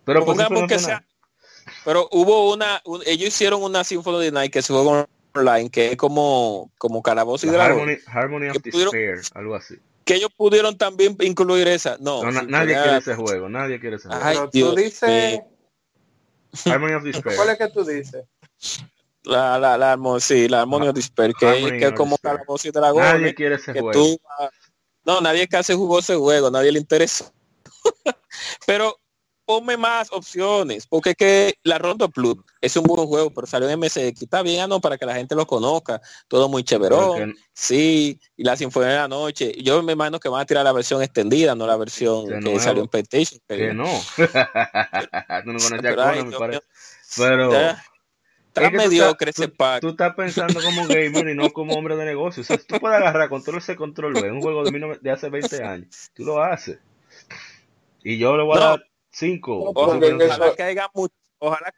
Pero 0.04 0.20
por 0.24 0.34
Pongamos 0.36 0.58
Symphony 0.58 0.68
que 0.68 0.74
of 0.76 0.80
the 0.82 0.86
sea-. 0.86 1.04
Pero 1.84 2.08
hubo 2.12 2.52
una, 2.52 2.80
un- 2.84 3.02
ellos 3.06 3.28
hicieron 3.28 3.62
una 3.62 3.82
Symphony 3.82 4.30
Night 4.30 4.52
que 4.52 4.62
se 4.62 4.72
juega 4.72 5.08
online, 5.38 5.70
que 5.70 5.92
es 5.92 5.96
como, 5.96 6.70
como 6.78 7.02
Calabozo 7.02 7.46
y 7.46 7.50
Dragón, 7.50 7.80
Harmony, 7.88 7.98
Harmony 8.06 8.46
of 8.48 8.52
que 8.62 8.70
pudieron- 8.70 8.92
Despair, 8.92 9.20
algo 9.34 9.54
así. 9.54 9.76
que 10.04 10.14
ellos 10.14 10.30
pudieron 10.36 10.76
también 10.78 11.16
incluir 11.20 11.66
esa. 11.68 11.96
No, 12.00 12.22
No, 12.22 12.30
na- 12.32 12.40
sí, 12.40 12.46
nadie 12.48 12.74
quiere 12.74 12.98
ese 12.98 13.14
juego, 13.14 13.48
nadie 13.48 13.80
quiere 13.80 13.96
ese 13.96 14.08
juego. 14.08 14.22
Ay, 14.24 14.36
Pero 14.36 14.50
Dios 14.52 14.70
tú 14.74 14.76
dices, 14.80 15.32
mío. 15.32 16.72
Harmony 16.72 16.92
of 16.94 17.02
¿cuál 17.02 17.12
Despair. 17.12 17.50
es 17.50 17.58
que 17.58 17.68
tú 17.68 17.84
dices? 17.84 18.24
La, 19.24 19.58
la, 19.58 19.76
la, 19.76 19.98
sí, 20.20 20.48
la 20.48 20.60
Harmony 20.62 20.88
of 20.88 20.94
Despair, 20.94 21.32
que, 21.38 21.46
Harmony 21.46 21.78
que 21.78 21.86
es 21.86 21.92
como. 21.92 22.16
Calabozo 22.18 22.68
y 22.68 22.70
Dragón. 22.70 23.02
Nadie 23.02 23.34
quiere 23.34 23.56
ese 23.56 23.72
que 23.72 23.80
juego. 23.80 23.92
tú 24.00 24.20
ah, 24.38 24.48
no 25.04 25.20
nadie 25.20 25.46
casi 25.48 25.72
jugó 25.74 25.98
ese 26.00 26.14
juego 26.16 26.50
nadie 26.50 26.72
le 26.72 26.80
interesó 26.80 27.32
pero 28.66 28.96
ponme 29.46 29.76
más 29.76 30.08
opciones 30.12 30.86
porque 30.86 31.10
es 31.10 31.16
que 31.16 31.54
la 31.62 31.78
Rondo 31.78 32.08
Plus 32.10 32.36
es 32.60 32.76
un 32.76 32.82
buen 32.82 33.06
juego 33.06 33.30
pero 33.30 33.46
salió 33.46 33.70
en 33.70 33.78
MSX 33.80 34.22
está 34.22 34.42
bien 34.42 34.68
no 34.68 34.80
para 34.80 34.98
que 34.98 35.06
la 35.06 35.14
gente 35.14 35.34
lo 35.36 35.46
conozca 35.46 36.00
todo 36.28 36.48
muy 36.48 36.64
chéverón 36.64 37.34
sí 37.54 38.20
y 38.36 38.42
la 38.44 38.56
Sinfonía 38.56 38.90
de 38.90 38.96
la 38.96 39.08
Noche 39.08 39.54
yo 39.62 39.82
me 39.82 39.92
imagino 39.92 40.18
que 40.20 40.28
van 40.28 40.42
a 40.42 40.44
tirar 40.46 40.64
la 40.64 40.72
versión 40.72 41.00
extendida 41.02 41.54
no 41.54 41.66
la 41.66 41.76
versión 41.76 42.26
que 42.42 42.60
salió 42.60 42.82
en 42.82 42.88
PlayStation 42.88 43.40
que- 43.48 43.56
que 43.56 43.72
no. 43.72 43.86
tú 44.16 45.52
no 45.52 45.58
conoces 45.58 45.72
a 45.72 45.78
pero, 45.80 46.02
ay, 46.02 46.24
Conan, 46.32 46.50
me 46.50 46.60
Pero 47.16 47.52
está 47.52 47.82
es 48.56 48.70
que 48.70 48.70
tú 48.70 48.76
mediocre 48.76 49.30
estás- 49.30 49.44
ese 49.46 49.48
pack 49.54 49.80
tú 49.80 49.88
estás 49.90 50.14
pensando 50.14 50.60
como 50.60 50.86
gamer 50.88 51.28
y 51.28 51.34
no 51.36 51.52
como 51.52 51.74
hombre 51.74 51.94
de 51.94 52.04
negocio. 52.06 52.40
O 52.42 52.44
sea, 52.44 52.56
tú 52.58 52.78
puedes 52.80 52.98
agarrar 52.98 53.28
control 53.28 53.60
C, 53.62 53.76
control 53.76 54.14
B, 54.14 54.30
un 54.32 54.40
juego 54.40 54.64
de, 54.64 54.70
19 54.70 54.98
de 55.02 55.10
hace 55.10 55.28
20 55.28 55.62
años. 55.62 56.10
Tú 56.14 56.24
lo 56.24 56.42
haces. 56.42 56.78
Y 58.02 58.18
yo 58.18 58.36
le 58.36 58.42
voy 58.44 58.56
a 58.56 58.60
No. 58.60 58.66
dar 58.70 58.86
5. 59.16 59.72
Porque 59.74 60.08
en 60.08 60.20
ojalá 60.22 60.54
que 60.54 60.62
haya 60.62 60.90
mucho 60.94 61.14
ojalá 61.38 61.72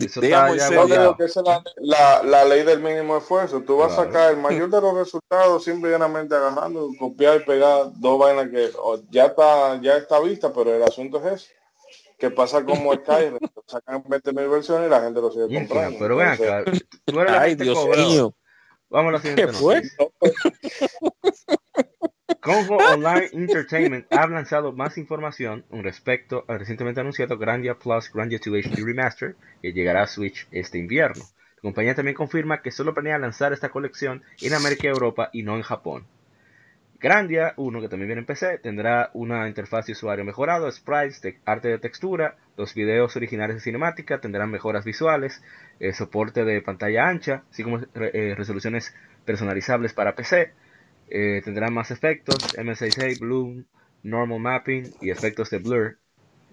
Eso 0.00 0.22
está. 0.22 0.54
Yo 0.56 0.84
creo 0.86 1.16
que 1.16 1.24
esa 1.24 1.40
es 1.40 1.46
la, 1.46 1.62
la, 1.76 2.22
la 2.22 2.44
ley 2.44 2.62
del 2.64 2.80
mínimo 2.80 3.16
esfuerzo. 3.18 3.62
Tú 3.62 3.76
vas 3.76 3.92
a 3.92 3.96
Claro. 3.96 4.12
sacar 4.12 4.30
el 4.32 4.38
mayor 4.38 4.70
de 4.70 4.80
los 4.80 4.94
resultados 4.94 5.64
simple 5.64 5.90
y 5.90 5.92
llanamente 5.92 6.34
agarrando, 6.34 6.88
copiar 6.98 7.40
y 7.40 7.44
pegar 7.44 7.86
dos 7.96 8.18
vainas 8.18 8.48
que 8.48 8.70
ya 9.10 9.26
está 9.26 9.80
ya 9.82 9.96
está 9.96 10.18
vista, 10.20 10.52
pero 10.52 10.74
el 10.74 10.82
asunto 10.82 11.18
es 11.26 11.34
eso. 11.42 11.52
Que 12.18 12.30
pasa 12.30 12.64
como 12.64 12.94
Skyrim, 12.94 13.38
sacan 13.66 14.02
20 14.06 14.32
mil 14.32 14.48
versiones 14.48 14.86
y 14.86 14.90
la 14.90 15.00
gente 15.02 15.20
lo 15.20 15.30
sigue 15.32 15.52
comprando. 15.52 15.98
pero 15.98 16.16
ven 16.16 16.28
acá, 16.28 16.64
tú 17.04 17.20
eres 17.20 17.32
ay 17.34 17.54
Dios 17.56 17.84
mío 17.96 18.34
Vamos 18.88 19.08
a 19.08 19.12
la 19.12 19.20
siguiente 19.20 19.46
¿Qué 19.46 19.52
fue? 19.52 19.82
Congo 22.40 22.76
Online 22.76 23.28
Entertainment 23.32 24.12
ha 24.12 24.26
lanzado 24.26 24.72
más 24.72 24.98
información 24.98 25.64
respecto 25.70 26.44
al 26.48 26.58
recientemente 26.58 27.00
anunciado 27.00 27.38
Grandia 27.38 27.74
Plus 27.74 28.12
Grandia 28.12 28.38
2 28.44 28.66
HD 28.66 28.84
Remaster 28.84 29.36
que 29.60 29.72
llegará 29.72 30.02
a 30.02 30.06
Switch 30.06 30.46
este 30.50 30.78
invierno. 30.78 31.24
La 31.56 31.62
compañía 31.62 31.94
también 31.94 32.16
confirma 32.16 32.62
que 32.62 32.70
solo 32.70 32.94
planea 32.94 33.18
lanzar 33.18 33.52
esta 33.52 33.70
colección 33.70 34.22
en 34.40 34.54
América 34.54 34.84
y 34.84 34.90
Europa 34.90 35.30
y 35.32 35.42
no 35.42 35.56
en 35.56 35.62
Japón. 35.62 36.06
Grandia 37.00 37.54
1, 37.56 37.80
que 37.80 37.88
también 37.88 38.06
viene 38.06 38.20
en 38.20 38.26
PC, 38.26 38.58
tendrá 38.58 39.10
una 39.14 39.48
interfaz 39.48 39.86
de 39.86 39.92
usuario 39.92 40.24
mejorado, 40.24 40.70
sprites, 40.70 41.20
de 41.20 41.40
arte 41.44 41.66
de 41.66 41.78
textura, 41.80 42.36
los 42.56 42.74
videos 42.74 43.16
originales 43.16 43.56
de 43.56 43.60
cinemática 43.60 44.20
tendrán 44.20 44.52
mejoras 44.52 44.84
visuales, 44.84 45.42
eh, 45.80 45.92
soporte 45.92 46.44
de 46.44 46.62
pantalla 46.62 47.08
ancha, 47.08 47.42
así 47.50 47.64
como 47.64 47.80
eh, 47.80 48.34
resoluciones 48.36 48.94
personalizables 49.24 49.92
para 49.94 50.14
PC, 50.14 50.52
eh, 51.08 51.42
tendrán 51.44 51.74
más 51.74 51.90
efectos, 51.90 52.36
MSI 52.58 53.18
Bloom, 53.20 53.64
Normal 54.02 54.40
Mapping 54.40 54.94
y 55.00 55.10
efectos 55.10 55.50
de 55.50 55.58
blur. 55.58 55.98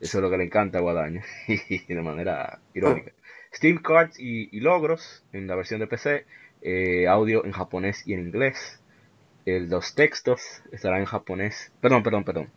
Eso 0.01 0.17
es 0.17 0.21
lo 0.21 0.29
que 0.29 0.37
le 0.37 0.45
encanta 0.45 0.77
a 0.77 0.81
Guadaña, 0.81 1.23
de 1.47 2.01
manera 2.01 2.59
irónica. 2.73 3.11
Steam 3.53 3.79
Cards 3.79 4.19
y, 4.19 4.59
logros 4.59 5.23
en 5.33 5.47
la 5.47 5.55
versión 5.55 5.79
de 5.79 5.87
PC, 5.87 6.25
eh, 6.61 7.07
audio 7.07 7.43
en 7.45 7.51
japonés 7.51 8.07
y 8.07 8.13
en 8.13 8.21
inglés. 8.21 8.79
Los 9.45 9.95
textos 9.95 10.61
estarán 10.71 10.99
en 10.99 11.05
japonés. 11.05 11.71
Perdón, 11.81 12.03
perdón, 12.03 12.23
perdón. 12.23 12.49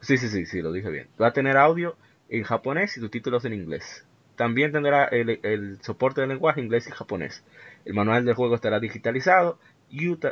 Sí, 0.00 0.18
sí, 0.18 0.28
sí, 0.28 0.46
sí, 0.46 0.62
lo 0.62 0.72
dije 0.72 0.88
bien. 0.88 1.08
Va 1.20 1.28
a 1.28 1.32
tener 1.32 1.56
audio 1.56 1.96
en 2.28 2.44
japonés 2.44 2.96
y 2.96 3.00
subtítulos 3.00 3.44
en 3.44 3.54
inglés. 3.54 4.04
También 4.36 4.70
tendrá 4.70 5.06
el, 5.06 5.40
el 5.42 5.82
soporte 5.82 6.20
de 6.20 6.28
lenguaje 6.28 6.60
inglés 6.60 6.86
y 6.86 6.92
japonés. 6.92 7.42
El 7.84 7.94
manual 7.94 8.24
del 8.24 8.34
juego 8.34 8.54
estará 8.54 8.78
digitalizado 8.78 9.58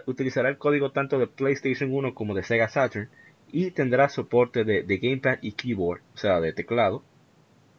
utilizará 0.07 0.49
el 0.49 0.59
código 0.59 0.93
tanto 0.93 1.19
de 1.19 1.27
PlayStation 1.27 1.93
1 1.93 2.15
como 2.15 2.35
de 2.35 2.43
Sega 2.43 2.69
Saturn 2.69 3.09
y 3.53 3.71
tendrá 3.71 4.09
soporte 4.09 4.65
de, 4.65 4.83
de 4.83 4.99
gamepad 4.99 5.39
y 5.43 5.53
keyboard, 5.53 6.01
o 6.15 6.17
sea, 6.17 6.41
de 6.41 6.53
teclado, 6.53 7.03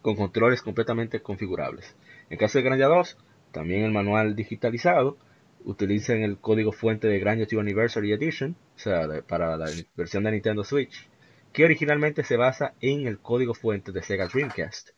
con 0.02 0.16
controles 0.16 0.62
completamente 0.62 1.22
configurables. 1.22 1.96
En 2.30 2.38
caso 2.38 2.58
de 2.58 2.64
Granja 2.64 2.86
2, 2.86 3.18
también 3.52 3.84
el 3.84 3.92
manual 3.92 4.36
digitalizado, 4.36 5.18
utilizan 5.66 6.22
el 6.22 6.38
código 6.38 6.72
fuente 6.72 7.08
de 7.08 7.20
Granja 7.20 7.46
2 7.50 7.60
Anniversary 7.60 8.14
Edition, 8.14 8.56
o 8.76 8.80
sea, 8.80 9.08
para 9.28 9.58
la 9.58 9.68
versión 9.95 10.24
de 10.24 10.32
Nintendo 10.32 10.64
Switch, 10.64 11.10
que 11.52 11.66
originalmente 11.66 12.24
se 12.24 12.38
basa 12.38 12.74
en 12.82 13.08
el 13.08 13.18
código 13.20 13.54
fuente 13.54 13.91
de 13.91 14.04
Sega 14.04 14.28
Dreamcast. 14.28 14.89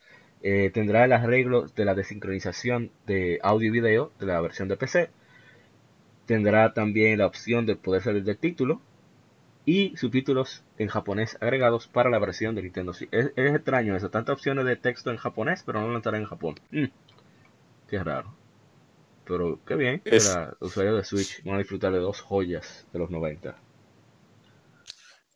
Eh, 0.42 0.72
tendrá 0.74 1.06
el 1.06 1.14
arreglo 1.14 1.68
de 1.68 1.86
la 1.86 1.96
desincronización 1.96 2.92
de 3.06 3.40
audio 3.42 3.70
y 3.70 3.72
video 3.72 4.12
de 4.20 4.26
la 4.26 4.42
versión 4.42 4.68
de 4.68 4.78
PC. 4.78 5.10
Tendrá 6.28 6.74
también 6.76 7.18
la 7.18 7.26
opción 7.26 7.66
de 7.66 7.76
poder 7.76 8.04
salir 8.04 8.24
del 8.24 8.38
título 8.38 8.82
y 9.66 9.96
subtítulos 9.98 10.64
en 10.78 10.88
japonés 10.90 11.38
agregados 11.42 11.88
para 11.88 12.10
la 12.10 12.20
versión 12.20 12.56
de 12.56 12.64
Nintendo 12.64 12.94
Switch. 12.94 13.10
Es, 13.14 13.32
es 13.36 13.56
extraño 13.56 13.96
eso, 13.96 14.10
tantas 14.10 14.34
opciones 14.36 14.66
de 14.66 14.78
texto 14.78 15.12
en 15.12 15.18
japonés, 15.18 15.64
pero 15.66 15.82
no 15.82 15.90
lo 15.90 15.98
estará 15.98 16.18
en 16.18 16.26
Japón. 16.26 16.56
Mm, 16.72 16.86
qué 17.90 18.04
raro. 18.04 18.34
Pero 19.26 19.60
qué 19.66 19.76
bien, 19.76 20.00
que 20.02 20.18
Es- 20.18 20.26
los 20.26 20.56
usuarios 20.62 20.98
de 20.98 21.04
Switch 21.06 21.44
van 21.46 21.56
a 21.56 21.60
disfrutar 21.60 21.94
de 21.94 22.00
dos 22.00 22.22
joyas 22.22 22.88
de 22.94 23.00
los 23.00 23.12
90. 23.12 23.56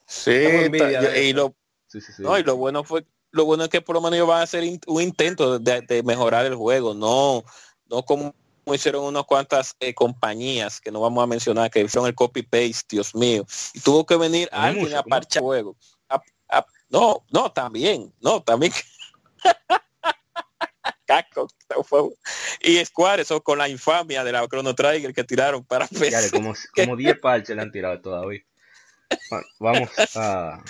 Sí, 0.07 0.31
de 0.31 1.29
y 1.29 1.33
lo, 1.33 1.55
Sí, 1.87 2.01
sí, 2.01 2.13
sí. 2.13 2.23
no, 2.23 2.37
y 2.37 2.43
lo 2.43 2.57
bueno 2.57 2.83
fue, 2.83 3.05
lo 3.31 3.45
bueno 3.45 3.63
es 3.65 3.69
que 3.69 3.81
por 3.81 3.95
lo 3.95 4.01
menos 4.01 4.15
ellos 4.15 4.27
van 4.27 4.41
a 4.41 4.43
hacer 4.43 4.63
in- 4.63 4.81
un 4.87 5.01
intento 5.01 5.59
de, 5.59 5.81
de 5.81 6.03
mejorar 6.03 6.45
el 6.45 6.55
juego, 6.55 6.93
no, 6.93 7.43
no 7.89 8.03
como 8.03 8.35
hicieron 8.67 9.03
unas 9.03 9.23
cuantas 9.25 9.75
eh, 9.79 9.93
compañías 9.93 10.79
que 10.79 10.91
no 10.91 11.01
vamos 11.01 11.23
a 11.23 11.27
mencionar 11.27 11.69
que 11.71 11.87
son 11.89 12.07
el 12.07 12.15
copy 12.15 12.43
paste, 12.43 12.85
Dios 12.95 13.15
mío, 13.15 13.45
y 13.73 13.79
tuvo 13.79 14.05
que 14.05 14.15
venir 14.15 14.47
Hay 14.51 14.69
alguien 14.69 14.85
mucho, 14.85 14.99
a 14.99 15.03
parchar 15.03 15.41
juego. 15.41 15.75
A- 16.09 16.21
a- 16.49 16.65
no, 16.89 17.25
no, 17.31 17.51
también, 17.51 18.13
no, 18.21 18.41
también. 18.41 18.71
Fue- 21.83 22.09
y 22.61 22.83
Square, 22.85 23.23
eso 23.23 23.41
con 23.43 23.57
la 23.57 23.67
infamia 23.67 24.23
de 24.23 24.31
la 24.31 24.47
Chrono 24.47 24.73
Trigger 24.73 25.13
que 25.13 25.23
tiraron 25.23 25.63
para 25.63 25.87
como, 26.31 26.53
como 26.73 26.95
10 26.95 27.19
parches 27.19 27.55
le 27.55 27.61
han 27.61 27.71
tirado 27.71 27.99
todavía. 27.99 28.41
Va- 29.31 29.43
Vamos 29.59 29.89
a... 30.15 30.63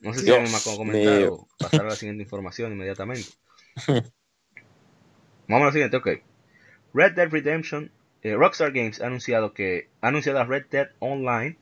No 0.00 0.14
sé 0.14 0.20
si 0.20 0.30
más 0.30 0.62
con 0.62 0.76
comentar 0.76 1.12
mío. 1.18 1.32
o 1.34 1.48
pasar 1.58 1.80
a 1.80 1.88
la 1.88 1.96
siguiente 1.96 2.22
información 2.22 2.72
inmediatamente. 2.72 3.28
Vamos 5.48 5.62
a 5.62 5.66
la 5.66 5.72
siguiente, 5.72 5.96
ok. 5.96 6.08
Red 6.94 7.12
Dead 7.14 7.30
Redemption, 7.30 7.90
eh, 8.22 8.34
Rockstar 8.34 8.72
Games 8.72 9.00
ha 9.00 9.06
anunciado 9.06 9.52
que 9.52 9.88
ha 10.00 10.08
anunciado 10.08 10.38
a 10.38 10.44
Red 10.44 10.66
Dead 10.70 10.88
Online, 10.98 11.56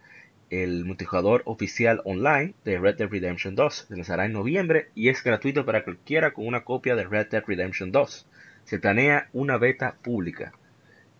el 0.50 0.84
multijugador 0.84 1.42
oficial 1.44 2.00
online 2.04 2.54
de 2.64 2.78
Red 2.78 2.96
Dead 2.96 3.08
Redemption 3.10 3.54
2. 3.54 3.86
Se 3.88 3.96
lanzará 3.96 4.26
en 4.26 4.32
noviembre 4.32 4.88
y 4.94 5.08
es 5.08 5.22
gratuito 5.22 5.64
para 5.66 5.84
cualquiera 5.84 6.32
con 6.32 6.46
una 6.46 6.64
copia 6.64 6.94
de 6.94 7.04
Red 7.04 7.28
Dead 7.30 7.44
Redemption 7.46 7.90
2. 7.90 8.26
Se 8.64 8.78
planea 8.78 9.28
una 9.32 9.58
beta 9.58 9.96
pública. 10.02 10.52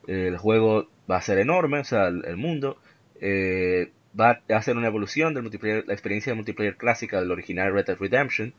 El 0.07 0.37
juego 0.39 0.89
va 1.11 1.17
a 1.17 1.23
ser 1.23 1.39
enorme, 1.39 1.81
o 1.81 1.85
sea, 1.85 2.07
el, 2.07 2.37
mundo 2.37 2.79
eh, 3.21 3.91
va 4.19 4.43
a 4.49 4.57
hacer 4.57 4.77
una 4.77 4.87
evolución 4.87 5.35
multiplayer, 5.35 5.85
la 5.87 5.95
experiencia 5.95 6.33
de 6.33 6.37
multiplayer 6.37 6.77
clásica 6.77 7.21
del 7.21 7.33
original 7.33 7.73
Red 7.73 7.87
Dead 7.87 7.99
Redemption. 7.99 8.55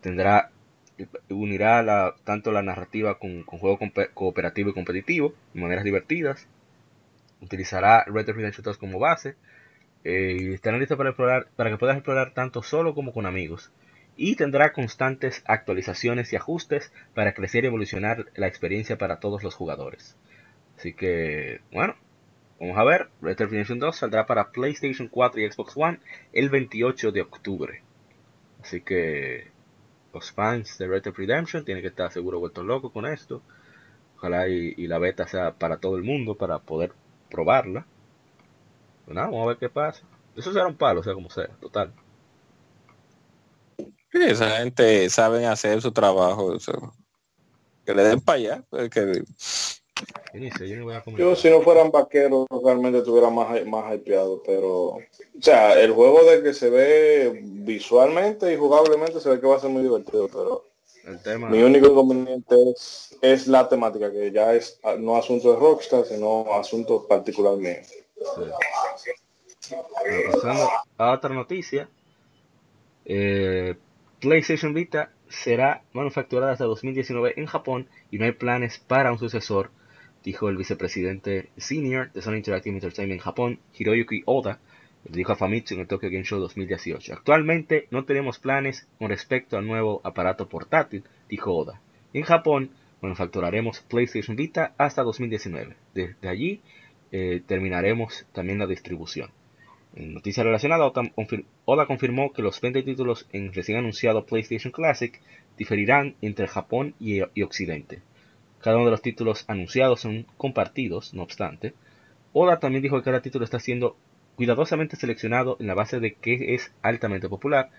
Tendrá 0.00 0.50
unirá 1.30 1.82
la, 1.82 2.14
tanto 2.24 2.52
la 2.52 2.62
narrativa 2.62 3.18
con, 3.18 3.44
juego 3.44 3.78
cooperativo 4.14 4.70
y 4.70 4.74
competitivo 4.74 5.34
de 5.54 5.60
maneras 5.60 5.84
divertidas. 5.84 6.46
Utilizará 7.40 8.04
Red 8.06 8.26
Dead 8.26 8.36
Redemption 8.36 8.64
2 8.64 8.78
como 8.78 8.98
base. 8.98 9.36
eh, 10.04 10.36
y 10.40 10.52
estará 10.54 10.78
listo 10.78 10.96
para 10.96 11.10
explorar, 11.10 11.48
para 11.56 11.70
que 11.70 11.78
puedas 11.78 11.96
explorar 11.96 12.32
tanto 12.34 12.62
solo 12.62 12.94
como 12.94 13.12
con 13.12 13.26
amigos. 13.26 13.72
Y 14.16 14.36
tendrá 14.36 14.72
constantes 14.72 15.42
actualizaciones 15.46 16.32
y 16.32 16.36
ajustes 16.36 16.92
para 17.14 17.34
crecer 17.34 17.64
y 17.64 17.66
evolucionar 17.68 18.26
la 18.36 18.46
experiencia 18.46 18.96
para 18.98 19.20
todos 19.20 19.42
los 19.42 19.54
jugadores. 19.54 20.16
Así 20.78 20.94
que, 20.94 21.60
bueno, 21.72 21.96
vamos 22.60 22.78
a 22.78 22.84
ver. 22.84 23.08
Red 23.20 23.36
Dead 23.36 23.48
Redemption 23.48 23.78
2 23.78 23.96
saldrá 23.96 24.26
para 24.26 24.50
PlayStation 24.52 25.08
4 25.08 25.40
y 25.40 25.50
Xbox 25.50 25.76
One 25.76 26.00
el 26.32 26.48
28 26.50 27.12
de 27.12 27.22
octubre. 27.22 27.82
Así 28.62 28.80
que 28.80 29.55
los 30.16 30.32
fans 30.32 30.78
de 30.78 30.86
Red 30.86 31.02
Dead 31.02 31.14
Redemption 31.14 31.64
tienen 31.64 31.82
que 31.82 31.88
estar 31.88 32.10
seguro 32.10 32.40
vueltos 32.40 32.64
locos 32.64 32.90
con 32.90 33.04
esto. 33.04 33.42
Ojalá 34.16 34.48
y, 34.48 34.86
la 34.86 34.98
beta 34.98 35.28
sea 35.28 35.52
para 35.52 35.76
todo 35.76 35.96
el 35.96 36.04
mundo 36.04 36.34
para 36.34 36.58
poder 36.58 36.92
probarla. 37.30 37.86
Pues 39.04 39.14
nada, 39.14 39.26
vamos 39.26 39.44
a 39.44 39.48
ver 39.48 39.58
qué 39.58 39.68
pasa. 39.68 40.02
Eso 40.34 40.52
será 40.52 40.66
un 40.66 40.76
palo, 40.76 41.02
sea 41.02 41.12
como 41.12 41.28
sea, 41.28 41.48
total. 41.60 41.92
Sí, 43.78 44.22
esa 44.22 44.50
gente 44.58 45.10
saben 45.10 45.44
hacer 45.44 45.82
su 45.82 45.92
trabajo. 45.92 46.56
Que 47.84 47.94
le 47.94 48.02
den 48.02 48.20
para 48.20 48.38
allá. 48.38 48.64
pues, 48.70 48.88
que- 48.88 49.22
Yo 50.38 50.84
voy 50.84 50.94
a 50.94 51.36
si 51.36 51.50
no 51.50 51.62
fueran 51.62 51.90
vaqueros 51.90 52.46
realmente 52.64 52.98
estuviera 52.98 53.30
más, 53.30 53.64
más 53.66 53.94
hypeado, 53.94 54.42
pero 54.44 54.70
o 54.86 55.02
sea, 55.40 55.80
el 55.80 55.92
juego 55.92 56.24
de 56.24 56.42
que 56.42 56.54
se 56.54 56.70
ve 56.70 57.40
visualmente 57.42 58.52
y 58.52 58.56
jugablemente 58.56 59.20
se 59.20 59.30
ve 59.30 59.40
que 59.40 59.46
va 59.46 59.56
a 59.56 59.60
ser 59.60 59.70
muy 59.70 59.82
divertido, 59.82 60.28
pero 60.28 60.64
El 61.04 61.22
tema. 61.22 61.48
mi 61.48 61.62
único 61.62 61.88
inconveniente 61.88 62.54
es, 62.70 63.16
es 63.22 63.46
la 63.46 63.68
temática, 63.68 64.10
que 64.10 64.30
ya 64.32 64.54
es 64.54 64.78
ah, 64.82 64.96
no 64.98 65.16
asunto 65.16 65.52
de 65.52 65.58
Rockstar, 65.58 66.04
sino 66.04 66.52
asunto 66.54 67.06
particular 67.06 67.56
mío. 67.56 67.76
Sí. 68.16 68.42
Bueno, 69.70 70.32
pasando 70.32 70.68
a 70.98 71.12
otra 71.12 71.34
noticia. 71.34 71.88
eh, 73.04 73.74
PlayStation 74.20 74.72
Vita 74.74 75.10
será 75.28 75.82
manufacturada 75.92 76.52
hasta 76.52 76.64
2019 76.64 77.34
en 77.36 77.46
Japón 77.46 77.88
y 78.10 78.18
no 78.18 78.24
hay 78.24 78.32
planes 78.32 78.78
para 78.78 79.12
un 79.12 79.18
sucesor, 79.18 79.70
dijo 80.26 80.48
el 80.50 80.56
vicepresidente 80.58 81.48
senior 81.56 82.12
de 82.12 82.20
Sony 82.20 82.34
Interactive 82.36 82.74
Entertainment 82.74 83.20
en 83.20 83.24
Japón, 83.24 83.58
Hiroyuki 83.78 84.22
Oda, 84.26 84.58
dijo 85.04 85.32
a 85.32 85.36
Famitsu 85.36 85.74
en 85.74 85.80
el 85.82 85.86
Tokyo 85.86 86.10
Game 86.10 86.24
Show 86.24 86.40
2018. 86.40 87.14
Actualmente 87.14 87.86
no 87.92 88.04
tenemos 88.04 88.38
planes 88.40 88.88
con 88.98 89.08
respecto 89.08 89.56
al 89.56 89.66
nuevo 89.66 90.00
aparato 90.02 90.48
portátil, 90.48 91.04
dijo 91.28 91.54
Oda. 91.54 91.80
En 92.12 92.24
Japón 92.24 92.70
manufacturaremos 93.00 93.80
PlayStation 93.80 94.36
Vita 94.36 94.74
hasta 94.78 95.04
2019. 95.04 95.76
Desde 95.94 96.28
allí 96.28 96.60
eh, 97.12 97.40
terminaremos 97.46 98.26
también 98.32 98.58
la 98.58 98.66
distribución. 98.66 99.30
En 99.94 100.12
noticia 100.12 100.42
relacionada, 100.42 100.86
Oda, 100.86 101.02
confir- 101.14 101.44
Oda 101.66 101.86
confirmó 101.86 102.32
que 102.32 102.42
los 102.42 102.60
20 102.60 102.82
títulos 102.82 103.28
en 103.32 103.52
recién 103.52 103.78
anunciado 103.78 104.26
PlayStation 104.26 104.72
Classic 104.72 105.20
diferirán 105.56 106.16
entre 106.20 106.48
Japón 106.48 106.94
y 106.98 107.20
Occidente. 107.42 108.00
Cada 108.66 108.78
uno 108.78 108.86
de 108.86 108.90
los 108.90 109.02
títulos 109.02 109.44
anunciados 109.46 110.00
son 110.00 110.26
compartidos, 110.36 111.14
no 111.14 111.22
obstante. 111.22 111.72
Oda 112.32 112.58
también 112.58 112.82
dijo 112.82 112.96
que 112.98 113.04
cada 113.04 113.20
título 113.22 113.44
está 113.44 113.60
siendo 113.60 113.96
cuidadosamente 114.34 114.96
seleccionado 114.96 115.56
en 115.60 115.68
la 115.68 115.74
base 115.74 116.00
de 116.00 116.14
que 116.14 116.52
es 116.56 116.72
altamente 116.82 117.28
popular 117.28 117.70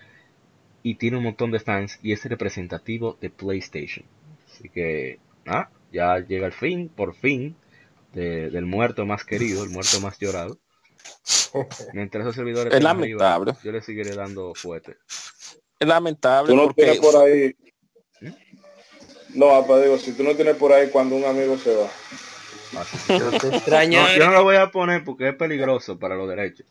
y 0.82 0.94
tiene 0.94 1.18
un 1.18 1.24
montón 1.24 1.50
de 1.50 1.60
fans 1.60 1.98
y 2.02 2.12
es 2.12 2.24
representativo 2.24 3.18
de 3.20 3.28
PlayStation. 3.28 4.06
Así 4.50 4.70
que, 4.70 5.18
ah, 5.46 5.68
ya 5.92 6.20
llega 6.20 6.46
el 6.46 6.52
fin, 6.54 6.88
por 6.88 7.14
fin, 7.14 7.54
de- 8.14 8.48
del 8.48 8.64
muerto 8.64 9.04
más 9.04 9.26
querido, 9.26 9.64
el 9.64 9.68
muerto 9.70 10.00
más 10.00 10.18
llorado. 10.18 10.56
Mientras 11.92 12.22
esos 12.22 12.34
servidores 12.34 12.72
Es 12.72 12.78
estén 12.80 12.86
arriba, 12.98 13.24
lamentable. 13.24 13.52
yo 13.62 13.72
le 13.72 13.82
seguiré 13.82 14.14
dando 14.16 14.54
fuerte. 14.54 14.96
Es 15.78 15.86
lamentable 15.86 16.48
Tú 16.50 16.56
no 16.56 16.62
porque 16.64 16.82
tienes 16.82 17.00
por 17.00 17.14
ahí... 17.22 17.54
No, 19.34 19.54
apa, 19.54 19.78
digo, 19.80 19.98
si 19.98 20.12
tú 20.12 20.22
no 20.22 20.34
tienes 20.34 20.56
por 20.56 20.72
ahí 20.72 20.88
cuando 20.90 21.16
un 21.16 21.24
amigo 21.24 21.58
se 21.58 21.74
va. 21.74 21.88
Así. 22.80 23.18
Yo 23.18 23.30
te 23.38 23.48
extraño. 23.48 24.00
No, 24.02 24.14
yo 24.16 24.26
no 24.26 24.32
lo 24.32 24.42
voy 24.44 24.56
a 24.56 24.70
poner 24.70 25.04
porque 25.04 25.28
es 25.28 25.34
peligroso 25.34 25.98
para 25.98 26.14
los 26.16 26.28
derechos. 26.28 26.66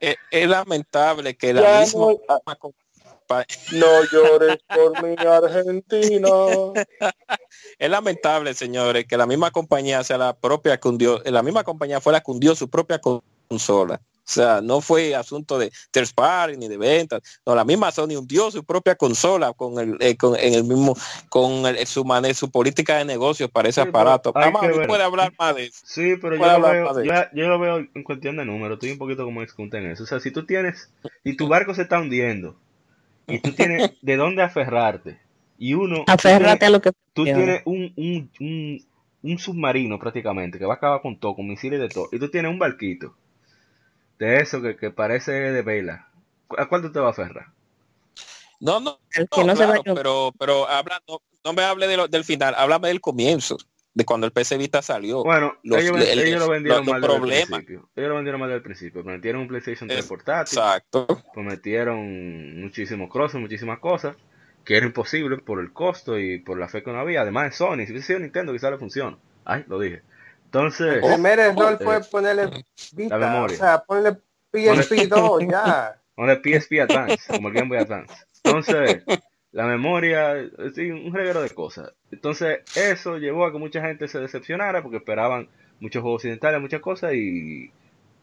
es, 0.00 0.16
es 0.30 0.48
lamentable 0.48 1.36
que 1.36 1.52
la 1.52 1.62
Ya 1.62 1.80
misma 1.80 2.00
no- 2.00 2.20
No 3.72 4.04
llores 4.10 4.58
por 4.74 5.02
mi 5.04 5.14
Argentina. 5.24 6.28
es 7.78 7.90
lamentable, 7.90 8.54
señores, 8.54 9.06
que 9.06 9.16
la 9.16 9.26
misma 9.26 9.50
compañía 9.52 10.02
sea 10.02 10.18
la 10.18 10.36
propia 10.36 10.78
que 10.80 10.88
hundió, 10.88 11.22
la 11.24 11.42
misma 11.42 11.62
compañía 11.62 12.00
fue 12.00 12.12
la 12.12 12.20
que 12.20 12.30
hundió 12.30 12.56
su 12.56 12.68
propia 12.68 13.00
consola. 13.00 14.00
O 14.30 14.32
sea, 14.32 14.60
no 14.60 14.80
fue 14.80 15.12
asunto 15.16 15.58
de 15.58 15.72
third 15.90 16.14
party 16.14 16.56
ni 16.56 16.68
de 16.68 16.76
ventas. 16.76 17.20
No, 17.44 17.52
la 17.56 17.64
misma 17.64 17.90
Sony 17.90 18.16
hundió 18.16 18.48
su 18.52 18.62
propia 18.62 18.94
consola 18.94 19.52
con 19.54 19.76
el, 19.80 19.96
eh, 19.98 20.16
con, 20.16 20.36
en 20.38 20.54
el 20.54 20.62
mismo, 20.62 20.94
con 21.28 21.66
el- 21.66 21.84
su 21.84 22.04
mane- 22.04 22.32
su 22.32 22.48
política 22.48 22.98
de 22.98 23.04
negocios 23.04 23.50
para 23.50 23.68
ese 23.68 23.82
Sí, 23.82 23.88
aparato. 23.88 24.30
hay 24.36 24.52
Vamos, 24.52 24.60
que 24.70 24.78
ver. 24.78 24.86
puede 24.86 25.02
hablar 25.02 25.32
más 25.36 25.56
de 25.56 25.64
eso. 25.64 25.80
Sí, 25.84 26.14
pero 26.22 26.36
yo 26.36 26.58
lo, 26.60 26.62
veo, 26.70 27.04
yo, 27.04 27.12
yo 27.34 27.48
lo 27.48 27.58
veo 27.58 27.78
en 27.92 28.04
cuestión 28.04 28.36
de 28.36 28.44
número. 28.44 28.74
Estoy 28.74 28.92
un 28.92 28.98
poquito 28.98 29.24
como 29.24 29.42
excunta 29.42 29.78
en 29.78 29.86
eso. 29.90 30.04
O 30.04 30.06
sea, 30.06 30.20
si 30.20 30.30
tú 30.30 30.46
tienes, 30.46 30.92
si 31.24 31.36
tu 31.36 31.48
barco 31.48 31.74
se 31.74 31.82
está 31.82 31.98
hundiendo 31.98 32.54
y 33.26 33.40
tú 33.40 33.50
tienes 33.52 33.90
de 34.00 34.16
dónde 34.16 34.42
aferrarte 34.42 35.18
y 35.58 35.74
uno, 35.74 36.04
Aférrate 36.06 36.66
a 36.66 36.70
lo 36.70 36.80
que 36.80 36.92
Tú 37.14 37.24
tienes 37.24 37.62
un, 37.64 37.92
un, 37.96 38.30
un, 38.38 38.86
un 39.22 39.38
submarino 39.38 39.98
prácticamente 39.98 40.56
que 40.60 40.64
va 40.66 40.74
a 40.74 40.76
acabar 40.76 41.02
con 41.02 41.18
todo, 41.18 41.34
con 41.34 41.48
misiles 41.48 41.80
de 41.80 41.88
todo. 41.88 42.08
Y 42.12 42.20
tú 42.20 42.30
tienes 42.30 42.52
un 42.52 42.60
barquito 42.60 43.16
de 44.20 44.40
eso 44.40 44.62
que, 44.62 44.76
que 44.76 44.90
parece 44.90 45.32
de 45.32 45.62
vela. 45.62 46.08
¿A 46.56 46.66
cuál 46.68 46.82
tú 46.82 46.92
te 46.92 47.00
vas 47.00 47.18
a 47.18 47.22
aferrar? 47.22 47.46
No, 48.60 48.78
no, 48.78 49.00
El 49.14 49.28
que 49.28 49.40
no, 49.40 49.46
no 49.48 49.56
se 49.56 49.66
pero, 49.94 50.32
pero 50.38 50.68
habla, 50.68 51.02
no, 51.08 51.20
no 51.44 51.52
me 51.54 51.62
hable 51.62 51.88
de 51.88 51.96
lo- 51.96 52.08
del 52.08 52.24
final, 52.24 52.54
háblame 52.56 52.88
del 52.88 53.00
comienzo, 53.00 53.56
de 53.94 54.04
cuando 54.04 54.26
el 54.26 54.32
PC 54.32 54.58
Vita 54.58 54.82
salió. 54.82 55.24
Bueno, 55.24 55.54
Los- 55.62 55.80
ellos, 55.80 55.96
el- 55.96 56.18
ellos 56.20 56.40
lo 56.40 56.50
vendieron 56.50 56.84
los- 56.84 56.86
los 56.86 56.92
mal 56.92 57.00
desde 57.00 57.40
el 57.40 57.46
principio. 57.48 57.88
Ellos 57.96 58.08
lo 58.10 58.14
vendieron 58.16 58.40
mal 58.40 58.48
desde 58.50 58.56
el 58.58 58.62
principio. 58.62 59.02
Prometieron 59.02 59.40
un 59.40 59.48
PlayStation 59.48 59.88
3 59.88 60.00
Es- 60.00 60.06
portátil. 60.06 60.58
Exacto. 60.58 61.06
Prometieron 61.32 62.60
muchísimos 62.60 63.10
crosses, 63.10 63.40
muchísimas 63.40 63.78
cosas. 63.78 64.16
Que 64.64 64.76
era 64.76 64.84
imposible 64.84 65.38
por 65.38 65.58
el 65.60 65.72
costo 65.72 66.18
y 66.18 66.38
por 66.38 66.58
la 66.58 66.68
fe 66.68 66.82
que 66.82 66.92
no 66.92 67.00
había. 67.00 67.22
Además 67.22 67.44
de 67.44 67.52
Sony. 67.52 67.86
Si 67.86 67.92
hubiese 67.92 68.08
sido 68.08 68.18
Nintendo 68.18 68.52
quizás 68.52 68.70
le 68.70 68.76
funciona. 68.78 69.16
Ay, 69.46 69.64
lo 69.68 69.78
dije. 69.80 70.02
Entonces... 70.50 70.96
El 70.96 71.12
primer 71.12 71.38
error 71.38 71.78
fue 71.80 72.00
ponerle 72.00 72.64
Vita, 72.92 73.16
la 73.16 73.30
memoria. 73.30 73.54
o 73.54 73.58
sea, 73.60 73.84
ponle 73.86 74.16
PSP 74.52 75.08
2 75.08 75.44
ya. 75.48 75.96
De 76.16 76.36
PSP 76.36 76.80
Advance, 76.80 77.32
como 77.32 77.48
el 77.48 77.54
Game 77.54 77.68
Boy 77.68 77.78
Advance. 77.78 78.12
Entonces, 78.42 79.04
la 79.52 79.64
memoria, 79.64 80.34
sí, 80.74 80.90
un 80.90 81.14
reguero 81.14 81.40
de 81.40 81.50
cosas. 81.50 81.94
Entonces, 82.10 82.58
eso 82.76 83.16
llevó 83.16 83.46
a 83.46 83.52
que 83.52 83.58
mucha 83.58 83.80
gente 83.80 84.08
se 84.08 84.18
decepcionara 84.18 84.82
porque 84.82 84.98
esperaban 84.98 85.48
muchos 85.78 86.02
juegos 86.02 86.18
occidentales, 86.18 86.60
muchas 86.60 86.80
cosas 86.80 87.14
y 87.14 87.70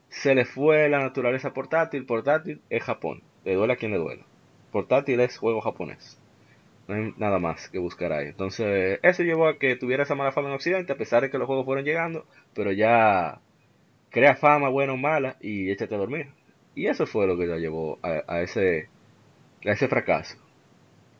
se 0.10 0.36
le 0.36 0.46
fue 0.46 0.90
la 0.90 1.00
naturaleza 1.00 1.54
portátil. 1.54 2.06
Portátil 2.06 2.62
es 2.70 2.84
Japón, 2.84 3.24
le 3.46 3.56
duele 3.56 3.74
a 3.74 3.78
quien 3.78 3.92
le 3.92 3.98
duele. 3.98 4.26
Portátil 4.72 5.22
es 5.22 5.38
juego 5.38 5.62
japonés. 5.62 6.20
No 6.88 6.96
hay 6.96 7.14
nada 7.18 7.40
más 7.40 7.70
que 7.70 7.80
buscar 7.80 8.14
ahí. 8.14 8.28
Entonces, 8.28 9.00
eso 9.04 9.24
llevó 9.24 9.48
a 9.48 9.58
que 9.58 9.76
tuviera 9.76 10.04
esa 10.04 10.16
mala 10.16 10.32
fama 10.32 10.50
en 10.50 10.56
Occidente, 10.56 10.94
a 10.94 10.98
pesar 10.98 11.22
de 11.22 11.30
que 11.30 11.38
los 11.38 11.48
juegos 11.48 11.66
fueron 11.66 11.84
llegando, 11.84 12.26
pero 12.54 12.72
ya 12.72 13.42
crea 14.10 14.36
fama 14.36 14.70
buena 14.70 14.94
o 14.94 14.98
mala 14.98 15.36
y 15.42 15.70
échate 15.70 15.96
a 15.96 15.98
dormir. 15.98 16.28
Y 16.76 16.88
eso 16.88 17.06
fue 17.06 17.28
lo 17.28 17.38
que 17.38 17.46
lo 17.46 17.58
llevó 17.58 18.00
a, 18.02 18.24
a 18.28 18.42
ese, 18.42 18.88
a 19.66 19.72
ese 19.72 19.88
fracaso. 19.88 20.38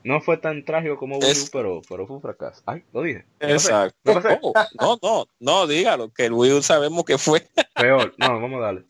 No 0.04 0.22
fue 0.22 0.38
tan 0.38 0.64
trágico 0.64 0.96
como 0.98 1.18
Wii 1.18 1.32
U, 1.32 1.50
pero, 1.52 1.82
pero 1.90 2.08
fue 2.08 2.16
un 2.16 2.22
fracaso. 2.22 2.62
Ay, 2.66 2.84
lo 2.94 3.02
dije. 3.02 3.26
No 3.42 3.48
Exacto. 3.50 3.98
no 4.14 4.22
no, 4.80 5.00
no, 5.02 5.26
no, 5.40 5.68
dígalo, 5.68 6.14
que 6.14 6.28
el 6.28 6.34
Wii 6.34 6.54
U 6.54 6.62
sabemos 6.62 7.04
que 7.04 7.18
fue. 7.18 7.46
Peor. 7.76 8.14
No, 8.18 8.40
vamos 8.40 8.62
a 8.62 8.66
darle. 8.66 8.86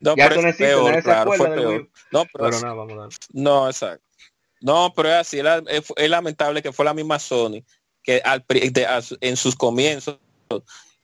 No, 0.00 0.16
Ya 0.16 0.28
pero 0.28 0.48
es 0.48 0.56
peor, 0.56 1.02
claro, 1.02 1.32
fue 1.32 1.48
peor. 1.54 1.88
No, 2.10 2.24
pero 2.32 2.50
Pero 2.50 2.60
nada, 2.60 2.74
vamos 2.74 2.92
a 2.92 2.96
darle. 2.96 3.16
no, 3.32 3.66
exacto. 3.68 4.07
No, 4.60 4.92
pero 4.94 5.08
es 5.08 5.14
así, 5.14 5.40
es, 5.68 5.84
es 5.96 6.10
lamentable 6.10 6.62
que 6.62 6.72
fue 6.72 6.84
la 6.84 6.94
misma 6.94 7.18
Sony 7.18 7.62
que 8.02 8.20
al, 8.24 8.44
de- 8.48 8.86
a 8.86 9.00
en 9.20 9.36
sus 9.36 9.54
comienzos 9.54 10.18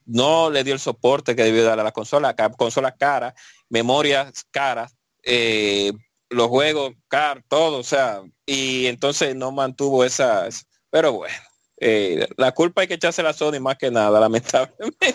no 0.06 0.50
le 0.50 0.64
dio 0.64 0.74
el 0.74 0.80
soporte 0.80 1.36
que 1.36 1.44
debió 1.44 1.64
dar 1.64 1.78
a 1.80 1.84
la 1.84 1.92
consola, 1.92 2.34
consola 2.56 2.94
cara, 2.94 3.34
memorias 3.68 4.44
caras, 4.50 4.94
eh, 5.22 5.92
los 6.30 6.48
juegos 6.48 6.94
caros, 7.08 7.44
todo, 7.48 7.78
o 7.78 7.82
sea, 7.84 8.22
y 8.46 8.86
entonces 8.86 9.34
no 9.36 9.52
mantuvo 9.52 10.04
esas, 10.04 10.66
pero 10.90 11.12
bueno, 11.12 11.36
eh, 11.78 12.26
la 12.36 12.52
culpa 12.52 12.82
hay 12.82 12.88
que 12.88 12.94
echarse 12.94 13.22
la 13.22 13.32
Sony 13.32 13.60
más 13.60 13.76
que 13.76 13.90
nada, 13.90 14.18
lamentablemente. 14.20 15.14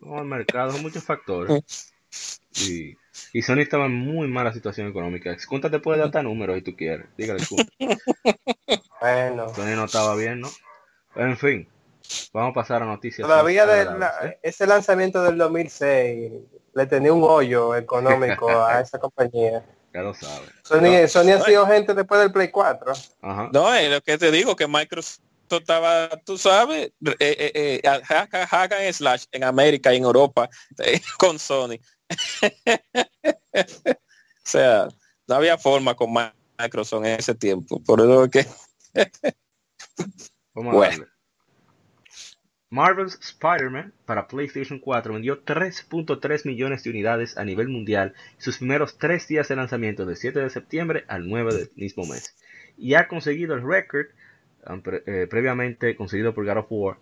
No, 0.00 0.18
el 0.18 0.24
mercado, 0.26 0.78
muchos 0.78 1.04
factores. 1.04 1.62
Y, 2.58 2.94
y 3.32 3.42
Sony 3.42 3.60
estaba 3.60 3.86
en 3.86 3.94
muy 3.94 4.28
mala 4.28 4.52
situación 4.52 4.88
económica. 4.88 5.36
Kunta 5.48 5.70
te 5.70 5.78
puede 5.78 5.98
dar 5.98 6.06
hasta 6.06 6.22
números 6.22 6.56
si 6.56 6.62
tú 6.62 6.76
quieres. 6.76 7.06
Dígale, 7.16 7.44
Kunta. 7.46 7.64
Bueno, 9.00 9.54
Sony 9.54 9.76
no 9.76 9.84
estaba 9.84 10.14
bien, 10.16 10.40
¿no? 10.40 10.48
En 11.16 11.36
fin, 11.36 11.68
vamos 12.32 12.50
a 12.50 12.54
pasar 12.54 12.82
a 12.82 12.86
noticias. 12.86 13.26
todavía 13.26 13.66
de 13.66 13.84
la- 13.84 14.14
¿eh? 14.24 14.38
ese 14.42 14.66
lanzamiento 14.66 15.22
del 15.22 15.38
2006 15.38 16.32
le 16.74 16.86
tenía 16.86 17.12
un 17.12 17.22
hoyo 17.24 17.74
económico 17.76 18.48
a 18.66 18.80
esa 18.80 18.98
compañía. 18.98 19.64
Ya 19.94 20.02
lo 20.02 20.12
sabes. 20.12 20.50
Sony, 20.62 21.08
Sony 21.08 21.30
ha 21.32 21.44
sido 21.44 21.66
gente 21.66 21.94
después 21.94 22.20
del 22.20 22.32
Play 22.32 22.50
4. 22.50 22.92
Ajá. 23.22 23.48
No, 23.52 23.72
es 23.74 23.90
lo 23.90 24.00
que 24.02 24.18
te 24.18 24.30
digo, 24.30 24.54
que 24.54 24.66
Microsoft 24.66 25.20
estaba, 25.48 26.08
tú 26.24 26.36
sabes, 26.36 26.92
eh, 27.04 27.16
eh, 27.18 27.80
eh, 27.82 27.88
and 27.88 28.92
slash 28.92 29.24
en 29.32 29.44
América 29.44 29.92
y 29.94 29.96
en 29.98 30.04
Europa 30.04 30.50
eh, 30.84 31.00
con 31.18 31.38
Sony. 31.38 31.78
o 33.54 34.44
sea, 34.44 34.88
no 35.26 35.34
había 35.34 35.58
forma 35.58 35.94
con 35.94 36.12
Microsoft 36.58 37.04
en 37.04 37.18
ese 37.18 37.34
tiempo. 37.34 37.82
Por 37.84 38.00
eso 38.00 38.24
es 38.24 38.30
que 38.30 38.46
Vamos 40.54 40.72
a 40.72 40.76
Bueno. 40.76 40.90
darle. 40.90 41.06
Marvel's 42.68 43.18
Spider-Man 43.22 43.92
para 44.06 44.26
PlayStation 44.26 44.80
4 44.80 45.14
vendió 45.14 45.44
3.3 45.44 46.44
millones 46.46 46.82
de 46.82 46.90
unidades 46.90 47.38
a 47.38 47.44
nivel 47.44 47.68
mundial 47.68 48.14
en 48.34 48.42
sus 48.42 48.58
primeros 48.58 48.98
tres 48.98 49.28
días 49.28 49.48
de 49.48 49.56
lanzamiento 49.56 50.04
del 50.04 50.16
7 50.16 50.40
de 50.40 50.50
septiembre 50.50 51.04
al 51.06 51.28
9 51.28 51.54
del 51.54 51.70
mismo 51.76 52.04
mes. 52.06 52.34
Y 52.76 52.94
ha 52.94 53.06
conseguido 53.06 53.54
el 53.54 53.62
récord 53.62 54.06
um, 54.68 54.82
eh, 55.06 55.28
previamente 55.30 55.94
conseguido 55.96 56.34
por 56.34 56.44
God 56.44 56.58
of 56.58 56.66
War 56.70 56.98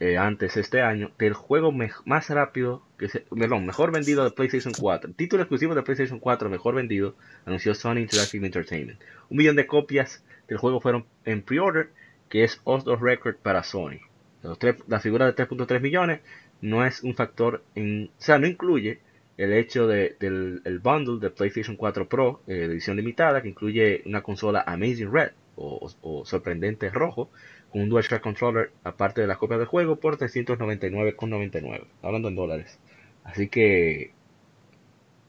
eh, 0.00 0.18
antes 0.18 0.56
este 0.56 0.82
año 0.82 1.10
del 1.18 1.32
juego 1.32 1.72
más 1.72 2.28
rápido, 2.30 2.82
que 2.98 3.08
se, 3.08 3.20
perdón, 3.20 3.64
mejor 3.66 3.92
vendido 3.92 4.24
de 4.24 4.30
PlayStation 4.30 4.74
4. 4.78 5.12
Título 5.14 5.42
exclusivo 5.42 5.74
de 5.74 5.82
PlayStation 5.82 6.18
4 6.20 6.48
mejor 6.50 6.74
vendido, 6.74 7.14
anunció 7.46 7.74
Sony 7.74 7.98
Interactive 7.98 8.44
Entertainment. 8.46 9.00
Un 9.30 9.38
millón 9.38 9.56
de 9.56 9.66
copias 9.66 10.22
del 10.48 10.58
juego 10.58 10.80
fueron 10.80 11.06
en 11.24 11.42
pre-order, 11.42 11.90
que 12.28 12.44
es 12.44 12.60
otro 12.64 12.96
record 12.96 13.36
para 13.36 13.62
Sony. 13.62 14.00
Los 14.42 14.58
tres- 14.58 14.76
la 14.86 15.00
figura 15.00 15.26
de 15.26 15.32
3.3 15.34 15.80
millones 15.80 16.20
no 16.60 16.84
es 16.84 17.02
un 17.02 17.14
factor, 17.14 17.62
en, 17.74 18.10
o 18.18 18.20
sea, 18.22 18.38
no 18.38 18.46
incluye 18.46 19.00
el 19.38 19.52
hecho 19.52 19.86
de- 19.86 20.16
del 20.20 20.60
el 20.64 20.78
bundle 20.78 21.20
de 21.20 21.30
PlayStation 21.30 21.76
4 21.76 22.08
Pro, 22.08 22.40
eh, 22.46 22.64
edición 22.64 22.96
limitada, 22.96 23.42
que 23.42 23.48
incluye 23.48 24.02
una 24.06 24.22
consola 24.22 24.62
Amazing 24.66 25.12
Red 25.12 25.30
o 25.58 26.22
sorprendente 26.26 26.90
rojo, 26.90 27.30
con 27.76 27.82
un 27.82 27.88
DualShock 27.90 28.22
Controller 28.22 28.72
aparte 28.84 29.20
de 29.20 29.26
la 29.26 29.36
copia 29.36 29.58
del 29.58 29.66
juego 29.66 29.96
por 29.96 30.16
399,99, 30.16 31.84
hablando 32.02 32.28
en 32.28 32.34
dólares. 32.34 32.78
Así 33.22 33.48
que 33.48 34.12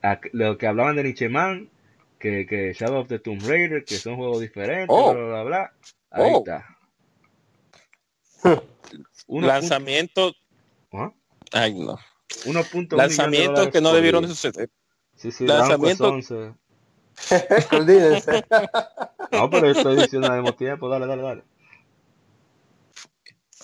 a- 0.02 0.22
lo 0.32 0.58
que 0.58 0.66
hablaban 0.68 0.96
de 0.96 1.04
Nicheman, 1.04 1.70
que, 2.20 2.46
que 2.46 2.72
Shadow 2.74 3.02
of 3.02 3.10
the 3.10 3.20
Tomb 3.20 3.42
Raider, 3.46 3.84
que 3.84 3.96
son 3.96 4.16
juegos 4.16 4.40
diferentes, 4.40 4.88
Oh. 4.90 5.14
bla, 5.14 5.24
bla, 5.26 5.44
bla, 5.44 5.74
ahí 6.12 6.32
Oh. 6.34 6.38
está. 6.38 6.78
Uno 9.28 9.46
lanzamiento, 9.48 10.32
punto- 10.90 11.06
Ajá. 11.06 11.14
ay 11.52 11.74
no, 11.74 11.98
1.1 12.46 12.64
millón 12.72 12.88
de 12.88 12.96
lanzamientos 12.98 13.56
dólares 13.56 13.74
que 13.74 13.82
no 13.82 13.92
debieron 13.94 14.22
de 14.24 14.30
suceder. 14.30 14.70
Sí, 15.16 15.32
sí, 15.34 15.46
lanzamiento- 15.46 16.08
11. 16.14 16.54
Coordínense. 17.70 18.46
No, 19.34 19.50
pero 19.50 19.70
estoy 19.70 19.98
diciendo 19.98 20.32
al 20.32 20.42
mismo 20.42 20.56
tiempo, 20.56 20.88
dale, 20.88 21.06
dale, 21.06 21.22
dale. 21.22 21.44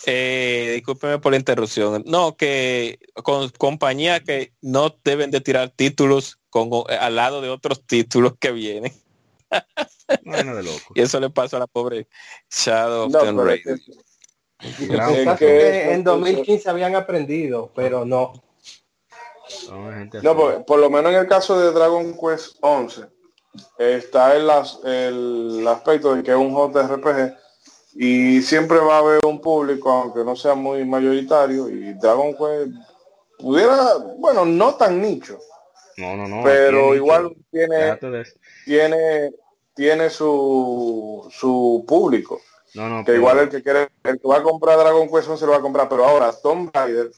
Eh, 0.05 0.71
discúlpeme 0.75 1.19
por 1.19 1.31
la 1.31 1.37
interrupción. 1.37 2.03
No, 2.05 2.35
que 2.35 2.99
con 3.23 3.49
compañías 3.51 4.21
que 4.21 4.53
no 4.61 4.95
deben 5.03 5.31
de 5.31 5.41
tirar 5.41 5.69
títulos 5.69 6.39
con, 6.49 6.69
eh, 6.89 6.95
al 6.99 7.15
lado 7.15 7.41
de 7.41 7.49
otros 7.49 7.85
títulos 7.85 8.33
que 8.39 8.51
vienen. 8.51 8.91
No 10.23 10.35
hay 10.35 10.43
nada 10.43 10.57
de 10.57 10.63
loco. 10.63 10.93
Y 10.95 11.01
eso 11.01 11.19
le 11.19 11.29
pasó 11.29 11.57
a 11.57 11.59
la 11.59 11.67
pobre 11.67 12.07
Shadow 12.49 13.05
of 13.05 13.11
No, 13.13 13.19
pero 13.19 13.49
es 13.49 13.63
Raider. 13.65 15.37
que- 15.37 15.91
en 15.93 16.03
2015 16.03 16.69
habían 16.69 16.95
aprendido, 16.95 17.71
pero 17.75 18.03
no. 18.05 18.33
No, 20.23 20.35
por, 20.35 20.65
por 20.65 20.79
lo 20.79 20.89
menos 20.89 21.11
en 21.11 21.19
el 21.19 21.27
caso 21.27 21.59
de 21.59 21.71
Dragon 21.71 22.17
Quest 22.17 22.57
11 22.61 23.03
está 23.77 24.35
el, 24.35 24.49
el 24.85 25.67
aspecto 25.67 26.15
de 26.15 26.23
que 26.23 26.31
es 26.31 26.37
un 26.37 26.53
JRPG 26.55 27.35
y 27.95 28.41
siempre 28.41 28.79
va 28.79 28.95
a 28.95 28.99
haber 28.99 29.25
un 29.25 29.39
público, 29.41 29.89
aunque 29.91 30.23
no 30.23 30.35
sea 30.35 30.55
muy 30.55 30.83
mayoritario, 30.85 31.69
y 31.69 31.93
Dragon 31.93 32.31
Quest 32.35 32.71
pudiera, 33.37 33.95
bueno, 34.17 34.45
no 34.45 34.75
tan 34.75 35.01
nicho, 35.01 35.37
No, 35.97 36.15
no, 36.15 36.27
no. 36.27 36.43
pero 36.43 36.95
igual 36.95 37.35
tiene, 37.51 37.97
tiene, 38.65 39.31
tiene 39.75 40.09
su, 40.09 41.27
su 41.31 41.83
público. 41.87 42.41
No, 42.75 42.89
no, 42.89 42.99
que 42.99 43.05
pero- 43.11 43.17
igual 43.19 43.39
el 43.39 43.49
que 43.49 43.61
quiere, 43.61 43.89
el 44.03 44.19
que 44.19 44.27
va 44.27 44.37
a 44.37 44.43
comprar 44.43 44.79
Dragon 44.79 45.07
Quest 45.07 45.29
11 45.29 45.45
lo 45.45 45.51
va 45.51 45.57
a 45.57 45.61
comprar, 45.61 45.87
pero 45.89 46.05
ahora 46.05 46.31
Tomb 46.41 46.71
Raider 46.73 47.11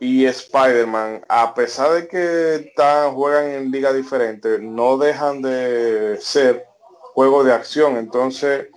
y 0.00 0.24
Spider-Man, 0.26 1.24
a 1.28 1.54
pesar 1.54 1.92
de 1.92 2.08
que 2.08 2.54
están, 2.56 3.14
juegan 3.14 3.50
en 3.50 3.70
ligas 3.70 3.94
diferentes, 3.94 4.60
no 4.60 4.96
dejan 4.98 5.40
de 5.42 6.18
ser 6.20 6.66
juegos 7.14 7.44
de 7.46 7.52
acción, 7.52 7.96
entonces 7.96 8.68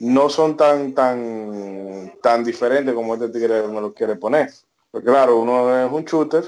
no 0.00 0.28
son 0.28 0.56
tan 0.56 0.94
tan 0.94 2.12
tan 2.22 2.44
diferentes 2.44 2.94
como 2.94 3.14
este 3.14 3.28
tigre 3.28 3.66
me 3.68 3.80
lo 3.80 3.92
quiere 3.94 4.16
poner. 4.16 4.50
Porque 4.90 5.08
claro, 5.08 5.38
uno 5.38 5.84
es 5.84 5.90
un 5.92 6.04
shooter, 6.04 6.44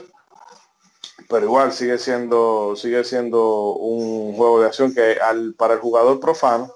pero 1.29 1.45
igual 1.47 1.73
sigue 1.73 1.99
siendo 1.99 2.75
sigue 2.77 3.05
siendo 3.05 3.73
un 3.75 4.35
juego 4.37 4.61
de 4.61 4.67
acción 4.67 4.95
que 4.95 5.19
al 5.21 5.55
para 5.55 5.75
el 5.75 5.81
jugador 5.81 6.21
profano 6.21 6.73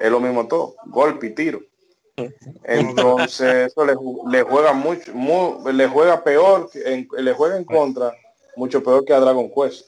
es 0.00 0.10
lo 0.10 0.20
mismo 0.20 0.46
todo, 0.46 0.74
golpe 0.86 1.28
y 1.28 1.34
tiro. 1.34 1.60
Entonces 2.64 3.70
eso 3.72 3.84
le, 3.84 3.94
le 4.30 4.42
juega 4.42 4.72
mucho, 4.72 5.12
mu- 5.14 5.68
le 5.70 5.86
juega 5.88 6.22
peor, 6.24 6.70
le 6.74 7.32
juega 7.34 7.56
en 7.56 7.64
contra, 7.64 8.12
mucho 8.56 8.82
peor 8.82 9.04
que 9.04 9.12
a 9.12 9.20
Dragon 9.20 9.50
Quest. 9.50 9.86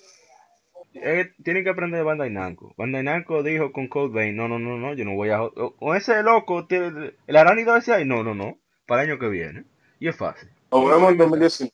Eh, 1.02 1.32
tienen 1.44 1.62
que 1.64 1.70
aprender 1.70 1.98
de 1.98 2.04
Bandai 2.04 2.30
Namco. 2.30 2.72
Bandai 2.76 3.02
Namco 3.02 3.42
dijo 3.42 3.72
con 3.72 3.88
Code 3.88 4.12
Vein, 4.14 4.36
no, 4.36 4.48
no, 4.48 4.58
no, 4.58 4.76
no, 4.78 4.94
yo 4.94 5.04
no 5.04 5.14
voy 5.14 5.30
a... 5.30 5.42
O, 5.42 5.94
ese 5.94 6.22
loco, 6.22 6.66
tiene- 6.66 7.12
el 7.26 7.36
aránido 7.36 7.74
ahí, 7.74 8.04
no, 8.04 8.22
no, 8.22 8.34
no, 8.34 8.58
para 8.86 9.02
el 9.02 9.10
año 9.10 9.18
que 9.18 9.28
viene. 9.28 9.64
Y 10.00 10.08
es 10.08 10.16
fácil. 10.16 10.48
Nos 10.70 10.88
vemos 10.88 11.12
en 11.12 11.18
2019. 11.18 11.72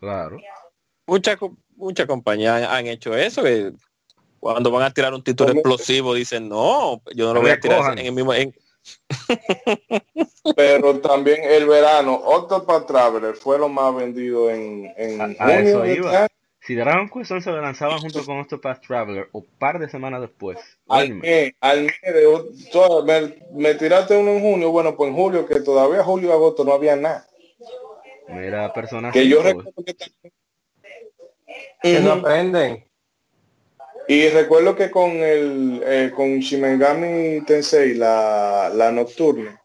Claro. 0.00 0.38
Muchas 1.06 1.38
muchas 1.76 2.06
compañías 2.06 2.62
han, 2.62 2.64
han 2.76 2.86
hecho 2.86 3.14
eso, 3.16 3.42
que 3.42 3.72
cuando 4.40 4.70
van 4.70 4.82
a 4.84 4.90
tirar 4.92 5.12
un 5.14 5.22
título 5.22 5.52
explosivo 5.52 6.14
dicen, 6.14 6.48
no, 6.48 7.02
yo 7.14 7.26
no 7.28 7.34
lo 7.34 7.40
voy 7.42 7.50
a 7.50 7.60
tirar 7.60 7.98
en 7.98 8.06
el 8.06 8.12
mismo... 8.12 8.32
en- 8.34 8.54
Pero 10.54 11.00
también 11.00 11.40
el 11.42 11.66
verano, 11.66 12.14
Octopath 12.14 12.86
Traveler 12.86 13.34
fue 13.34 13.58
lo 13.58 13.68
más 13.68 13.94
vendido 13.94 14.50
en, 14.50 14.92
en 14.96 15.20
A- 15.20 15.24
a 15.24 15.28
junio 15.56 15.58
eso 15.58 15.86
iba. 15.86 16.06
este 16.12 16.16
año. 16.18 16.26
Si 16.66 16.74
Dragon 16.74 17.08
Quest 17.08 17.30
11 17.30 17.50
lo 17.52 17.60
lanzaban 17.62 18.00
junto 18.00 18.24
con 18.24 18.40
Octopath 18.40 18.84
Traveler 18.84 19.28
o 19.30 19.44
par 19.58 19.78
de 19.78 19.88
semanas 19.88 20.20
después, 20.20 20.58
Al 20.88 21.14
mes, 21.14 21.52
al 21.60 21.82
mes 21.84 21.94
de 22.02 23.04
me, 23.04 23.34
me 23.52 23.74
tiraste 23.76 24.16
uno 24.16 24.32
en 24.32 24.40
junio, 24.40 24.70
bueno, 24.72 24.96
pues 24.96 25.10
en 25.10 25.14
julio, 25.16 25.46
que 25.46 25.60
todavía 25.60 26.02
julio 26.02 26.30
y 26.30 26.32
agosto 26.32 26.64
no 26.64 26.72
había 26.72 26.96
nada. 26.96 27.24
mira 28.28 28.72
personas 28.72 29.12
Que 29.12 29.28
yo 29.28 29.42
5, 29.44 29.48
recuerdo 29.48 29.84
que 29.84 29.94
también- 29.94 30.32
Que 31.82 32.00
no 32.00 32.12
aprenden. 32.14 32.84
Y 34.08 34.28
recuerdo 34.30 34.74
que 34.74 34.90
con 34.90 35.10
el 35.12 35.82
eh, 35.84 36.12
con 36.14 36.38
Shimengami 36.40 37.42
Tensei, 37.46 37.94
la, 37.94 38.72
la 38.74 38.90
nocturna, 38.90 39.60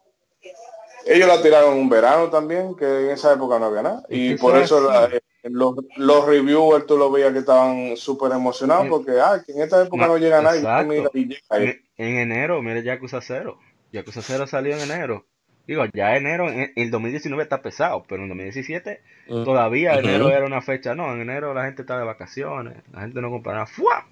ellos 1.04 1.26
la 1.26 1.42
tiraron 1.42 1.74
en 1.74 1.80
un 1.80 1.88
verano 1.88 2.30
también, 2.30 2.76
que 2.76 2.84
en 2.84 3.10
esa 3.10 3.32
época 3.32 3.58
no 3.58 3.66
había 3.66 3.82
nada. 3.82 4.04
Y 4.08 4.36
por 4.36 4.56
es 4.56 4.64
eso 4.66 4.80
la- 4.88 5.06
eh, 5.06 5.20
los, 5.44 5.74
los 5.96 6.26
reviewers 6.26 6.86
tú 6.86 6.96
lo 6.96 7.10
veías 7.10 7.32
que 7.32 7.40
estaban 7.40 7.96
súper 7.96 8.32
emocionados 8.32 8.84
Sí. 8.84 8.90
porque 8.90 9.12
ah, 9.20 9.42
que 9.44 9.52
en 9.52 9.62
esta 9.62 9.82
época 9.82 10.02
Ma- 10.02 10.06
no 10.08 10.16
llega 10.18 10.40
nadie. 10.42 10.60
exacto. 10.60 10.88
Mira, 10.92 11.10
y 11.14 11.24
llega 11.26 11.40
en, 11.64 11.82
en 11.96 12.16
enero, 12.18 12.62
mire 12.62 12.82
Yakuza 12.82 13.20
0. 13.20 13.58
Yakuza 13.92 14.22
0 14.22 14.46
salió 14.46 14.74
en 14.76 14.80
enero. 14.82 15.26
Digo, 15.66 15.84
ya 15.94 16.16
enero, 16.16 16.48
en 16.48 16.72
el 16.74 16.90
2019 16.90 17.42
está 17.42 17.62
pesado, 17.62 18.04
pero 18.08 18.22
en 18.22 18.28
2017 18.28 19.00
Mm. 19.28 19.44
todavía 19.44 19.92
Ujú. 19.92 20.00
enero 20.00 20.30
era 20.30 20.44
una 20.46 20.60
fecha. 20.62 20.94
No, 20.94 21.12
en 21.14 21.20
enero 21.20 21.54
la 21.54 21.64
gente 21.64 21.82
está 21.82 21.98
de 21.98 22.04
vacaciones, 22.04 22.76
la 22.92 23.02
gente 23.02 23.20
no 23.20 23.30
compra 23.30 23.52
nada. 23.54 23.66
¡Fua! 23.66 24.06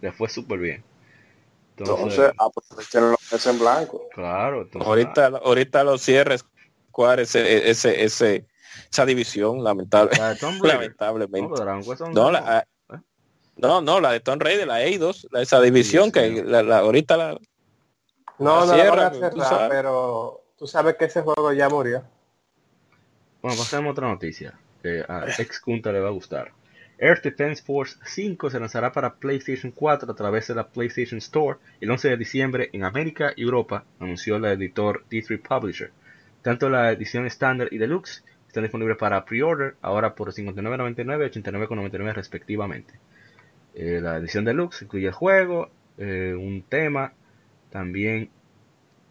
Le 0.00 0.12
fue 0.12 0.28
súper 0.28 0.58
bien. 0.58 0.84
Entonces, 1.78 2.32
los 2.94 3.32
meses 3.32 3.46
en 3.46 3.58
blanco. 3.58 4.08
claro, 4.14 4.62
entonces, 4.62 4.88
Ahorita, 4.88 5.26
ahorita 5.26 5.84
los 5.84 6.00
cierres, 6.00 6.44
¿cuál 6.90 7.20
ese, 7.20 7.68
ese, 7.70 8.02
ese, 8.02 8.46
esa 8.90 9.04
división, 9.06 9.62
lamentable, 9.64 10.10
la. 10.18 10.34
No, 10.42 10.64
lamentablemente. 10.66 11.48
pero 11.52 11.64
Dragon 11.64 11.82
Quest 11.82 11.98
son- 11.98 12.12
No, 12.12 12.30
la, 12.30 12.66
no, 13.56 13.80
no, 13.80 14.00
la 14.00 14.12
de 14.12 14.20
Tomb 14.20 14.42
Raider, 14.42 14.66
la 14.66 14.82
E2, 14.84 15.28
la, 15.30 15.42
esa 15.42 15.60
división 15.60 16.06
Sí, 16.06 16.12
que 16.12 16.44
la, 16.44 16.62
la- 16.62 16.78
ahorita 16.78 17.16
la, 17.16 17.38
No, 18.38 18.60
La 18.60 18.60
no 18.60 18.66
la 18.66 18.74
cierra, 18.74 18.96
van 18.96 19.04
a 19.06 19.10
tú 19.12 19.18
cerrar, 19.18 19.48
sabes. 19.48 19.68
pero 19.70 20.40
tú 20.58 20.66
sabes 20.66 20.96
que 20.96 21.06
ese 21.06 21.22
juego 21.22 21.52
ya 21.52 21.68
murió. 21.68 22.04
Bueno, 23.42 23.56
pasemos 23.58 23.88
a 23.88 23.92
otra 23.92 24.08
noticia 24.08 24.58
que 24.82 25.04
a 25.08 25.26
ex 25.38 25.60
Kunta 25.60 25.92
le 25.92 26.00
va 26.00 26.08
a 26.08 26.12
gustar. 26.12 26.52
Earth 26.98 27.22
Defense 27.22 27.62
Force 27.62 27.96
5 28.06 28.48
se 28.50 28.58
lanzará 28.58 28.90
para 28.90 29.14
PlayStation 29.16 29.70
4 29.70 30.10
a 30.10 30.14
través 30.14 30.48
de 30.48 30.54
la 30.54 30.66
PlayStation 30.68 31.18
Store 31.18 31.58
el 31.80 31.90
11 31.90 32.08
de 32.08 32.16
diciembre 32.16 32.70
en 32.72 32.84
América 32.84 33.32
y 33.36 33.42
Europa, 33.42 33.84
anunció 34.00 34.38
la 34.38 34.52
editor 34.52 35.04
D3 35.10 35.42
Publisher. 35.42 35.92
Tanto 36.42 36.70
la 36.70 36.92
edición 36.92 37.26
estándar 37.26 37.68
y 37.70 37.76
deluxe 37.78 38.24
están 38.56 38.64
disponibles 38.64 38.96
para 38.96 39.22
pre-order 39.26 39.76
ahora 39.82 40.14
por 40.14 40.32
59.99 40.32 41.26
y 41.26 41.40
89.99 41.40 42.14
respectivamente. 42.14 42.94
Eh, 43.74 44.00
la 44.00 44.16
edición 44.16 44.46
deluxe 44.46 44.82
incluye 44.82 45.08
el 45.08 45.12
juego, 45.12 45.68
eh, 45.98 46.34
un 46.34 46.62
tema, 46.62 47.12
también 47.68 48.30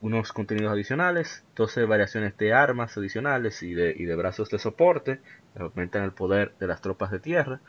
unos 0.01 0.33
contenidos 0.33 0.71
adicionales, 0.73 1.43
12 1.55 1.85
variaciones 1.85 2.35
de 2.37 2.53
armas 2.53 2.97
adicionales 2.97 3.61
y 3.61 3.75
de, 3.75 3.93
y 3.95 4.05
de 4.05 4.15
brazos 4.15 4.49
de 4.49 4.57
soporte, 4.57 5.19
que 5.53 5.61
aumentan 5.61 6.03
el 6.03 6.11
poder 6.11 6.55
de 6.59 6.65
las 6.65 6.81
tropas 6.81 7.11
de 7.11 7.19
tierra, 7.19 7.59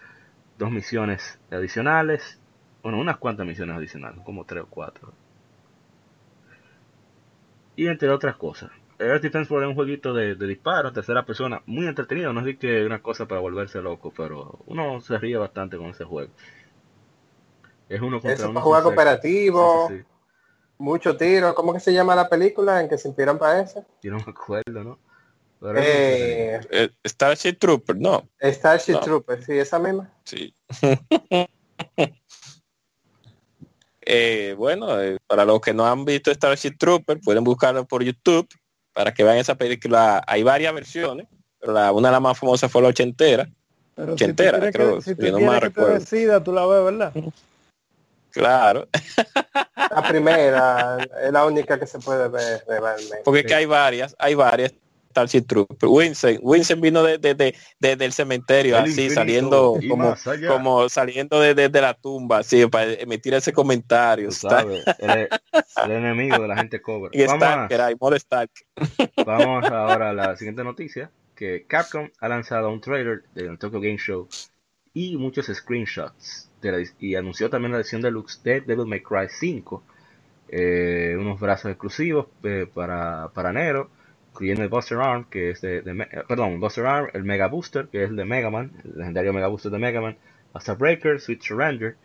dos 0.57 0.71
misiones 0.71 1.39
adicionales, 1.51 2.41
bueno, 2.83 2.99
unas 2.99 3.19
cuantas 3.19 3.47
misiones 3.47 3.77
adicionales, 3.77 4.21
como 4.25 4.47
tres 4.47 4.63
o 4.63 4.67
cuatro. 4.67 5.13
Y 7.77 7.89
entre 7.89 8.09
otras 8.09 8.37
cosas. 8.37 8.71
Air 8.99 9.21
Defense 9.21 9.49
Force 9.49 9.65
es 9.65 9.69
un 9.69 9.75
jueguito 9.75 10.13
de, 10.15 10.35
de 10.35 10.47
disparo, 10.47 10.93
tercera 10.93 11.25
persona, 11.27 11.63
muy 11.67 11.87
entretenido, 11.87 12.33
no 12.33 12.47
es 12.47 12.59
que 12.59 12.85
una 12.85 13.03
cosa 13.03 13.27
para 13.27 13.41
volverse 13.41 13.81
loco, 13.81 14.13
pero 14.17 14.59
uno 14.67 15.01
se 15.01 15.19
ríe 15.19 15.37
bastante 15.37 15.77
con 15.77 15.87
ese 15.87 16.05
juego. 16.05 16.33
Es 17.89 18.01
uno 18.01 18.21
contra 18.21 18.33
Eso 18.33 18.45
uno. 18.51 18.55
para 18.55 18.65
jugar 18.65 18.83
sin 18.83 18.91
sexo. 18.91 18.97
cooperativo, 18.97 19.89
Sí, 19.89 19.95
sí, 19.97 20.01
sí. 20.03 20.07
mucho 20.79 21.17
tiro. 21.17 21.55
¿Cómo 21.55 21.73
que 21.73 21.81
se 21.81 21.93
llama 21.93 22.15
la 22.17 22.29
película 22.29 22.81
en 22.81 22.89
que 22.89 22.99
se 22.99 23.09
inspiran 23.09 23.39
para 23.39 23.61
eso? 23.61 23.85
Yo 24.03 24.11
no 24.13 24.19
me 24.19 24.31
acuerdo, 24.31 24.83
¿no? 24.85 24.99
Entretenido. 25.61 25.81
Eh, 25.89 26.61
eh, 26.71 26.91
Starship 27.05 27.55
Trooper, 27.59 27.97
no, 27.97 28.29
Starship 28.43 28.93
No. 28.95 29.01
Troopers, 29.01 29.45
sí, 29.47 29.53
esa 29.59 29.79
misma. 29.79 30.13
sí. 30.25 30.55
Eh, 34.09 34.55
bueno, 34.57 35.01
eh, 35.01 35.19
para 35.27 35.45
los 35.45 35.61
que 35.61 35.75
no 35.75 35.85
han 35.85 36.05
visto 36.05 36.31
Starship 36.33 36.77
Trooper, 36.79 37.19
pueden 37.21 37.43
buscarlo 37.43 37.85
por 37.87 38.05
YouTube 38.05 38.47
para 38.97 39.13
que 39.13 39.23
vean 39.23 39.37
esa 39.37 39.55
película. 39.55 40.25
Hay 40.27 40.43
varias 40.43 40.73
versiones, 40.73 41.27
pero 41.61 41.75
la, 41.75 41.93
una 41.93 42.09
de 42.09 42.13
las 42.13 42.21
más 42.23 42.39
famosas 42.39 42.73
fue 42.73 42.81
la 42.81 42.89
ochentera. 42.89 43.47
Pero 43.95 44.15
Ochentera, 44.15 44.59
si 44.65 44.73
creo, 44.73 44.97
que, 44.97 45.03
si 45.03 45.15
tú 45.15 45.27
si 45.27 45.33
no 45.33 45.41
mal 45.41 45.57
que 45.57 45.61
te 45.61 45.67
recuerdo. 45.67 45.99
decida, 45.99 46.43
tú 46.43 46.53
la 46.53 46.65
ves, 46.67 46.85
¿verdad? 46.85 47.13
Claro, 48.31 48.89
La 49.91 50.03
primera 50.09 50.97
es 51.23 51.31
la 51.31 51.45
única 51.45 51.79
que 51.79 51.87
se 51.87 51.99
puede 51.99 52.27
ver 52.29 52.63
realmente. 52.67 53.21
porque 53.23 53.41
es 53.41 53.47
que 53.47 53.55
hay 53.55 53.67
varias, 53.67 54.17
hay 54.19 54.35
varias 54.35 54.73
Starship 55.17 55.47
Trooper. 55.47 55.89
Winston, 55.89 56.39
Winston 56.43 56.81
vino 56.83 57.03
de, 57.03 57.17
de- 57.17 57.35
de- 57.35 57.55
de- 57.81 57.97
del 57.97 58.13
cementerio, 58.13 58.77
así 58.77 58.91
infinito 58.91 59.15
saliendo 59.15 59.79
y 59.81 59.89
como, 59.89 60.15
como 60.47 60.89
saliendo 60.91 61.41
de, 61.41 61.55
de- 61.55 61.71
de 61.71 61.81
la 61.81 61.95
tumba, 61.95 62.39
así 62.39 62.67
para 62.67 62.93
emitir 62.93 63.33
ese 63.33 63.51
comentario. 63.53 64.31
Sabes, 64.31 64.85
el 64.99 65.91
enemigo 65.91 66.39
de 66.43 66.49
la 66.49 66.57
gente 66.57 66.83
cobra. 66.83 67.11
y 67.15 67.25
Vamos, 67.25 67.43
a- 67.43 67.87
hay 67.87 67.95
modo 67.99 68.15
Stark. 68.17 68.51
vamos 69.25 69.65
ahora 69.71 70.11
a 70.11 70.13
la 70.13 70.37
siguiente 70.37 70.63
noticia, 70.63 71.11
que 71.35 71.65
Capcom 71.67 72.11
ha 72.21 72.29
lanzado 72.29 72.71
un 72.71 72.81
trailer 72.83 73.23
del 73.35 73.59
Tokyo 73.59 73.81
Game 73.81 73.97
Show 73.99 74.29
y 74.93 75.17
muchos 75.17 75.47
screenshots 75.47 76.51
de 76.61 76.73
la- 76.73 76.89
y 77.01 77.15
anunció 77.15 77.49
también 77.49 77.73
la 77.73 77.79
edición 77.79 78.03
deluxe 78.03 78.43
de 78.43 78.61
Devil 78.61 78.85
May 78.87 79.01
Cry 79.03 79.29
5, 79.31 79.83
eh, 80.49 81.17
unos 81.19 81.41
brazos 81.41 81.71
exclusivos 81.71 82.27
eh, 82.43 82.67
para, 82.73 83.31
para 83.35 83.53
Nero, 83.53 83.91
incluyendo 84.37 84.63
el 84.63 84.69
Buster 84.69 84.99
Arm, 84.99 85.27
que 85.31 85.51
es 85.51 85.61
de, 85.63 85.83
de 85.83 85.93
eh, 86.03 86.23
perdón, 86.29 86.61
Buster 86.61 86.87
Arm, 86.87 87.09
el 87.15 87.25
Mega 87.25 87.49
Booster, 87.49 87.89
que 87.89 88.05
es 88.05 88.11
el 88.11 88.17
de 88.17 88.25
Mega 88.25 88.51
Man, 88.51 88.73
el 88.85 88.99
legendario 88.99 89.33
Mega 89.33 89.49
Booster 89.49 89.73
de 89.73 89.79
Mega 89.79 90.01
Man, 90.01 90.17
hasta 90.55 90.75
Breaker, 90.75 91.21
Sweet 91.21 91.43
Surrender, 91.43 91.97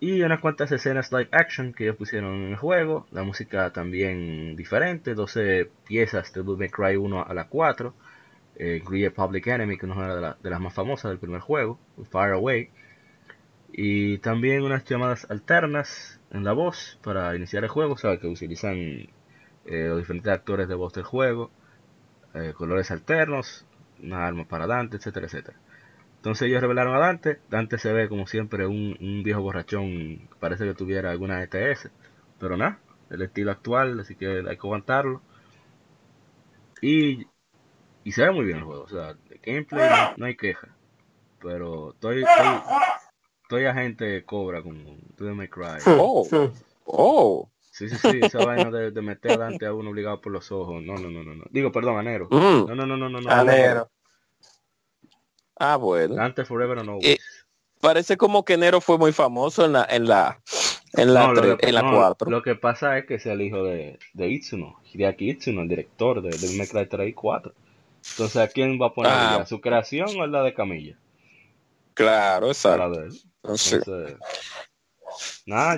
y 0.00 0.22
unas 0.22 0.40
cuantas 0.40 0.72
escenas 0.72 1.12
live 1.12 1.28
action 1.32 1.72
que 1.72 1.84
ellos 1.84 1.96
pusieron 1.96 2.34
en 2.34 2.50
el 2.50 2.56
juego. 2.56 3.06
La 3.12 3.22
música 3.22 3.72
también 3.72 4.56
diferente, 4.56 5.14
12 5.14 5.70
piezas 5.86 6.32
de 6.32 6.42
Devil 6.42 6.70
Cry 6.70 6.96
1 6.96 7.24
a 7.24 7.34
la 7.34 7.48
4. 7.48 7.94
eh, 8.56 8.78
incluye 8.80 9.10
Public 9.10 9.46
Enemy, 9.46 9.78
que 9.78 9.86
es 9.86 9.92
una 9.92 10.14
de, 10.14 10.20
la- 10.20 10.36
de 10.42 10.50
las 10.50 10.60
más 10.60 10.74
famosas 10.74 11.10
del 11.10 11.18
primer 11.18 11.40
juego, 11.40 11.78
Fire 12.10 12.32
Away. 12.34 12.70
Y 13.72 14.18
también 14.18 14.62
unas 14.62 14.84
llamadas 14.84 15.28
alternas 15.30 16.20
en 16.30 16.44
la 16.44 16.52
voz 16.52 16.98
para 17.02 17.34
iniciar 17.36 17.64
el 17.64 17.70
juego, 17.70 17.96
sabes 17.96 18.20
que 18.20 18.26
utilizan 18.28 19.08
eh, 19.66 19.86
los 19.88 19.98
diferentes 19.98 20.32
actores 20.32 20.68
de 20.68 20.74
voz 20.74 20.92
del 20.92 21.04
juego, 21.04 21.50
eh, 22.34 22.52
colores 22.56 22.90
alternos, 22.90 23.66
una 24.02 24.26
arma 24.26 24.44
para 24.46 24.66
Dante, 24.66 24.96
etcétera, 24.96 25.26
etcétera. 25.26 25.58
Entonces 26.16 26.48
ellos 26.48 26.60
revelaron 26.60 26.94
a 26.94 26.98
Dante. 26.98 27.40
Dante 27.50 27.78
se 27.78 27.92
ve 27.92 28.08
como 28.08 28.26
siempre 28.26 28.66
un, 28.66 28.96
un 29.00 29.22
viejo 29.22 29.42
borrachón, 29.42 30.28
parece 30.40 30.64
que 30.64 30.74
tuviera 30.74 31.10
alguna 31.10 31.42
ETS. 31.42 31.90
Pero 32.38 32.56
nada, 32.56 32.78
el 33.10 33.22
estilo 33.22 33.50
actual, 33.50 33.98
así 34.00 34.14
que 34.16 34.26
hay 34.28 34.44
que 34.44 34.66
aguantarlo. 34.66 35.20
Y, 36.80 37.26
y 38.04 38.12
se 38.12 38.22
ve 38.24 38.32
muy 38.32 38.44
bien 38.44 38.58
el 38.58 38.64
juego, 38.64 38.82
o 38.82 38.88
sea, 38.88 39.14
de 39.14 39.40
gameplay 39.42 39.88
no, 39.88 40.14
no 40.16 40.26
hay 40.26 40.36
queja. 40.36 40.68
Pero 41.40 41.92
estoy, 41.92 42.22
estoy, 42.22 42.46
estoy 43.42 43.64
agente 43.66 44.24
cobra 44.24 44.62
con 44.62 44.76
Devil 45.16 45.34
May 45.34 45.48
Cry. 45.48 45.78
Oh, 45.86 46.26
oh. 46.86 47.51
Sí, 47.72 47.88
sí, 47.88 47.96
sí, 47.96 48.20
esa 48.22 48.44
vaina 48.44 48.70
de, 48.70 48.90
de 48.90 49.00
meter 49.02 49.32
a 49.32 49.36
Dante 49.38 49.64
a 49.64 49.72
uno 49.72 49.90
obligado 49.90 50.20
por 50.20 50.30
los 50.30 50.52
ojos. 50.52 50.82
No, 50.82 50.94
no, 50.94 51.08
no, 51.10 51.24
no. 51.24 51.34
no. 51.34 51.44
Digo, 51.50 51.72
perdón, 51.72 51.96
a 51.98 52.02
Nero. 52.02 52.28
Mm. 52.30 52.66
No, 52.68 52.74
no, 52.74 52.86
no, 52.86 52.96
no, 52.98 53.08
no. 53.08 53.20
no, 53.20 53.30
Anero. 53.30 53.90
Ah, 55.58 55.76
bueno. 55.76 56.14
Dante 56.14 56.44
Forever 56.44 56.78
and 56.78 56.88
Always. 56.90 57.06
Eh, 57.06 57.18
Parece 57.80 58.16
como 58.16 58.44
que 58.44 58.56
Nero 58.56 58.80
fue 58.80 58.96
muy 58.98 59.10
famoso 59.12 59.64
en 59.64 59.72
la 59.72 59.84
en 59.90 60.06
la 60.06 60.40
en 60.92 61.14
la 61.14 61.26
No, 61.28 61.32
lo 61.34 61.42
tre- 61.42 61.56
que- 61.58 61.66
en 61.68 61.74
la 61.74 61.82
no, 61.82 61.92
4. 61.96 62.30
Lo 62.30 62.42
que 62.42 62.54
pasa 62.54 62.96
es 62.98 63.06
que 63.06 63.14
es 63.14 63.26
el 63.26 63.40
hijo 63.42 63.64
de, 63.64 63.98
de 64.12 64.28
Itsuno, 64.28 64.78
Hideaki 64.92 65.30
Itsuno, 65.30 65.62
el 65.62 65.68
director 65.68 66.22
de 66.22 66.30
May 66.56 66.68
Cry 66.68 66.86
3 66.86 67.08
y 67.08 67.12
4. 67.14 67.52
Entonces, 68.12 68.36
¿a 68.36 68.46
quién 68.48 68.78
va 68.80 68.86
a 68.88 68.92
poner 68.94 69.10
Ah. 69.12 69.36
ya? 69.40 69.46
¿Su 69.46 69.60
creación 69.60 70.08
o 70.20 70.26
la 70.28 70.42
de 70.42 70.54
Camilla? 70.54 70.96
Claro, 71.94 72.46
La 72.46 72.52
exacto. 72.52 72.90
de 72.90 73.06
él. 73.08 73.20
Entonces, 73.42 73.82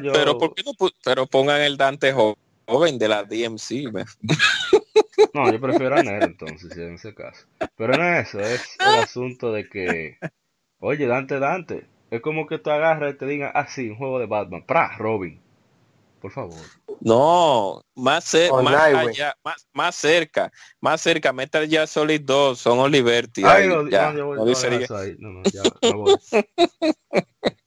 Yo... 0.02 0.12
pero 0.12 0.38
¿por 0.38 0.54
qué 0.54 0.62
no 0.62 0.72
pero 1.04 1.26
pongan 1.26 1.60
el 1.60 1.76
Dante 1.76 2.12
jo- 2.12 2.36
joven 2.66 2.98
de 2.98 3.08
la 3.08 3.24
DMC? 3.24 3.92
me- 3.92 4.04
No, 5.32 5.50
yo 5.50 5.60
prefiero 5.60 5.96
a 5.96 6.02
Nero 6.02 6.26
entonces, 6.26 6.72
si 6.72 6.80
en 6.80 6.94
ese 6.94 7.14
caso. 7.14 7.46
Pero 7.76 7.96
no 7.96 8.04
es 8.18 8.28
eso, 8.28 8.40
es 8.40 8.62
el 8.80 8.94
asunto 9.00 9.52
de 9.52 9.68
que, 9.68 10.18
oye, 10.78 11.06
Dante, 11.06 11.38
Dante, 11.38 11.86
es 12.10 12.20
como 12.20 12.46
que 12.46 12.58
tú 12.58 12.70
agarras 12.70 13.14
y 13.14 13.18
te 13.18 13.26
digan, 13.26 13.50
ah, 13.54 13.66
sí, 13.68 13.88
un 13.90 13.96
juego 13.96 14.18
de 14.18 14.26
Batman, 14.26 14.64
¡pra! 14.66 14.96
Robin. 14.96 15.40
por 16.20 16.30
favor. 16.32 16.58
No, 17.00 17.82
más, 17.96 18.32
cer- 18.32 18.48
O 18.50 18.62
más 18.62 18.74
allá, 18.94 19.34
más, 19.44 19.66
más 19.74 19.94
cerca, 19.94 20.50
más 20.80 21.00
cerca, 21.02 21.32
Metal 21.34 21.68
Gear 21.68 21.86
Solid 21.86 22.20
2, 22.22 22.58
son 22.58 22.78
of 22.78 22.88
Liberty. 22.90 23.42
Ay, 23.44 23.64
ahí, 23.64 23.68
no, 23.68 23.88
ya, 23.90 24.10
no, 24.12 24.18
yo 24.18 24.26
voy- 24.26 24.38
no 24.38 24.44
no, 24.44 24.48
dice 24.48 24.66
deja 24.70 24.78
que- 24.78 24.84
eso 24.84 24.96
ahí. 24.96 25.16
No, 25.18 25.30
no, 25.30 25.42
ya, 25.52 25.62
no 25.82 25.98
voy. 25.98 26.14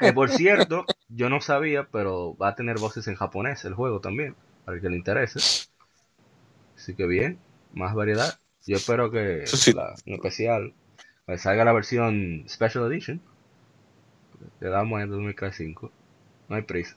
Eh, 0.00 0.12
por 0.12 0.30
cierto, 0.30 0.86
yo 1.08 1.28
no 1.28 1.40
sabía, 1.40 1.88
pero 1.90 2.36
va 2.36 2.48
a 2.48 2.54
tener 2.54 2.78
voces 2.78 3.06
en 3.08 3.16
japonés 3.16 3.64
el 3.64 3.74
juego 3.74 4.00
también, 4.00 4.36
para 4.64 4.76
el 4.76 4.82
que 4.82 4.90
le 4.90 4.96
interese. 4.96 5.44
Así 6.76 6.94
que 6.94 7.06
bien, 7.06 7.38
más 7.72 7.94
variedad. 7.94 8.40
Yo 8.66 8.76
espero 8.76 9.10
que 9.10 9.44
sí. 9.44 9.72
la- 9.72 9.94
en 10.06 10.14
especial 10.14 10.74
salga 11.36 11.64
la 11.64 11.72
versión 11.72 12.44
Special 12.48 12.90
Edition. 12.90 13.20
Le 14.60 14.68
damos 14.68 15.00
en 15.02 15.10
2005. 15.10 15.90
No 16.48 16.56
hay 16.56 16.62
prisa. 16.62 16.96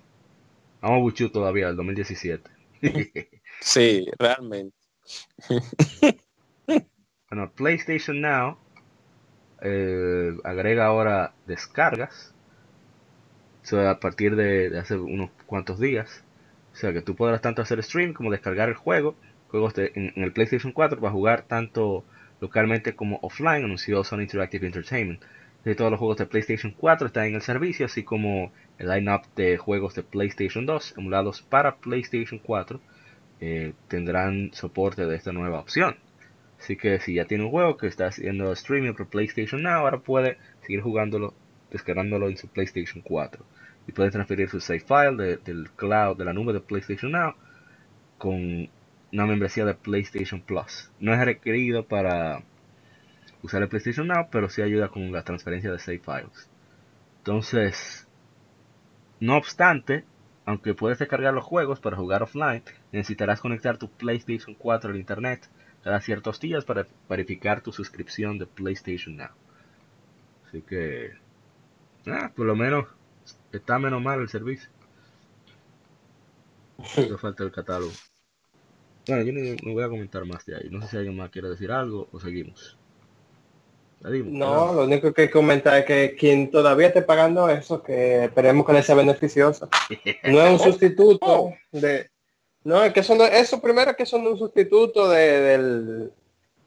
Vamos 0.82 0.98
a 0.98 1.02
Buchu 1.02 1.30
todavía, 1.32 1.70
el 1.70 1.76
2017. 1.78 2.52
Sí, 3.60 4.06
realmente. 4.20 4.76
Bueno, 7.30 7.52
PlayStation 7.56 8.22
Now 8.22 8.58
eh, 9.62 10.36
agrega 10.44 10.86
ahora 10.86 11.34
descargas. 11.46 12.34
A 13.72 14.00
partir 14.00 14.36
de, 14.36 14.78
hace 14.80 14.96
unos 14.98 15.30
cuantos 15.46 15.80
días. 15.80 16.24
O 16.74 16.76
sea, 16.76 16.94
que 16.94 17.02
tú 17.02 17.16
podrás 17.16 17.42
tanto 17.42 17.62
hacer 17.62 17.82
stream 17.84 18.14
como 18.14 18.32
descargar 18.32 18.70
el 18.70 18.76
juego. 18.76 19.16
Juegos 19.50 19.74
de- 19.76 19.92
en, 19.96 20.14
en 20.16 20.24
el 20.24 20.32
PlayStation 20.34 20.72
4 20.74 21.00
para 21.00 21.12
jugar 21.12 21.44
tanto 21.48 22.04
localmente 22.40 22.96
como 22.96 23.20
offline, 23.22 23.64
anunció 23.66 24.04
Sony 24.04 24.22
Interactive 24.22 24.66
Entertainment. 24.68 25.22
De 25.64 25.76
todos 25.76 25.92
los 25.92 26.00
juegos 26.00 26.18
de 26.18 26.26
PlayStation 26.26 26.74
4 26.76 27.08
están 27.08 27.26
en 27.26 27.36
el 27.36 27.42
servicio, 27.42 27.86
así 27.86 28.04
como 28.04 28.52
el 28.80 28.90
line-up 28.90 29.22
de 29.36 29.58
juegos 29.58 29.94
de 29.96 30.04
PlayStation 30.04 30.66
2 30.66 30.96
emulados 30.98 31.42
para 31.44 31.76
PlayStation 31.78 32.40
4 32.40 32.82
eh, 33.40 33.74
tendrán 33.88 34.52
soporte 34.54 35.06
de 35.06 35.16
esta 35.16 35.32
nueva 35.32 35.60
opción. 35.60 35.98
Así 36.60 36.76
que 36.78 37.00
si 37.00 37.16
ya 37.16 37.26
tiene 37.26 37.44
un 37.46 37.52
juego 37.52 37.78
que 37.78 37.88
está 37.88 38.08
haciendo 38.08 38.52
streaming 38.54 38.94
por 38.94 39.08
PlayStation 39.08 39.62
Now, 39.64 39.82
ahora 39.86 40.00
puede 40.00 40.38
seguir 40.62 40.82
jugándolo, 40.82 41.34
descargándolo 41.72 42.30
en 42.30 42.38
su 42.38 42.48
PlayStation 42.48 43.02
4. 43.02 43.44
Y 43.88 43.92
puede 43.94 44.12
transferir 44.12 44.50
su 44.50 44.60
save 44.60 44.82
file 44.82 45.16
de- 45.24 45.38
del 45.38 45.72
cloud, 45.72 46.18
de 46.18 46.26
la 46.26 46.34
nube 46.34 46.54
de 46.54 46.60
PlayStation 46.62 47.12
Now, 47.12 47.34
con 48.18 48.70
una 49.12 49.26
membresía 49.26 49.66
de 49.66 49.74
PlayStation 49.74 50.42
Plus. 50.42 50.92
No 51.00 51.14
es 51.14 51.20
requerido 51.26 51.86
para 51.86 52.44
usar 53.42 53.62
el 53.64 53.70
PlayStation 53.70 54.08
Now, 54.08 54.28
pero 54.32 54.50
sí 54.50 54.62
ayuda 54.62 54.90
con 54.90 55.12
la 55.12 55.24
transferencia 55.24 55.72
de 55.72 55.80
save 55.80 56.00
files. 56.00 56.50
Entonces, 57.18 58.08
no 59.20 59.38
obstante, 59.38 60.06
aunque 60.46 60.74
puedes 60.74 61.00
descargar 61.00 61.34
los 61.34 61.44
juegos 61.44 61.80
para 61.80 61.98
jugar 61.98 62.24
offline, 62.24 62.64
necesitarás 62.92 63.42
conectar 63.42 63.78
tu 63.78 63.90
PlayStation 63.90 64.56
4 64.56 64.92
al 64.92 64.98
internet 64.98 65.50
cada 65.84 66.00
ciertos 66.02 66.40
días 66.40 66.64
para 66.66 66.86
verificar 67.10 67.62
tu 67.62 67.72
suscripción 67.72 68.38
de 68.38 68.46
PlayStation 68.46 69.18
Now. 69.18 69.30
Así 70.48 70.62
que, 70.62 71.12
ah, 72.08 72.32
por 72.36 72.46
lo 72.46 72.56
menos 72.56 72.86
está 73.52 73.80
menos 73.80 74.02
mal 74.02 74.20
el 74.22 74.30
servicio. 74.30 74.70
Solo 76.84 77.18
falta 77.18 77.44
el 77.44 77.52
catálogo. 77.52 77.92
Bueno, 79.08 79.24
yo 79.24 79.34
no 79.64 79.74
voy 79.74 79.84
a 79.84 79.90
comentar 79.90 80.26
más 80.26 80.46
de 80.46 80.56
ahí. 80.56 80.70
No 80.70 80.82
sé 80.82 80.88
si 80.90 80.98
alguien 80.98 81.16
más 81.16 81.30
quiere 81.30 81.50
decir 81.50 81.72
algo 81.72 82.08
o 82.12 82.20
seguimos. 82.20 82.78
Seguimos. 84.02 84.34
No, 84.34 84.74
lo 84.74 84.84
único 84.86 85.14
que 85.14 85.30
comentar 85.30 85.78
es 85.78 85.86
que 85.86 86.16
quien 86.16 86.50
todavía 86.50 86.88
esté 86.88 87.02
pagando 87.04 87.50
eso, 87.50 87.84
que 87.84 88.26
esperemos 88.26 88.66
que 88.66 88.74
le 88.74 88.84
sea 88.84 88.96
beneficioso. 88.96 89.70
No 90.24 90.42
es 90.42 90.52
un 90.54 90.60
sustituto 90.72 91.54
de... 91.72 92.10
No, 92.64 92.84
es 92.84 92.94
que 92.94 93.00
eso, 93.00 93.16
no, 93.16 93.26
eso 93.26 93.60
primero 93.60 93.92
es 93.92 93.98
que 93.98 94.18
no 94.18 94.24
es 94.28 94.34
un 94.34 94.38
sustituto 94.38 95.10
de, 95.10 95.20
del- 95.42 96.14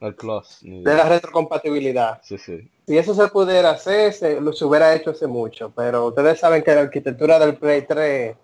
El 0.07 0.15
Plus. 0.15 0.59
de 0.63 0.95
la 0.95 1.09
retrocompatibilidad. 1.09 2.21
Sí, 2.23 2.37
sí. 2.39 2.71
Si 2.87 2.99
eso 2.99 3.15
se 3.15 3.27
pudiera 3.29 3.71
hacer, 3.71 4.13
se, 4.13 4.41
lo 4.41 4.53
se 4.53 4.65
hubiera 4.65 4.95
hecho 4.95 5.11
hace 5.11 5.27
mucho, 5.27 5.73
pero 5.75 6.07
ustedes 6.09 6.39
saben 6.39 6.63
que 6.63 6.75
la 6.75 6.83
arquitectura 6.83 7.39
del 7.39 7.57
Play 7.57 7.83
3 7.87 8.37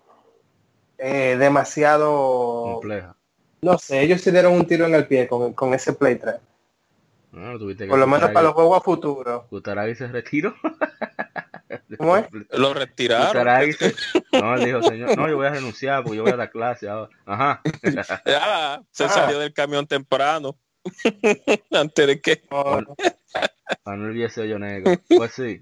es 0.97 1.39
demasiado... 1.39 2.63
Compleja. 2.73 3.15
No 3.61 3.77
sé, 3.77 4.01
ellos 4.01 4.21
se 4.21 4.31
dieron 4.31 4.53
un 4.53 4.65
tiro 4.65 4.85
en 4.87 4.95
el 4.95 5.05
pie 5.07 5.27
con, 5.27 5.53
con 5.53 5.73
ese 5.75 5.93
Play 5.93 6.15
3. 6.15 6.35
No, 7.33 7.57
tuviste 7.59 7.83
que 7.85 7.89
Por 7.89 7.99
lo 7.99 8.07
menos 8.07 8.31
para 8.31 8.45
los 8.47 8.53
juegos 8.53 8.77
a 8.77 8.81
futuro. 8.81 9.45
Kutaragi 9.49 9.93
se 9.95 10.07
retiró. 10.07 10.53
¿Cómo 11.97 12.17
es? 12.17 12.25
Lo 12.51 12.73
retiraron. 12.73 13.27
Kutaragi 13.27 13.73
se- 13.73 13.95
No, 14.33 14.55
él 14.55 14.65
dijo, 14.65 14.81
señor, 14.83 15.15
no, 15.15 15.29
yo 15.29 15.37
voy 15.37 15.45
a 15.47 15.51
renunciar 15.51 16.03
porque 16.03 16.17
yo 16.17 16.23
voy 16.23 16.31
a 16.31 16.37
dar 16.37 16.49
clase 16.49 16.89
ahora. 16.89 17.09
Ajá. 17.25 17.61
Ya, 18.25 18.81
se 18.89 19.03
Ah. 19.05 19.09
salió 19.09 19.37
del 19.39 19.53
camión 19.53 19.85
temprano. 19.85 20.57
Antes 21.71 22.07
de 22.07 22.21
que. 22.21 22.41
No, 22.51 22.95
Manuel 23.85 24.13
Viese 24.13 24.41
Hoyo 24.41 24.59
Negro. 24.59 24.91
Pues 25.15 25.31
sí. 25.33 25.61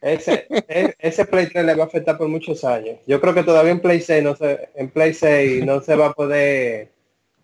ese, 0.00 0.46
e- 0.68 0.94
ese 0.98 1.24
Play 1.26 1.48
3 1.48 1.64
le 1.64 1.74
va 1.74 1.84
a 1.84 1.86
afectar 1.86 2.16
por 2.16 2.28
muchos 2.28 2.64
años. 2.64 2.98
Yo 3.06 3.20
creo 3.20 3.34
que 3.34 3.42
todavía 3.42 3.72
en 3.72 3.80
Play 3.80 4.00
6 4.00 4.22
no 4.24 4.34
se, 4.36 4.70
en 4.74 4.90
Play 4.90 5.12
6 5.14 5.64
no 5.66 5.80
se 5.80 5.96
va 5.96 6.06
a 6.06 6.12
poder 6.12 6.92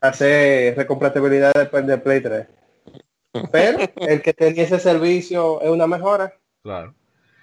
hacer 0.00 0.76
recompatibilidad 0.76 1.52
después 1.54 1.86
de 1.86 1.98
Play 1.98 2.20
3. 2.20 2.46
Pero 3.52 3.78
el 3.96 4.22
que 4.22 4.32
tenía 4.32 4.62
ese 4.62 4.78
servicio 4.78 5.60
es 5.60 5.68
una 5.68 5.86
mejora. 5.86 6.32
Claro. 6.62 6.94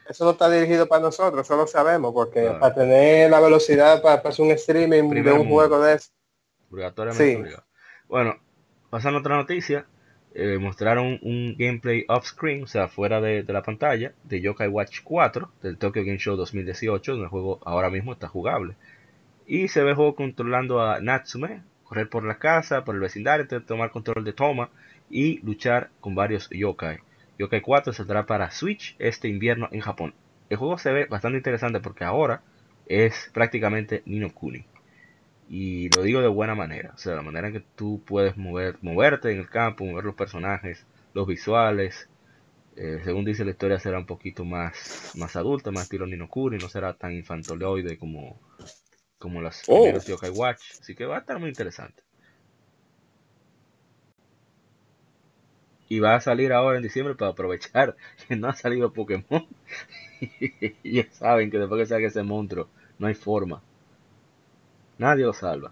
Eso 0.09 0.25
no 0.25 0.31
está 0.31 0.49
dirigido 0.49 0.87
para 0.87 1.01
nosotros, 1.03 1.45
eso 1.45 1.55
lo 1.55 1.65
sabemos, 1.67 2.11
porque 2.13 2.41
Claro. 2.41 2.59
para 2.59 2.73
tener 2.75 3.29
la 3.29 3.39
velocidad 3.39 4.01
para, 4.01 4.17
para 4.21 4.33
hacer 4.33 4.43
un 4.45 4.51
streaming 4.51 5.09
Primer 5.09 5.23
de 5.25 5.31
un 5.33 5.37
mundo. 5.47 5.53
juego 5.53 5.79
de 5.81 5.93
eso. 5.95 6.09
Obligatoriamente 6.71 7.25
Sí. 7.31 7.35
obligado. 7.39 7.63
Bueno, 8.07 8.35
pasando 8.93 9.17
a 9.17 9.21
otra 9.21 9.37
noticia. 9.37 9.87
eh, 10.35 10.59
mostraron 10.59 11.17
un 11.23 11.55
gameplay 11.57 12.05
off-screen, 12.07 12.63
o 12.63 12.67
sea, 12.67 12.87
fuera 12.87 13.21
de, 13.21 13.43
la 13.43 13.63
pantalla, 13.63 14.13
de 14.23 14.39
Yokai 14.39 14.67
Watch 14.67 14.99
4, 15.03 15.49
del 15.63 15.77
Tokyo 15.79 16.03
Game 16.03 16.19
Show 16.19 16.35
2018, 16.35 17.13
donde 17.13 17.23
el 17.25 17.29
juego 17.31 17.59
ahora 17.65 17.89
mismo 17.89 18.13
está 18.13 18.27
jugable. 18.27 18.75
Y 19.47 19.67
se 19.69 19.81
ve 19.81 19.89
el 19.91 19.95
juego 19.95 20.13
controlando 20.15 20.79
a 20.79 20.99
Natsume, 20.99 21.63
correr 21.85 22.07
por 22.07 22.23
la 22.23 22.37
casa, 22.37 22.83
por 22.83 22.93
el 22.93 23.01
vecindario, 23.01 23.47
tomar 23.63 23.89
control 23.89 24.23
de 24.23 24.33
Toma 24.33 24.69
y 25.09 25.39
luchar 25.39 25.89
con 25.99 26.13
varios 26.13 26.47
yokai. 26.51 26.99
Yokai 27.39 27.61
4 27.61 27.93
saldrá 27.93 28.27
para 28.27 28.51
Switch 28.51 28.95
este 28.99 29.27
invierno 29.27 29.69
en 29.71 29.81
Japón. 29.81 30.13
El 30.51 30.57
juego 30.57 30.77
se 30.77 30.91
ve 30.91 31.05
bastante 31.05 31.37
interesante 31.37 31.79
porque 31.79 32.03
ahora 32.03 32.43
es 32.85 33.31
prácticamente 33.33 34.03
Nino 34.05 34.31
Kuni. 34.31 34.65
Y 35.47 35.89
lo 35.89 36.01
digo 36.03 36.21
de 36.21 36.27
buena 36.27 36.55
manera, 36.55 36.91
o 36.95 36.97
sea, 36.97 37.15
la 37.15 37.21
manera 37.21 37.47
en 37.47 37.53
que 37.53 37.65
tú 37.75 38.03
puedes 38.05 38.37
mover, 38.37 38.77
moverte 38.81 39.31
en 39.31 39.39
el 39.39 39.49
campo, 39.49 39.85
mover 39.85 40.05
los 40.05 40.15
personajes, 40.15 40.87
los 41.13 41.27
visuales. 41.27 42.09
eh, 42.75 43.01
según 43.03 43.25
dice 43.25 43.45
la 43.45 43.51
historia 43.51 43.79
será 43.79 43.99
un 43.99 44.05
poquito 44.07 44.45
más, 44.45 45.11
más 45.13 45.35
adulta, 45.37 45.71
más 45.71 45.85
estilo 45.85 46.07
Nino 46.07 46.29
Kuni, 46.29 46.59
no 46.59 46.69
será 46.69 46.95
tan 46.97 47.13
infantiloide 47.13 47.97
como, 47.99 48.41
como 49.19 49.41
las 49.41 49.65
Oh. 49.67 49.67
primeras 49.71 50.05
Yokai 50.07 50.31
Watch. 50.31 50.75
Así 50.81 50.95
que 50.95 51.05
va 51.05 51.17
a 51.17 51.19
estar 51.21 51.39
muy 51.39 51.49
interesante. 51.49 52.03
Y 55.87 55.99
va 56.01 56.15
a 56.15 56.19
salir 56.19 56.51
ahora 56.51 56.75
en 56.77 56.83
diciembre 56.83 57.15
para 57.15 57.31
aprovechar 57.31 57.95
que 58.27 58.35
no 58.35 58.49
ha 58.49 58.53
salido 58.55 58.91
Pokémon. 58.91 59.47
y 60.19 60.93
ya 60.93 61.11
saben 61.11 61.51
que 61.51 61.59
después 61.59 61.81
que 61.81 61.87
salga 61.87 62.07
ese 62.07 62.23
monstruo, 62.23 62.71
no 62.97 63.07
hay 63.07 63.15
forma. 63.15 63.63
Nadie 64.97 65.25
lo 65.25 65.33
salva. 65.33 65.71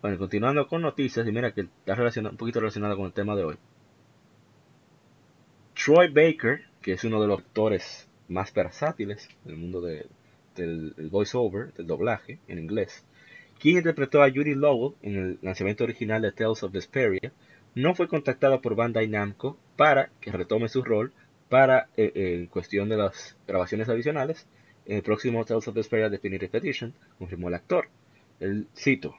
Bueno, 0.00 0.18
continuando 0.18 0.66
con 0.66 0.82
noticias, 0.82 1.26
y 1.26 1.32
mira 1.32 1.52
que 1.52 1.62
está 1.62 1.94
relacionado, 1.94 2.32
un 2.32 2.38
poquito 2.38 2.60
relacionado 2.60 2.96
con 2.96 3.06
el 3.06 3.12
tema 3.12 3.36
de 3.36 3.44
hoy. 3.44 3.56
Troy 5.74 6.08
Baker, 6.08 6.62
que 6.80 6.92
es 6.92 7.04
uno 7.04 7.20
de 7.20 7.26
los 7.28 7.38
actores 7.40 8.08
más 8.28 8.52
versátiles 8.52 9.28
del 9.44 9.56
mundo 9.56 9.80
de- 9.80 10.06
del, 10.56 10.94
voiceover, 11.10 11.72
del 11.74 11.86
doblaje 11.86 12.38
en 12.48 12.58
inglés, 12.58 13.04
quien 13.60 13.78
interpretó 13.78 14.22
a 14.22 14.28
Yuri 14.28 14.54
Lowell 14.54 14.94
en 15.02 15.16
el 15.16 15.38
lanzamiento 15.42 15.84
original 15.84 16.20
de 16.22 16.32
Tales 16.32 16.62
of 16.62 16.72
Vesperia, 16.72 17.32
no 17.74 17.94
fue 17.94 18.08
contactado 18.08 18.60
por 18.60 18.74
Bandai 18.74 19.08
Namco 19.08 19.56
para 19.76 20.10
que 20.20 20.30
retome 20.32 20.68
su 20.68 20.82
rol 20.82 21.12
para 21.48 21.88
eh, 21.96 22.48
cuestión 22.50 22.88
de 22.88 22.96
las 22.96 23.36
grabaciones 23.46 23.88
adicionales 23.88 24.46
en 24.86 24.96
el 24.96 25.02
próximo 25.02 25.44
Tales 25.44 25.66
of 25.68 25.74
Vesperia 25.74 26.08
Definitive 26.10 26.58
Edition, 26.58 26.92
confirmó 27.18 27.48
el 27.48 27.54
actor. 27.54 27.88
El 28.40 28.68
cito, 28.74 29.14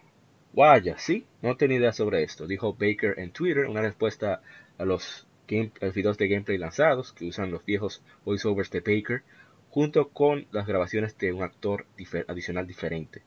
Vaya, 0.54 0.98
sí, 1.00 1.26
no 1.42 1.58
tenía 1.58 1.78
idea 1.80 1.94
sobre 1.94 2.24
esto, 2.24 2.48
dijo 2.48 2.74
Baker 2.74 3.20
en 3.20 3.32
Twitter, 3.32 3.66
una 3.66 3.82
respuesta 3.82 4.42
a 4.78 4.86
los, 4.86 5.28
game- 5.48 5.72
videos 5.96 6.18
de 6.18 6.28
gameplay 6.28 6.58
lanzados 6.60 7.14
que 7.14 7.26
usan 7.26 7.52
los 7.52 7.66
viejos 7.66 8.04
voiceovers 8.26 8.70
de 8.72 8.82
Baker, 8.82 9.24
junto 9.72 10.10
con 10.10 10.48
las 10.52 10.68
grabaciones 10.68 11.18
de 11.18 11.34
un 11.34 11.44
actor 11.44 11.88
adicional 12.28 12.68
diferente. 12.68 13.24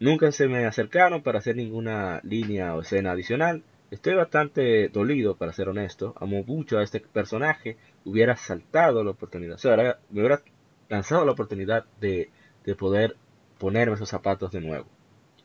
Nunca 0.00 0.32
se 0.32 0.48
me 0.48 0.64
acercaron 0.66 1.22
para 1.22 1.38
hacer 1.38 1.56
ninguna 1.56 2.20
línea 2.22 2.74
o 2.74 2.80
escena 2.80 3.12
adicional. 3.12 3.62
Estoy 3.90 4.14
bastante 4.14 4.88
dolido, 4.88 5.36
para 5.36 5.52
ser 5.52 5.68
honesto. 5.68 6.14
Amo 6.18 6.42
mucho 6.44 6.78
a 6.78 6.82
este 6.82 7.00
personaje. 7.00 7.76
Hubiera 8.04 8.36
saltado 8.36 9.04
la 9.04 9.10
oportunidad. 9.10 9.54
O 9.56 9.58
sea, 9.58 9.98
me 10.10 10.20
hubiera 10.20 10.42
lanzado 10.88 11.24
la 11.24 11.32
oportunidad 11.32 11.84
de 12.00 12.30
poder 12.78 13.16
ponerme 13.58 13.94
esos 13.94 14.08
zapatos 14.08 14.50
de 14.52 14.60
nuevo. 14.60 14.86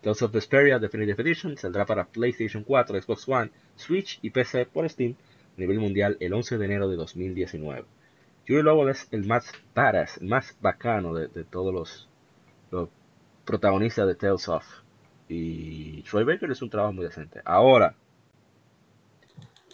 Tales 0.02 0.22
of 0.22 0.32
Vesperia 0.32 0.80
Definitive 0.80 1.22
Edition 1.22 1.58
saldrá 1.58 1.86
para 1.86 2.06
PlayStation 2.06 2.64
4, 2.64 3.02
Xbox 3.02 3.30
One, 3.30 3.52
Switch 3.76 4.20
y 4.22 4.32
PC 4.32 4.66
por 4.66 4.90
Steam 4.90 5.16
a 5.58 5.60
nivel 5.60 5.80
mundial 5.80 6.18
el 6.20 6.34
11 6.34 6.58
de 6.58 6.66
enero 6.66 6.90
de 6.90 6.96
2019. 6.96 7.86
Yuri 8.46 8.64
Lobo 8.64 8.90
es 8.90 9.08
el 9.12 9.26
más 9.28 9.52
badass, 9.76 10.18
el 10.18 10.28
más 10.28 10.58
bacano 10.60 11.14
de, 11.14 11.28
de 11.28 11.44
todos 11.44 11.74
los, 11.74 12.10
los 12.72 12.90
protagonistas 13.46 14.08
de 14.08 14.16
Tales 14.16 14.48
of. 14.50 14.66
Y 15.28 16.02
Troy 16.04 16.24
Baker 16.24 16.52
es 16.52 16.62
un 16.62 16.70
trabajo 16.70 16.94
muy 16.94 17.06
decente. 17.06 17.42
Ahora, 17.46 17.96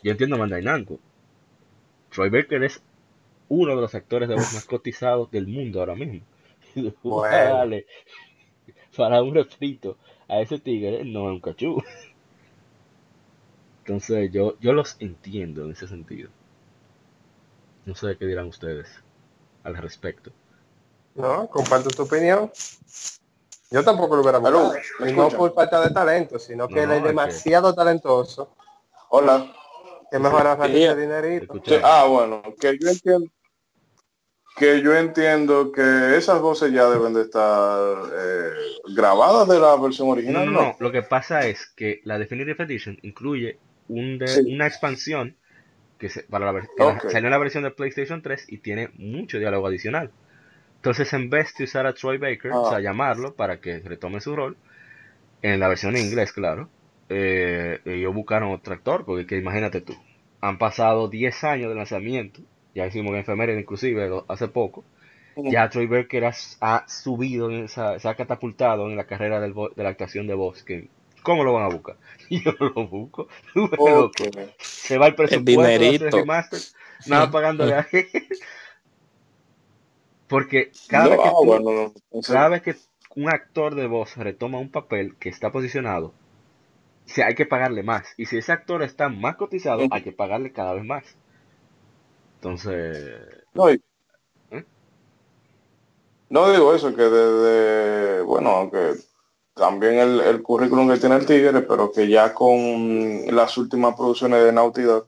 yo 0.03 0.11
entiendo 0.11 0.35
a 0.35 0.39
Bandai 0.39 0.63
Namco. 0.63 0.99
Troy 2.11 2.29
Baker 2.29 2.63
es 2.63 2.81
uno 3.49 3.75
de 3.75 3.81
los 3.81 3.95
actores 3.95 4.29
de 4.29 4.35
voz 4.35 4.53
más 4.53 4.65
cotizados 4.69 5.31
del 5.31 5.47
mundo 5.47 5.79
ahora 5.79 5.95
mismo. 5.95 6.21
Bueno. 7.01 7.27
Dale, 7.57 7.85
para 8.97 9.21
un 9.21 9.33
refrito 9.35 9.95
a 10.27 10.39
ese 10.41 10.59
tigre 10.59 11.05
no 11.05 11.29
es 11.29 11.35
un 11.35 11.39
cachú. 11.39 11.81
Entonces 13.85 14.31
yo, 14.33 14.57
yo 14.59 14.73
los 14.73 14.97
entiendo 14.99 15.63
en 15.63 15.71
ese 15.71 15.87
sentido. 15.87 16.29
No 17.85 17.95
sé 17.95 18.17
qué 18.17 18.25
dirán 18.25 18.47
ustedes 18.47 18.89
al 19.63 19.77
respecto. 19.77 20.31
No, 21.15 21.47
comparto 21.47 21.89
tu 21.89 22.03
opinión. 22.03 22.51
Yo 23.71 23.83
tampoco 23.83 24.15
lo 24.15 24.21
hubiera. 24.21 24.39
¿me 24.39 25.11
Y 25.11 25.13
no 25.13 25.29
por 25.29 25.53
falta 25.53 25.81
de 25.81 25.93
talento, 25.93 26.37
sino 26.37 26.67
que 26.67 26.75
No, 26.75 26.81
él 26.83 26.91
es 26.91 27.03
demasiado 27.03 27.73
talentoso. 27.73 28.49
Hola. 29.09 29.53
Que 30.11 30.19
mejor 30.19 30.47
ahorrar 30.47 30.69
ese 30.69 30.95
dinerito. 30.95 31.43
Escucha, 31.43 31.75
Sí, 31.75 31.81
ah, 31.83 32.05
bueno, 32.05 32.41
que 32.59 32.77
yo 32.79 32.89
entiendo 32.89 33.29
que 34.57 34.81
yo 34.81 34.95
entiendo 34.95 35.71
que 35.71 36.15
esas 36.17 36.41
voces 36.41 36.71
ya 36.71 36.89
deben 36.89 37.13
de 37.13 37.21
estar 37.23 37.97
eh, 38.13 38.49
grabadas 38.95 39.47
de 39.47 39.59
la 39.59 39.75
versión 39.75 40.07
no, 40.07 40.13
original, 40.13 40.45
no, 40.45 40.51
¿no? 40.51 40.75
lo 40.79 40.91
que 40.91 41.03
pasa 41.03 41.45
es 41.47 41.67
que 41.75 42.01
la 42.03 42.17
Definitive 42.17 42.63
Edition 42.63 42.97
incluye 43.03 43.57
un 43.87 44.17
de- 44.17 44.27
Sí. 44.27 44.53
una 44.53 44.67
expansión 44.67 45.35
que, 45.99 46.09
se, 46.09 46.23
para 46.23 46.51
la, 46.51 46.61
que 46.61 46.67
la- 46.77 46.85
Ok. 46.87 47.09
salió 47.09 47.27
en 47.27 47.31
la 47.31 47.37
versión 47.37 47.63
de 47.63 47.71
PlayStation 47.71 48.21
3 48.21 48.45
y 48.47 48.57
tiene 48.59 48.89
mucho 48.97 49.37
diálogo 49.39 49.67
adicional. 49.67 50.11
Entonces, 50.77 51.11
en 51.13 51.29
vez 51.29 51.53
de 51.57 51.63
usar 51.63 51.85
a 51.87 51.93
Troy 51.93 52.17
Baker, 52.17 52.51
Ah. 52.53 52.59
o 52.59 52.69
sea, 52.69 52.79
llamarlo 52.79 53.33
para 53.35 53.59
que 53.59 53.79
retome 53.79 54.21
su 54.21 54.35
rol, 54.35 54.57
en 55.41 55.59
la 55.59 55.67
versión 55.67 55.95
en 55.95 56.05
inglés, 56.05 56.33
claro, 56.33 56.69
eh, 57.09 57.79
ellos 57.85 58.13
buscaron 58.13 58.51
otro 58.51 58.73
actor, 58.73 59.05
porque 59.05 59.25
que 59.25 59.37
imagínate 59.37 59.81
tú, 59.81 59.93
han 60.41 60.57
pasado 60.57 61.07
10 61.09 61.43
años 61.43 61.69
de 61.69 61.75
lanzamiento, 61.75 62.41
ya 62.77 62.87
hicimos 62.87 63.13
en 63.13 63.19
efeméride 63.21 63.59
inclusive 63.59 64.07
lo- 64.09 64.25
hace 64.27 64.47
poco, 64.47 64.83
ya 65.51 65.69
Troy 65.69 65.87
Baker 65.87 66.25
ha, 66.25 66.33
ha 66.61 66.85
subido, 66.87 67.49
en 67.51 67.65
esa, 67.65 67.99
se 67.99 68.07
ha 68.09 68.15
catapultado 68.15 68.89
en 68.89 68.97
la 68.97 69.05
carrera 69.05 69.39
del 69.39 69.53
de 69.75 69.83
la 69.83 69.89
actuación 69.89 70.27
de 70.27 70.33
voz, 70.33 70.63
que 70.63 70.87
¿cómo 71.23 71.43
lo 71.43 71.53
van 71.53 71.65
a 71.65 71.73
buscar? 71.75 71.95
Yo 72.29 72.51
no 72.59 72.69
lo 72.75 72.87
busco, 72.87 73.27
se 74.61 74.97
va 74.97 75.07
el 75.07 75.15
presupuesto 75.15 75.79
dinerito. 75.79 76.09
remaster, 76.17 76.59
nada 77.07 77.31
pagándole 77.31 77.75
a 77.75 77.87
él. 77.91 78.07
Porque 80.29 80.71
cada, 80.87 81.07
vez 81.07 81.19
que 81.19 81.29
tú- 81.29 81.45
bueno, 81.45 81.71
no. 81.71 81.81
Entonces, 82.11 82.27
cada 82.27 82.49
vez 82.49 82.61
que 82.61 82.75
un 83.15 83.29
actor 83.29 83.75
de 83.75 83.87
voz 83.87 84.15
retoma 84.17 84.59
un 84.59 84.69
papel 84.71 85.15
que 85.19 85.29
está 85.29 85.51
posicionado, 85.51 86.13
se- 87.05 87.23
hay 87.23 87.35
que 87.35 87.45
pagarle 87.45 87.83
más. 87.83 88.05
Y 88.17 88.25
si 88.25 88.37
ese 88.37 88.51
actor 88.51 88.83
está 88.83 89.09
más 89.09 89.35
cotizado, 89.37 89.87
hay 89.91 90.01
que 90.03 90.11
pagarle 90.11 90.51
cada 90.51 90.73
vez 90.73 90.83
más. 90.83 91.03
Entonces, 92.37 93.15
no, 93.53 93.71
y- 93.71 93.81
¿Eh? 94.51 94.63
no 96.29 96.51
digo 96.51 96.73
eso, 96.73 96.95
que 96.95 97.01
desde, 97.03 98.21
bueno, 98.21 98.49
aunque 98.51 98.93
también 99.55 99.95
el, 99.95 100.21
el 100.21 100.41
currículum 100.43 100.87
que 100.91 100.99
tiene 100.99 101.15
el 101.15 101.25
Tigre, 101.25 101.61
pero 101.61 101.91
que 101.91 102.07
ya 102.07 102.33
con 102.33 103.25
las 103.35 103.57
últimas 103.57 103.95
producciones 103.95 104.43
de 104.43 104.51
Naughty 104.53 104.83
Dog, 104.83 105.07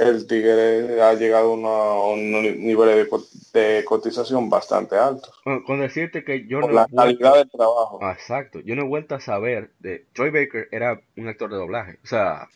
el 0.00 0.26
Tigre 0.26 1.00
ha 1.00 1.14
llegado 1.14 1.52
a 1.52 1.54
una- 1.54 1.68
a 1.68 2.08
un 2.08 2.32
nivel 2.32 2.96
de, 3.04 3.08
co- 3.08 3.24
de 3.52 3.84
cotización 3.86 4.50
bastante 4.50 4.96
alto. 4.96 5.30
con, 5.44 5.62
con 5.62 5.80
decirte 5.80 6.24
que 6.24 6.46
yo 6.46 6.60
no 6.60 6.68
la 6.68 6.82
he 6.82 6.86
vuelto- 6.94 6.96
calidad 6.96 7.34
del 7.36 7.50
trabajo. 7.50 7.98
Ah, 8.02 8.12
exacto. 8.12 8.58
Yo 8.60 8.74
no 8.76 8.82
he 8.82 8.88
vuelto 8.88 9.14
a 9.14 9.20
saber 9.20 9.70
de 9.78 10.06
Troy 10.12 10.30
Baker 10.30 10.68
era 10.72 11.00
un 11.16 11.28
actor 11.28 11.50
de 11.50 11.56
doblaje. 11.56 11.98
O 12.04 12.06
sea, 12.06 12.48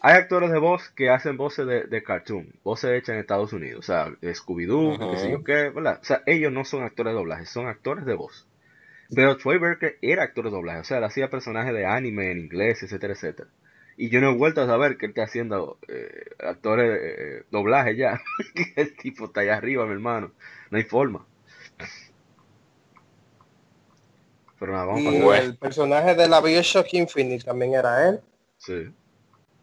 hay 0.00 0.14
actores 0.16 0.50
de 0.50 0.58
voz 0.58 0.90
que 0.90 1.10
hacen 1.10 1.36
voces 1.36 1.66
de, 1.66 1.84
de 1.84 2.02
cartoon, 2.02 2.52
voces 2.64 2.92
hechas 2.92 3.14
en 3.14 3.20
Estados 3.20 3.52
Unidos. 3.52 3.80
O 3.80 3.82
sea, 3.82 4.06
Scooby-Doo, 4.22 5.10
qué 5.10 5.16
sé 5.18 5.30
yo 5.30 5.44
qué, 5.44 5.70
¿verdad? 5.70 5.98
O 6.00 6.04
sea, 6.04 6.22
ellos 6.26 6.52
no 6.52 6.64
son 6.64 6.82
actores 6.84 7.12
de 7.12 7.18
doblaje, 7.18 7.46
son 7.46 7.66
actores 7.68 8.04
de 8.06 8.14
voz. 8.14 8.46
Pero 9.14 9.36
Troy 9.36 9.58
Baker 9.58 9.98
era 10.02 10.24
actor 10.24 10.44
de 10.46 10.50
doblaje, 10.50 10.80
o 10.80 10.84
sea, 10.84 10.98
él 10.98 11.04
hacía 11.04 11.30
personajes 11.30 11.74
de 11.74 11.86
anime 11.86 12.30
en 12.32 12.38
inglés, 12.40 12.82
etcétera, 12.82 13.14
etcétera. 13.14 13.50
Y 13.96 14.08
yo 14.10 14.20
no 14.20 14.30
he 14.30 14.36
vuelto 14.36 14.62
a 14.62 14.66
saber 14.66 14.96
que 14.96 15.06
él 15.06 15.10
está 15.10 15.24
haciendo 15.24 15.78
eh, 15.88 16.30
actores 16.40 16.88
de 16.90 17.38
eh, 17.40 17.44
doblaje 17.50 17.96
ya. 17.96 18.20
el 18.76 18.96
tipo 18.96 19.26
está 19.26 19.42
allá 19.42 19.56
arriba, 19.56 19.84
mi 19.86 19.92
hermano. 19.92 20.32
No 20.70 20.78
hay 20.78 20.84
forma. 20.84 21.26
Pero 24.58 24.72
nada, 24.72 24.84
vamos 24.84 25.06
a 25.06 25.12
Y 25.12 25.18
pasar. 25.18 25.42
el 25.42 25.56
personaje 25.56 26.14
de 26.14 26.28
la 26.28 26.40
Bioshock 26.40 26.94
Infinite 26.94 27.44
también 27.44 27.74
era 27.74 28.08
él. 28.08 28.20
Sí. 28.58 28.94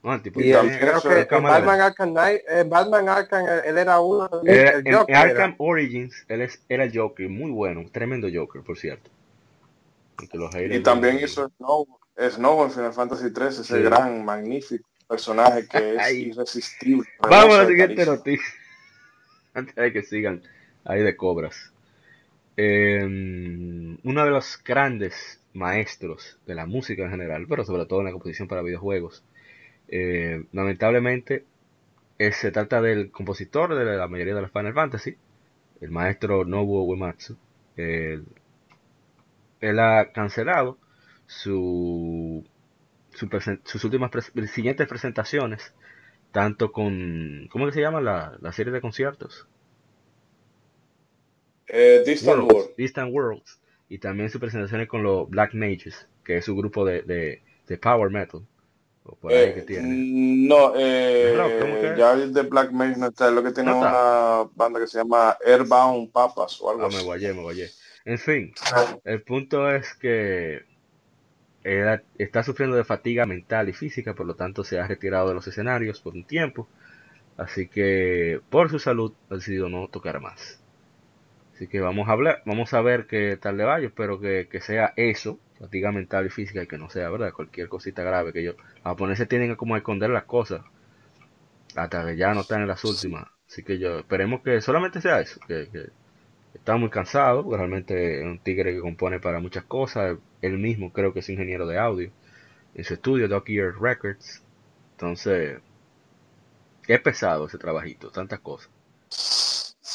No, 0.08 0.14
el 0.14 0.22
tipo 0.22 0.39
Y 0.39 0.51
creo 0.51 1.01
que 1.01 1.36
Batman 1.36 1.82
Arkham 1.82 2.12
Knight, 2.12 2.41
en 2.47 2.70
Batman 2.70 3.10
Arkham 3.10 3.45
él, 3.45 3.62
él 3.66 3.78
era 3.78 3.99
uno 3.99 4.30
de 4.41 4.58
Era- 4.62 4.72
el 4.78 4.88
en, 4.88 4.93
Joker 4.93 5.16
en 5.16 5.22
era. 5.22 5.30
Arkham 5.32 5.55
Origins, 5.58 6.26
él 6.30 6.41
es, 6.41 6.62
era 6.70 6.86
el 6.86 6.97
Joker, 6.97 7.28
muy 7.28 7.51
bueno, 7.51 7.82
un 7.82 7.89
tremendo 7.91 8.30
Joker, 8.34 8.62
por 8.62 8.78
cierto. 8.78 9.10
Y 10.70 10.80
también 10.80 11.20
hizo 11.20 11.49
Snow, 11.58 11.86
Snow 12.18 12.64
en 12.64 12.72
Final 12.72 12.93
Fantasy 12.93 13.32
3, 13.34 13.60
ese 13.60 13.78
Sí. 13.78 13.84
gran, 13.84 14.24
magnífico 14.24 14.88
personaje 15.08 15.68
que 15.68 15.78
es 15.95 15.99
Ay. 15.99 16.18
irresistible. 16.30 17.08
Vamos 17.20 17.55
a 17.58 17.64
la 17.64 17.68
siguiente 17.68 18.05
noticia. 18.05 18.45
Antes 19.53 19.76
de 19.76 19.91
que 19.93 20.03
sigan 20.03 20.41
ahí 20.86 21.01
de 21.01 21.16
cobras. 21.18 21.72
Eh, 22.55 23.03
uno 24.03 24.24
de 24.26 24.32
los 24.32 24.58
grandes 24.64 25.39
maestros 25.53 26.39
de 26.47 26.55
la 26.55 26.66
música 26.66 27.03
en 27.03 27.12
general, 27.12 27.45
pero 27.49 27.66
sobre 27.66 27.86
todo 27.86 27.99
en 27.99 28.05
la 28.05 28.12
composición 28.12 28.47
para 28.47 28.62
videojuegos, 28.62 29.24
eh, 29.88 30.46
lamentablemente 30.52 31.46
eh, 32.20 32.32
se 32.32 32.52
trata 32.52 32.82
del 32.82 33.12
compositor 33.12 33.76
de 33.76 33.86
la 33.98 34.08
mayoría 34.08 34.36
de 34.36 34.42
los 34.42 34.52
Final 34.52 34.74
Fantasy, 34.74 35.18
el 35.82 35.92
maestro 35.92 36.46
Nobuo 36.46 36.84
Uematsu. 36.86 37.38
Él, 37.78 38.26
él 39.62 39.80
ha 39.80 40.12
cancelado 40.12 40.78
su, 41.26 42.44
sus 43.12 43.84
últimas 43.84 44.12
siguientes 44.52 44.88
presentaciones 44.88 45.74
tanto 46.32 46.72
con 46.72 47.48
¿cómo 47.52 47.68
que 47.68 47.74
se 47.74 47.82
llama 47.82 48.02
la, 48.02 48.38
la 48.42 48.52
serie 48.54 48.74
de 48.74 48.82
conciertos? 48.82 49.48
Eh, 51.68 52.04
Distant 52.06 52.40
Worlds, 52.40 52.44
World. 52.44 52.76
Distant 52.78 53.12
Worlds 53.14 53.60
y 53.90 54.00
también 54.00 54.30
sus 54.30 54.42
presentaciones 54.42 54.88
con 54.88 55.04
los 55.04 55.30
Black 55.30 55.54
Mages 55.54 56.08
que 56.24 56.38
es 56.38 56.46
su 56.46 56.56
grupo 56.56 56.86
de, 56.86 57.02
de, 57.04 57.42
de 57.68 57.78
power 57.78 58.10
metal 58.12 58.42
o 59.08 59.16
por 59.18 59.36
ahí 59.36 59.51
Eh, 59.51 59.53
que 59.53 59.64
tiene 59.64 60.05
mm, 60.14 60.47
no, 60.47 60.74
eh, 60.76 61.32
Rock, 61.32 61.58
¿cómo 61.60 61.80
que 61.80 61.93
es? 61.93 61.95
ya 61.95 62.14
el 62.14 62.34
de 62.34 62.43
Black 62.43 62.72
Mage 62.72 62.97
no 62.97 63.08
está, 63.08 63.30
lo 63.32 63.43
que 63.43 63.51
tiene 63.51 63.72
No 63.72 63.78
una 63.78 64.43
banda 64.55 64.80
que 64.80 64.88
se 64.88 64.99
llama 64.99 65.38
Airbound 65.45 66.12
Papas 66.12 66.60
o 66.62 66.72
algo 66.72 66.86
ah, 66.86 66.89
me 66.89 66.99
así. 66.99 67.03
guayé, 67.03 67.34
me 67.34 67.41
guayé 67.41 67.76
en 68.05 68.18
fin 68.20 68.53
el 69.03 69.24
punto 69.24 69.70
es 69.72 69.93
que 69.95 70.66
está 72.18 72.43
sufriendo 72.43 72.78
de 72.78 72.84
fatiga 72.84 73.26
mental 73.26 73.70
y 73.70 73.74
física 73.74 74.14
por 74.16 74.26
lo 74.26 74.36
tanto 74.36 74.64
se 74.64 74.80
ha 74.80 74.88
retirado 74.88 75.28
de 75.30 75.34
los 75.36 75.47
escenarios 75.47 75.99
por 76.01 76.14
un 76.14 76.26
tiempo 76.26 76.68
así 77.38 77.68
que 77.70 78.41
por 78.49 78.70
su 78.70 78.80
salud 78.80 79.14
ha 79.30 79.36
decidido 79.36 79.70
no 79.70 79.89
tocar 79.89 80.20
más 80.22 80.62
Así 81.53 81.68
que 81.68 81.82
vamos 81.82 82.08
a 82.08 82.12
hablar, 82.14 82.43
vamos 82.45 82.74
a 82.74 82.82
ver 82.82 83.08
qué 83.08 83.38
tal 83.41 83.58
le 83.58 83.64
va. 83.66 83.80
Yo 83.80 83.88
espero 83.88 84.20
que, 84.20 84.47
que 84.51 84.62
sea 84.62 84.93
eso, 84.95 85.39
fatiga 85.60 85.91
mental 85.91 86.26
y 86.26 86.30
física, 86.30 86.64
y 86.64 86.68
que 86.68 86.78
no 86.78 86.89
sea, 86.89 87.10
¿verdad? 87.10 87.34
Cualquier 87.34 87.70
cosita 87.70 88.03
grave 88.03 88.34
que 88.34 88.41
ellos, 88.41 88.55
los 88.58 88.84
japoneses 88.84 89.28
tienen 89.28 89.55
como 89.55 89.78
esconder 89.78 90.10
las 90.10 90.24
cosas 90.26 90.62
hasta 91.76 92.05
que 92.05 92.18
ya 92.18 92.34
no 92.34 92.41
están 92.41 92.62
en 92.62 92.68
las 92.68 92.84
últimas. 92.84 93.28
Así 93.47 93.64
que 93.64 93.80
yo 93.80 93.99
esperemos 93.99 94.41
que 94.41 94.62
solamente 94.62 95.01
sea 95.01 95.22
eso, 95.22 95.39
que, 95.47 95.70
está 96.53 96.76
muy 96.76 96.89
cansado, 96.89 97.43
porque 97.43 97.58
realmente 97.58 98.20
es 98.20 98.26
un 98.26 98.39
tigre 98.39 98.74
que 98.74 98.82
compone 98.82 99.20
para 99.20 99.39
muchas 99.39 99.64
cosas. 99.66 100.18
Él 100.41 100.58
mismo 100.58 100.91
creo 100.91 101.14
que 101.14 101.20
es 101.20 101.30
ingeniero 101.30 101.68
de 101.68 101.78
audio 101.78 102.12
en 102.76 102.84
su 102.84 102.93
estudio, 102.95 103.28
Dog 103.28 103.43
Ear 103.47 103.74
Records. 103.80 104.43
Entonces, 104.93 105.60
es 106.88 106.99
pesado 107.01 107.47
ese 107.47 107.58
trabajito, 107.58 108.10
tantas 108.10 108.39
cosas. 108.39 108.70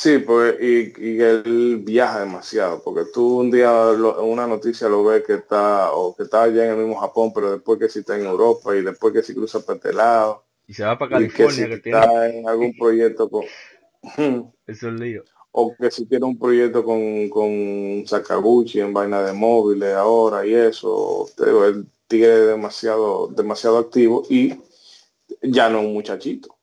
Sí, 0.03 0.19
porque, 0.19 0.93
y, 0.99 1.11
y 1.17 1.21
él 1.23 1.79
viaja 1.85 2.21
demasiado, 2.21 2.83
porque 2.83 3.05
tú 3.13 3.39
un 3.39 3.51
día 3.53 3.71
lo- 3.93 4.25
una 4.25 4.47
noticia 4.49 4.89
lo 4.89 5.05
ves 5.05 5.23
que 5.25 5.35
está, 5.35 5.93
o 5.93 6.17
que 6.17 6.25
está 6.25 6.43
allá 6.43 6.65
en 6.65 6.71
el 6.73 6.77
mismo 6.87 6.97
Japón, 7.01 7.31
pero 7.33 7.53
después 7.53 7.79
que 7.79 7.89
si 7.89 8.01
está 8.01 8.17
en 8.19 8.27
Europa 8.27 8.75
y 8.75 8.83
después 8.83 9.13
que 9.13 9.23
si 9.23 9.33
cruza 9.35 9.61
para 9.61 9.77
este 9.77 9.93
lado, 9.93 10.45
Y 10.67 10.75
se 10.75 10.85
va 10.85 10.99
para 10.99 11.11
que 11.11 11.15
California, 11.29 11.69
que 11.69 11.79
tiene 11.79 12.01
está 12.01 12.29
en 12.29 12.49
algún 12.49 12.73
proyecto 12.79 13.31
con... 13.31 13.45
eso 14.67 14.89
es 14.89 14.95
lío. 15.01 15.23
o 15.53 15.77
que 15.77 15.91
si 15.91 16.07
tiene 16.07 16.27
un 16.27 16.39
proyecto 16.39 16.83
con, 16.85 17.29
con 17.29 18.05
Sakaguchi 18.07 18.81
en 18.81 18.93
vaina 18.93 19.23
de 19.23 19.33
móviles 19.33 19.95
ahora 19.95 20.45
y 20.47 20.55
eso, 20.55 21.29
te 21.37 21.47
digo, 21.47 21.65
el 21.67 21.87
tigre 22.09 22.35
es 22.43 22.47
demasiado, 22.49 23.29
demasiado 23.29 23.79
activo 23.79 24.25
y 24.29 24.55
ya 25.43 25.69
no 25.69 25.81
un 25.81 25.93
muchachito. 25.95 26.57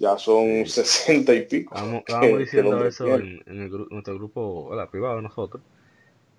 Ya 0.00 0.18
son 0.18 0.66
sesenta 0.66 1.34
y 1.34 1.46
pico. 1.46 1.76
Que- 2.04 2.16
que 2.18 2.34
diciendo 2.36 2.84
eso 2.86 3.18
en, 3.18 3.42
en 3.46 3.60
el 3.62 3.70
gru- 3.72 3.88
nuestro 3.90 4.14
grupo 4.16 4.40
hola, 4.66 4.90
privado 4.90 5.16
de 5.16 5.22
nosotros. 5.22 5.62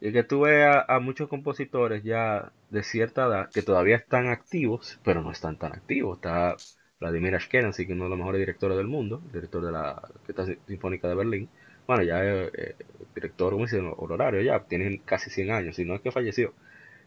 Y 0.01 0.13
que 0.13 0.23
tú 0.23 0.41
ves 0.41 0.65
a, 0.67 0.95
a 0.95 0.99
muchos 1.01 1.29
compositores 1.29 2.03
ya 2.03 2.53
de 2.69 2.83
cierta 2.83 3.25
edad 3.27 3.51
que 3.53 3.63
todavía 3.63 3.97
están 3.97 4.27
activos, 4.29 4.99
pero 5.03 5.21
no 5.23 5.31
están 5.31 5.57
tan 5.59 5.73
activos. 5.73 6.17
Está 6.17 6.57
Vladimir 6.99 7.35
Ashkenazy, 7.35 7.85
que 7.87 7.93
es 7.93 7.97
uno 7.97 8.05
de 8.05 8.11
los 8.11 8.19
mejores 8.19 8.39
directores 8.39 8.77
del 8.77 8.87
mundo, 8.87 9.23
director 9.33 9.65
de 9.65 9.71
la 9.73 9.93
Orquesta 10.15 10.45
Sinfónica 10.67 11.07
de 11.09 11.15
Berlín. 11.15 11.49
Bueno, 11.87 12.03
ya 12.03 12.23
es 12.25 12.51
eh, 12.55 12.77
director, 13.15 13.53
como 13.53 13.65
dicen, 13.65 13.91
honorario, 13.97 14.41
ya 14.41 14.65
tiene 14.67 15.01
casi 15.05 15.29
100 15.31 15.51
años, 15.51 15.75
si 15.77 15.85
no 15.85 15.95
es 15.95 16.01
que 16.01 16.11
falleció. 16.11 16.55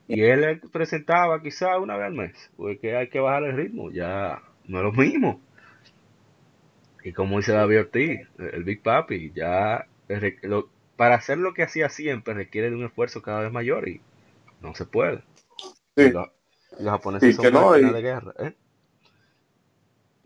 Y 0.07 0.23
él 0.23 0.61
presentaba 0.73 1.43
quizá 1.43 1.79
una 1.79 1.97
vez 1.97 2.07
al 2.07 2.15
mes, 2.15 2.51
porque 2.57 2.97
hay 2.97 3.09
que 3.09 3.21
bajar 3.21 3.45
el 3.45 3.57
ritmo, 3.57 3.91
ya 3.91 4.43
no 4.67 4.79
es 4.79 4.85
lo 4.85 4.93
mismo. 4.93 5.41
Y 7.05 7.13
como 7.13 7.37
dice 7.37 7.53
David 7.53 7.81
Ortiz, 7.81 8.21
el 8.39 8.65
Big 8.65 8.83
Papi, 8.83 9.31
ya 9.35 9.87
lo- 10.43 10.69
para 10.97 11.17
hacer 11.17 11.39
lo 11.39 11.53
que 11.55 11.63
hacía 11.63 11.89
siempre 11.91 12.35
requiere 12.35 12.71
de 12.71 12.77
un 12.77 12.85
esfuerzo 12.85 13.21
cada 13.23 13.41
vez 13.43 13.53
mayor 13.53 13.89
y 13.89 14.01
no 14.63 14.75
se 14.75 14.87
puede. 14.87 15.23
Y 15.97 16.05
Sí, 16.05 16.11
los, 16.11 16.27
y 16.79 16.83
los 16.83 16.93
japoneses 16.93 17.29
Sí, 17.29 17.35
son 17.35 17.45
que 17.45 17.51
no, 17.53 17.77
y- 17.79 17.93
de 17.93 18.03
guerra. 18.03 18.35
¿eh? 18.39 18.55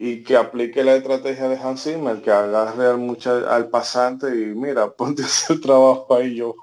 y 0.00 0.22
que 0.22 0.36
aplique 0.36 0.84
la 0.84 0.94
estrategia 0.94 1.48
de 1.48 1.56
Hans 1.56 1.82
Zimmer, 1.82 2.22
que 2.22 2.30
agarre 2.30 2.86
al, 2.86 2.98
mucha- 2.98 3.52
al 3.52 3.68
pasante 3.68 4.28
y 4.28 4.54
mira, 4.54 4.88
ponte 4.90 5.22
a 5.22 5.26
hacer 5.26 5.56
el 5.56 5.62
trabajo 5.62 6.14
ahí 6.14 6.36
yo. 6.36 6.54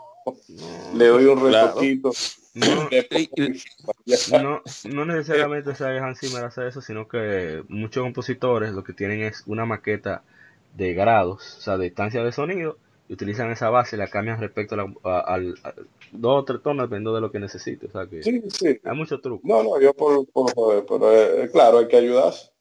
Le 0.93 1.07
doy 1.07 1.25
un 1.25 1.39
Claro. 1.39 1.67
retoquito. 1.67 2.11
No, 2.55 2.87
Y- 3.35 3.63
no, 4.41 4.61
no 4.89 5.05
necesariamente 5.05 5.75
sabe 5.75 5.99
Hans 5.99 6.19
Zimmer 6.19 6.45
hacer 6.45 6.67
eso, 6.67 6.81
sino 6.81 7.07
que 7.07 7.63
muchos 7.67 8.01
compositores 8.03 8.71
lo 8.71 8.83
que 8.83 8.93
tienen 8.93 9.21
es 9.21 9.43
una 9.45 9.65
maqueta 9.65 10.23
de 10.73 10.93
grados, 10.93 11.57
o 11.57 11.61
sea, 11.61 11.77
de 11.77 11.85
distancia 11.85 12.23
de 12.23 12.31
sonido, 12.31 12.77
y 13.09 13.13
utilizan 13.13 13.51
esa 13.51 13.69
base 13.69 13.95
y 13.95 13.99
la 13.99 14.07
cambian 14.07 14.39
respecto 14.39 14.75
a, 14.75 14.77
la- 14.79 14.93
a- 15.03 15.19
al 15.19 15.55
a- 15.63 15.73
dos 16.11 16.41
o 16.41 16.45
tres 16.45 16.61
tonos 16.63 16.85
dependiendo 16.85 17.13
de 17.13 17.21
lo 17.21 17.31
que 17.31 17.39
necesite. 17.39 17.87
O 17.87 17.91
sea 17.91 18.07
que 18.07 18.23
Sí, 18.23 18.41
sí. 18.49 18.79
hay 18.83 18.95
mucho 18.95 19.19
truco. 19.19 19.45
No, 19.47 19.61
no, 19.63 19.79
yo 19.79 19.93
por, 19.93 20.25
por 20.31 20.53
joder, 20.53 20.85
pero 20.87 21.11
eh, 21.13 21.49
claro, 21.51 21.79
hay 21.79 21.87
que 21.87 21.97
ayudarse. 21.97 22.51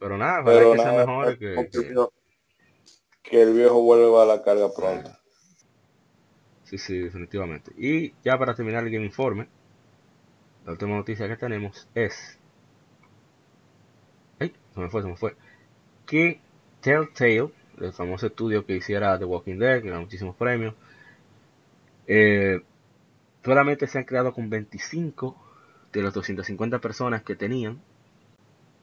Pero 0.00 0.18
nada, 0.18 0.42
Pero 0.44 0.72
que 0.72 0.78
sea 0.78 0.92
nada, 0.92 1.06
mejor 1.06 1.38
que, 1.38 1.66
que 3.22 3.42
el 3.42 3.54
viejo 3.54 3.82
vuelva 3.82 4.22
a 4.22 4.26
la 4.26 4.42
carga 4.42 4.72
pronto. 4.74 5.10
Sí, 6.74 6.78
sí, 6.78 6.98
definitivamente. 6.98 7.72
Y 7.78 8.12
ya 8.24 8.36
para 8.36 8.56
terminar 8.56 8.84
el 8.84 8.92
Informe, 8.94 9.46
la 10.66 10.72
última 10.72 10.96
noticia 10.96 11.28
que 11.28 11.36
tenemos 11.36 11.88
es... 11.94 12.40
Que 16.06 16.40
Telltale, 16.80 17.50
el 17.78 17.92
famoso 17.92 18.26
estudio 18.26 18.64
que 18.64 18.76
hiciera 18.76 19.18
The 19.18 19.26
Walking 19.26 19.58
Dead, 19.58 19.82
que 19.82 19.88
ganó 19.90 20.02
muchísimos 20.02 20.36
premios, 20.36 20.74
eh, 22.06 22.60
solamente 23.44 23.86
se 23.86 23.98
han 23.98 24.04
creado 24.04 24.32
con 24.34 24.50
25 24.50 25.36
de 25.92 26.02
las 26.02 26.14
250 26.14 26.80
personas 26.80 27.22
que 27.22 27.36
tenían 27.36 27.80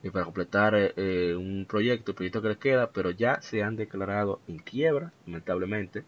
y 0.03 0.09
para 0.09 0.25
completar 0.25 0.75
eh, 0.75 0.93
eh, 0.95 1.35
un 1.35 1.65
proyecto, 1.67 2.11
el 2.11 2.15
proyecto 2.15 2.41
que 2.41 2.49
les 2.49 2.57
queda, 2.57 2.91
pero 2.91 3.11
ya 3.11 3.41
se 3.41 3.63
han 3.63 3.75
declarado 3.75 4.41
en 4.47 4.57
quiebra, 4.59 5.13
lamentablemente. 5.25 6.03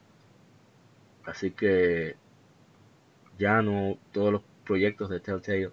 Así 1.26 1.52
que 1.52 2.16
ya 3.38 3.62
no 3.62 3.98
todos 4.12 4.32
los 4.32 4.42
proyectos 4.66 5.10
de 5.10 5.20
Telltale 5.20 5.72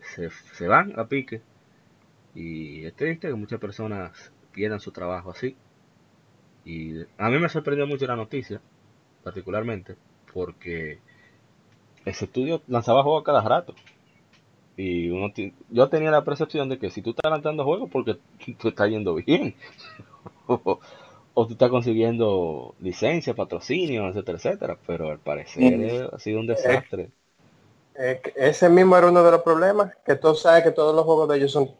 se, 0.00 0.30
se 0.30 0.68
van 0.68 0.98
a 0.98 1.06
pique. 1.06 1.42
Y 2.34 2.84
es 2.84 2.94
triste 2.94 3.28
que 3.28 3.34
muchas 3.34 3.60
personas 3.60 4.32
pierdan 4.52 4.80
su 4.80 4.92
trabajo 4.92 5.30
así. 5.30 5.56
Y 6.64 7.00
a 7.16 7.30
mí 7.30 7.38
me 7.38 7.48
sorprendió 7.48 7.86
mucho 7.86 8.06
la 8.06 8.16
noticia, 8.16 8.60
particularmente, 9.24 9.96
porque 10.32 10.98
ese 12.04 12.26
estudio 12.26 12.62
lanzaba 12.66 13.02
juegos 13.02 13.24
cada 13.24 13.40
rato. 13.40 13.74
Y 14.76 15.08
uno 15.10 15.32
yo 15.70 15.88
tenía 15.88 16.10
la 16.10 16.24
percepción 16.24 16.68
de 16.68 16.78
que 16.78 16.90
si 16.90 17.02
tú 17.02 17.10
estás 17.10 17.30
lanzando 17.32 17.64
juegos 17.64 17.90
porque 17.90 18.18
tú 18.58 18.68
estás 18.68 18.88
yendo 18.88 19.14
bien. 19.14 19.54
o, 21.38 21.46
tú 21.46 21.52
estás 21.52 21.70
consiguiendo 21.70 22.74
licencia, 22.80 23.34
patrocinio, 23.34 24.08
etcétera, 24.08 24.38
etcétera. 24.38 24.78
Pero 24.86 25.10
al 25.10 25.18
parecer 25.18 25.78
Mm. 25.78 26.14
ha 26.14 26.18
sido 26.18 26.40
un 26.40 26.46
desastre. 26.46 27.10
Eh, 27.94 28.20
ese 28.36 28.68
mismo 28.68 28.96
era 28.96 29.08
uno 29.08 29.22
de 29.22 29.30
los 29.30 29.42
problemas, 29.42 29.92
que 30.04 30.16
tú 30.16 30.34
sabes 30.34 30.64
que 30.64 30.70
todos 30.70 30.94
los 30.94 31.04
juegos 31.04 31.28
de 31.28 31.36
ellos 31.36 31.52
son, 31.52 31.70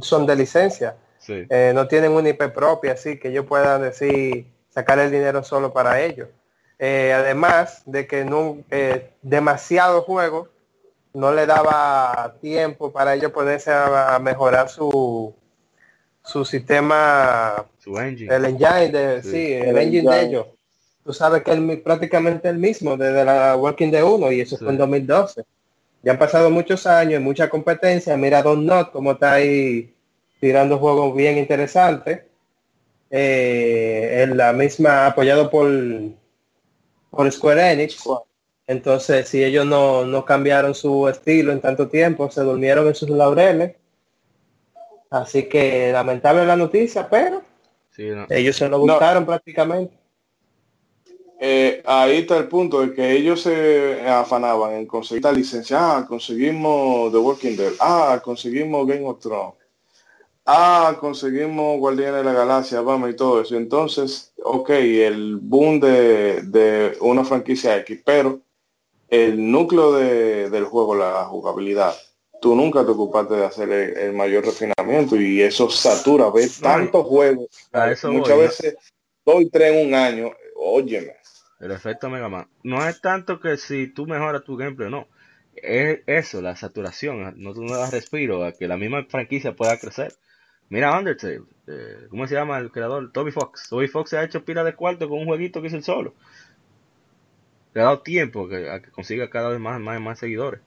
son 0.00 0.26
de 0.26 0.36
licencia. 0.36 0.96
Sí. 1.18 1.46
Eh, 1.48 1.72
no 1.74 1.86
tienen 1.86 2.12
una 2.12 2.28
IP 2.28 2.48
propia, 2.52 2.92
así 2.92 3.18
que 3.18 3.28
ellos 3.28 3.46
puedan 3.46 3.82
decir, 3.82 4.46
sacar 4.68 4.98
el 4.98 5.10
dinero 5.10 5.42
solo 5.42 5.72
para 5.72 6.00
ellos. 6.00 6.28
Eh, 6.78 7.12
además 7.12 7.82
de 7.86 8.06
que 8.06 8.24
no, 8.24 8.58
eh, 8.70 9.10
demasiado 9.22 10.02
juego 10.02 10.48
no 11.14 11.32
le 11.32 11.46
daba 11.46 12.34
tiempo 12.40 12.92
para 12.92 13.14
ellos 13.14 13.32
poderse 13.32 13.70
a, 13.72 14.14
a 14.14 14.18
mejorar 14.18 14.68
su 14.68 15.34
su 16.26 16.44
sistema, 16.44 17.64
Su 17.78 17.98
engine. 17.98 18.34
el 18.34 18.44
engine 18.44 18.88
de, 18.90 19.22
Sí. 19.22 19.30
sí, 19.30 19.52
el 19.54 19.68
El 19.68 19.78
engine 19.78 20.10
de 20.14 20.22
ellos. 20.22 20.46
Tú 21.04 21.12
sabes 21.12 21.42
que 21.44 21.52
es 21.52 21.80
prácticamente 21.82 22.48
el 22.48 22.58
mismo 22.58 22.96
desde 22.96 23.24
la 23.24 23.56
Working 23.56 23.90
de 23.92 24.02
1 24.02 24.32
y 24.32 24.40
eso 24.40 24.56
Sí. 24.56 24.64
fue 24.64 24.72
en 24.72 24.78
2012. 24.78 25.44
Ya 26.02 26.12
han 26.12 26.18
pasado 26.18 26.50
muchos 26.50 26.86
años, 26.86 27.22
mucha 27.22 27.48
competencia. 27.48 28.16
Mira 28.16 28.42
Don 28.42 28.66
Not 28.66 28.90
como 28.90 29.12
está 29.12 29.34
ahí 29.34 29.94
tirando 30.40 30.78
juegos 30.78 31.14
bien 31.16 31.38
interesantes. 31.38 32.22
Eh, 33.10 34.24
en 34.24 34.36
la 34.36 34.52
misma, 34.52 35.06
apoyado 35.06 35.48
por, 35.48 35.68
por 37.10 37.30
Square 37.30 37.72
Enix. 37.72 38.02
Entonces, 38.66 39.28
si 39.28 39.44
ellos 39.44 39.64
no, 39.64 40.04
no 40.04 40.24
cambiaron 40.24 40.74
su 40.74 41.08
estilo 41.08 41.52
en 41.52 41.60
tanto 41.60 41.86
tiempo, 41.88 42.28
se 42.32 42.40
durmieron 42.42 42.88
en 42.88 42.94
sus 42.96 43.08
laureles. 43.08 43.76
Así 45.10 45.48
que 45.48 45.92
lamentable 45.92 46.44
la 46.44 46.56
noticia, 46.56 47.08
pero 47.08 47.42
Sí, 47.90 48.08
no. 48.08 48.26
ellos 48.28 48.56
se 48.56 48.68
lo 48.68 48.78
No. 48.78 48.92
buscaron 48.94 49.24
prácticamente. 49.24 49.96
Eh, 51.38 51.82
ahí 51.84 52.18
está 52.18 52.38
el 52.38 52.48
punto 52.48 52.80
de 52.80 52.94
que 52.94 53.12
ellos 53.12 53.42
se 53.42 54.00
afanaban 54.08 54.72
en 54.72 54.86
conseguir 54.86 55.22
la 55.24 55.32
licencia. 55.32 55.98
Ah, 55.98 56.06
conseguimos 56.06 57.12
The 57.12 57.18
Walking 57.18 57.56
Dead. 57.56 57.72
Ah, 57.78 58.20
conseguimos 58.24 58.86
Game 58.86 59.06
of 59.06 59.20
Thrones. 59.20 59.54
Ah, 60.46 60.96
conseguimos 60.98 61.78
Guardianes 61.78 62.18
de 62.18 62.24
la 62.24 62.32
Galaxia, 62.32 62.80
vamos 62.80 63.10
y 63.10 63.16
todo 63.16 63.42
eso. 63.42 63.56
Entonces, 63.56 64.32
ok, 64.42 64.70
el 64.70 65.36
boom 65.36 65.80
de, 65.80 66.40
de 66.42 66.96
una 67.00 67.24
franquicia 67.24 67.76
X, 67.78 68.00
pero 68.04 68.40
el 69.08 69.50
núcleo 69.50 69.92
de- 69.92 70.48
del 70.48 70.64
juego, 70.64 70.94
la 70.94 71.24
jugabilidad, 71.24 71.94
tú 72.46 72.54
nunca 72.54 72.84
te 72.84 72.92
ocupaste 72.92 73.34
de 73.34 73.44
hacer 73.44 73.68
el, 73.68 73.98
el 73.98 74.12
mayor 74.12 74.44
refinamiento 74.44 75.16
y 75.16 75.42
eso 75.42 75.68
satura, 75.68 76.30
ves 76.30 76.60
No, 76.60 76.68
tantos 76.68 77.04
juegos, 77.04 77.48
muchas 77.72 78.02
voy, 78.04 78.20
¿no? 78.28 78.36
veces 78.36 78.76
dos 79.24 79.42
y 79.42 79.50
tres 79.50 79.72
en 79.74 79.88
un 79.88 79.94
año, 79.94 80.30
óyeme. 80.54 81.16
El 81.58 81.72
efecto 81.72 82.08
Mega 82.08 82.28
Man. 82.28 82.46
No 82.62 82.86
es 82.88 83.00
tanto 83.00 83.40
que 83.40 83.56
si 83.56 83.88
tú 83.88 84.06
mejoras 84.06 84.44
tu 84.44 84.56
gameplay 84.56 84.86
o 84.86 84.90
no. 84.90 85.08
Es 85.56 86.02
eso, 86.06 86.40
la 86.40 86.54
saturación. 86.54 87.34
No 87.42 87.52
tú 87.52 87.64
no 87.64 87.76
das 87.76 87.90
respiro 87.90 88.44
a 88.44 88.52
que 88.52 88.68
la 88.68 88.76
misma 88.76 89.04
franquicia 89.08 89.56
pueda 89.56 89.76
crecer. 89.80 90.14
Mira 90.68 90.96
Undertale. 90.96 91.40
eh, 91.66 92.06
¿Cómo 92.10 92.28
se 92.28 92.34
llama 92.34 92.58
el 92.58 92.70
creador? 92.70 93.10
Toby 93.10 93.32
Fox. 93.32 93.68
Toby 93.68 93.88
Fox 93.88 94.10
se 94.10 94.18
ha 94.18 94.22
hecho 94.22 94.44
pila 94.44 94.62
de 94.62 94.76
cuarto 94.76 95.08
con 95.08 95.18
un 95.18 95.26
jueguito 95.26 95.60
que 95.60 95.66
hizo 95.66 95.76
el 95.78 95.82
solo. 95.82 96.14
Le 97.74 97.80
ha 97.80 97.84
dado 97.84 98.02
tiempo 98.02 98.48
que- 98.48 98.70
a 98.70 98.80
que 98.80 98.90
consiga 98.92 99.30
cada 99.30 99.48
vez 99.48 99.58
más, 99.58 99.80
más, 99.80 100.00
más 100.00 100.18
seguidores. 100.20 100.60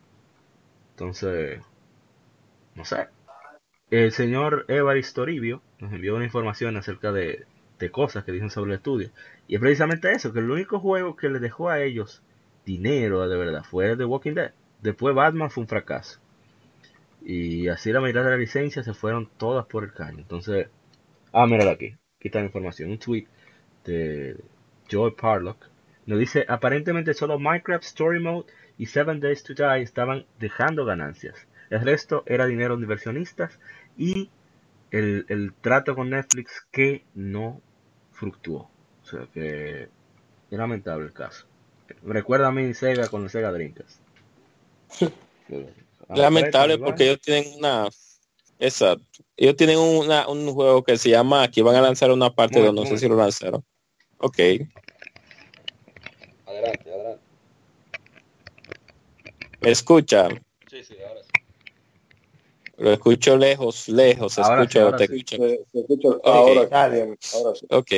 Entonces, 0.92 1.62
no 2.80 2.86
sé. 2.86 3.10
El 3.92 4.14
señor 4.14 4.64
Evaristo 4.70 5.22
Toribio 5.22 5.62
nos 5.80 5.92
envió 5.92 6.16
una 6.16 6.24
información 6.24 6.78
acerca 6.78 7.12
de, 7.12 7.46
cosas 7.92 8.24
que 8.24 8.32
dicen 8.32 8.50
sobre 8.50 8.72
el 8.72 8.78
estudio. 8.78 9.12
Y 9.50 9.56
es 9.56 9.62
precisamente 9.62 10.12
eso, 10.14 10.32
que 10.32 10.40
el 10.40 10.50
único 10.50 10.80
juego 10.80 11.18
que 11.18 11.28
les 11.30 11.42
dejó 11.42 11.70
a 11.70 11.82
ellos 11.82 12.24
dinero 12.66 13.28
de 13.28 13.38
verdad 13.38 13.64
fue 13.64 13.98
The 13.98 14.06
Walking 14.06 14.34
Dead. 14.34 14.54
Después 14.82 15.14
Batman 15.14 15.50
fue 15.50 15.64
un 15.64 15.68
fracaso. 15.68 16.22
Y 17.22 17.68
así 17.68 17.92
la 17.92 18.00
mitad 18.00 18.24
de 18.24 18.30
la 18.30 18.38
licencia 18.38 18.82
se 18.82 18.94
fueron 18.94 19.30
todas 19.38 19.66
por 19.66 19.84
el 19.84 19.92
caño. 19.92 20.20
Entonces, 20.20 20.70
ah, 21.34 21.48
míralo 21.48 21.72
aquí. 21.72 21.98
Aquí 22.18 22.30
está 22.30 22.40
la 22.40 22.46
información. 22.46 22.92
Un 22.92 23.00
tweet 23.00 23.28
de 23.84 24.38
Joe 24.90 25.12
Parlock. 25.12 25.66
Nos 26.06 26.18
dice, 26.18 26.46
aparentemente 26.48 27.14
solo 27.14 27.40
Minecraft 27.40 27.84
Story 27.84 28.22
Mode 28.22 28.46
y 28.78 28.86
Seven 28.86 29.20
Days 29.20 29.44
to 29.44 29.54
Die 29.54 29.82
estaban 29.82 30.26
dejando 30.40 30.86
ganancias. 30.86 31.49
El 31.70 31.82
resto 31.82 32.24
era 32.26 32.46
dinero 32.46 32.76
de 32.76 32.84
inversionistas 32.84 33.60
y 33.98 34.30
el, 34.92 35.26
el 35.30 35.54
trato 35.54 35.96
con 35.96 36.10
Netflix 36.10 36.66
que 36.72 37.04
no 37.14 37.62
fructuó. 38.12 38.70
O 39.04 39.06
sea 39.06 39.28
que 39.34 39.84
es 39.84 40.58
lamentable 40.58 41.06
el 41.06 41.14
caso. 41.14 41.46
Recuerda 42.04 42.48
a 42.48 42.52
mí 42.52 42.74
Sega 42.74 43.08
con 43.08 43.24
el 43.24 43.30
Sega 43.30 43.52
Dreamcast. 43.52 44.00
Lamentable 46.10 46.78
porque 46.80 47.04
ellos 47.04 47.22
tienen 47.22 47.54
una 47.58 47.88
exacto. 48.60 49.06
Ellos 49.38 49.56
tienen 49.56 49.78
una, 49.78 50.28
un 50.28 50.52
juego 50.54 50.84
que 50.84 50.98
se 50.98 51.10
llama 51.10 51.50
que 51.50 51.62
van 51.62 51.76
a 51.76 51.82
lanzar 51.82 52.12
una 52.12 52.34
parte 52.34 52.62
de 52.62 52.74
no 52.74 52.86
sé 52.86 52.98
si 52.98 53.08
lo 53.08 53.16
lanzaron. 53.16 53.64
Ok. 54.18 54.40
Adelante, 56.46 56.92
adelante. 56.92 57.24
¿Me 59.62 59.72
escucha? 59.72 60.30
Sí, 60.70 60.84
sí, 60.84 60.96
ahora 61.08 61.22
sí. 61.24 61.39
Lo 62.80 62.92
escucho 62.94 63.38
lejos, 63.38 63.88
lejos, 63.90 64.38
Ahora 64.40 64.58
sí, 64.58 64.62
escucha, 64.64 64.84
ahora 64.84 64.98
te 64.98 65.08
sí. 65.08 65.14
escucha. 65.16 65.38
Se, 65.38 65.66
se 65.72 66.20
ahora, 66.24 66.66
dale. 66.68 66.96
bien, 66.96 67.18
ahora 67.34 67.56
sí. 67.60 67.66
Ok. 67.70 67.92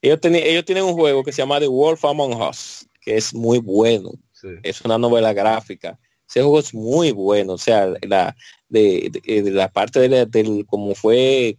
Ellos, 0.00 0.18
ellos 0.22 0.64
tienen 0.64 0.84
un 0.84 0.92
juego 0.94 1.22
que 1.24 1.32
se 1.32 1.42
llama 1.42 1.58
The 1.60 1.66
Wolf 1.68 2.04
Among 2.04 2.40
Us, 2.42 2.86
que 3.00 3.16
es 3.16 3.32
muy 3.34 3.58
bueno. 3.58 4.10
Sí. 4.32 4.48
Es 4.62 4.80
una 4.82 4.98
novela 4.98 5.32
gráfica. 5.32 5.98
Ese 6.28 6.40
juego 6.42 6.58
es 6.60 6.74
muy 6.74 7.10
bueno. 7.12 7.54
O 7.54 7.58
sea, 7.58 7.92
la, 8.02 8.36
de, 8.68 9.10
de- 9.24 9.42
de 9.42 9.50
la 9.50 9.68
parte 9.72 9.98
de 10.00 10.08
la- 10.08 10.24
del 10.26 10.66
cómo 10.66 10.94
fue 10.94 11.56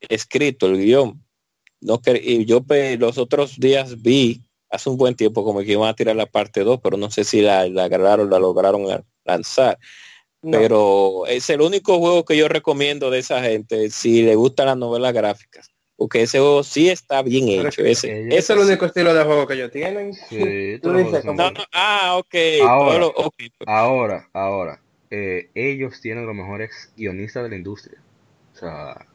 escrito 0.00 0.66
el 0.66 0.78
guion. 0.78 1.22
No 1.80 2.00
y 2.22 2.44
yo 2.44 2.62
pe- 2.62 2.96
los 2.96 3.18
otros 3.18 3.58
días 3.58 4.00
vi 4.02 4.40
hace 4.70 4.88
un 4.88 4.96
buen 4.96 5.14
tiempo 5.14 5.44
como 5.44 5.60
que 5.60 5.72
iban 5.72 5.88
a 5.88 5.94
tirar 5.94 6.14
la 6.16 6.26
parte 6.26 6.62
2, 6.62 6.78
pero 6.82 6.96
no 6.96 7.10
sé 7.10 7.24
si 7.24 7.40
la, 7.42 7.68
la 7.68 7.84
agarraron, 7.84 8.30
la 8.30 8.38
lograron 8.38 8.84
lanzar. 9.24 9.78
No. 10.42 10.58
Pero 10.58 11.26
es 11.28 11.48
el 11.50 11.60
único 11.60 11.98
juego 11.98 12.24
que 12.24 12.36
yo 12.36 12.48
recomiendo 12.48 13.10
de 13.10 13.20
esa 13.20 13.40
gente 13.42 13.90
si 13.90 14.22
le 14.22 14.34
gustan 14.34 14.66
las 14.66 14.76
novelas 14.76 15.12
gráficas. 15.12 15.70
Porque 15.96 16.22
ese 16.22 16.38
juego 16.38 16.64
sí 16.64 16.88
está 16.88 17.22
bien 17.22 17.46
Pero 17.46 17.68
hecho. 17.68 17.82
es 17.82 17.98
Ese, 18.04 18.36
es 18.36 18.50
el 18.50 18.58
único 18.58 18.86
estilo 18.86 19.14
de 19.14 19.22
juego 19.24 19.46
que 19.46 19.54
ellos 19.54 19.70
tienen. 19.70 20.14
Sí, 20.14 20.78
Tú 20.82 20.92
dices 20.96 21.24
No, 21.24 21.32
no, 21.34 21.60
ah, 21.72 22.16
ok. 22.18 22.34
Ahora. 22.66 22.90
todo 22.90 22.98
lo- 22.98 23.08
ok. 23.26 23.34
Ahora, 23.66 24.28
ahora, 24.32 24.80
eh, 25.10 25.50
ellos 25.54 26.00
tienen 26.00 26.26
los 26.26 26.34
mejores 26.34 26.92
guionistas 26.96 27.44
de 27.44 27.48
la 27.50 27.56
industria. 27.56 27.98
O 28.54 28.58
sea, 28.58 29.06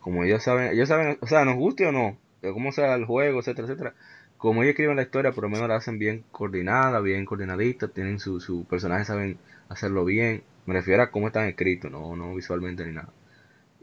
como 0.00 0.24
ellos 0.24 0.42
saben, 0.42 0.72
ellos 0.72 0.88
saben, 0.88 1.18
o 1.20 1.26
sea, 1.26 1.44
nos 1.44 1.56
guste 1.56 1.86
o 1.86 1.92
no, 1.92 2.18
de 2.42 2.52
cómo 2.52 2.72
sea 2.72 2.94
el 2.94 3.04
juego, 3.04 3.40
etcétera, 3.40 3.68
etcétera. 3.68 3.94
Como 4.38 4.62
ellos 4.62 4.70
escriben 4.72 4.96
la 4.96 5.02
historia, 5.02 5.32
por 5.32 5.44
lo 5.44 5.50
menos 5.50 5.68
la 5.68 5.76
hacen 5.76 5.98
bien 5.98 6.24
coordinada, 6.32 7.00
bien 7.00 7.24
coordinadita, 7.26 7.88
tienen 7.88 8.18
su, 8.18 8.40
su 8.40 8.64
personaje, 8.64 9.04
saben 9.04 9.38
hacerlo 9.68 10.04
bien. 10.04 10.44
Me 10.66 10.74
refiero 10.74 11.02
a 11.02 11.10
cómo 11.10 11.28
están 11.28 11.48
escritos, 11.48 11.90
no, 11.90 12.16
no 12.16 12.34
visualmente 12.34 12.84
ni 12.86 12.92
nada. 12.92 13.12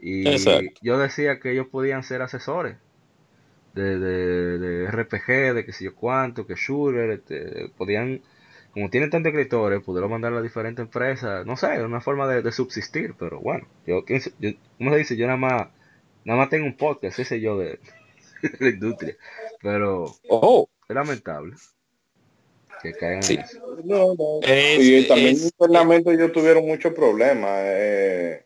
Y 0.00 0.30
Exacto. 0.30 0.80
yo 0.82 0.98
decía 0.98 1.40
que 1.40 1.52
ellos 1.52 1.68
podían 1.68 2.02
ser 2.04 2.22
asesores 2.22 2.76
de, 3.74 3.98
de, 3.98 4.58
de 4.58 4.84
RPG, 4.86 5.54
de 5.54 5.64
que 5.64 5.72
sé 5.72 5.84
yo 5.84 5.94
cuánto, 5.94 6.46
que 6.46 6.54
shooter, 6.54 7.10
este, 7.10 7.70
podían 7.76 8.22
como 8.72 8.90
tienen 8.90 9.08
tantos 9.10 9.32
escritores, 9.32 9.82
pudieron 9.82 10.10
mandar 10.10 10.34
a 10.34 10.42
diferentes 10.42 10.82
empresas, 10.84 11.46
no 11.46 11.56
sé, 11.56 11.82
una 11.82 12.02
forma 12.02 12.28
de, 12.28 12.52
subsistir, 12.52 13.14
pero 13.18 13.40
bueno, 13.40 13.66
yo, 13.86 14.04
¿quién 14.04 14.20
se- 14.20 14.32
yo- 14.38 14.50
¿cómo 14.78 14.90
se 14.92 14.98
dice? 14.98 15.16
Yo 15.16 15.26
nada 15.26 15.38
más, 15.38 15.68
nada 16.24 16.38
más 16.40 16.50
tengo 16.50 16.66
un 16.66 16.76
podcast, 16.76 17.18
ese 17.18 17.40
yo 17.40 17.58
de, 17.58 17.80
de 18.42 18.56
la 18.60 18.68
industria, 18.70 19.16
pero 19.62 20.18
Oh, 20.28 20.68
es 20.88 20.94
lamentable 20.94 21.56
que 22.82 22.92
caigan 22.94 23.22
Sí. 23.22 23.34
en 23.34 23.40
eso. 23.40 23.76
No, 23.84 24.14
no. 24.14 24.40
Es- 24.42 24.78
y 24.80 25.06
también 25.08 25.28
es- 25.36 25.44
internamente 25.44 26.12
ellos 26.12 26.32
tuvieron 26.32 26.66
muchos 26.66 26.92
problemas. 26.92 27.50
eh, 27.64 28.44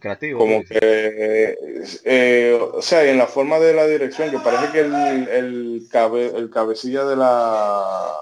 Creativo. 0.00 0.38
como 0.38 0.58
pues. 0.58 0.68
que, 0.68 0.78
eh, 0.80 1.58
eh, 2.04 2.58
o 2.72 2.80
sea, 2.80 3.04
y 3.04 3.08
en 3.10 3.18
la 3.18 3.26
forma 3.26 3.58
de 3.58 3.74
la 3.74 3.86
dirección, 3.86 4.30
que 4.30 4.38
parece 4.38 4.70
que 4.72 4.80
el, 4.80 4.94
el, 5.28 5.82
cabe- 5.90 6.32
el 6.36 6.50
cabecilla 6.50 7.04
de 7.04 7.16
la, 7.16 8.14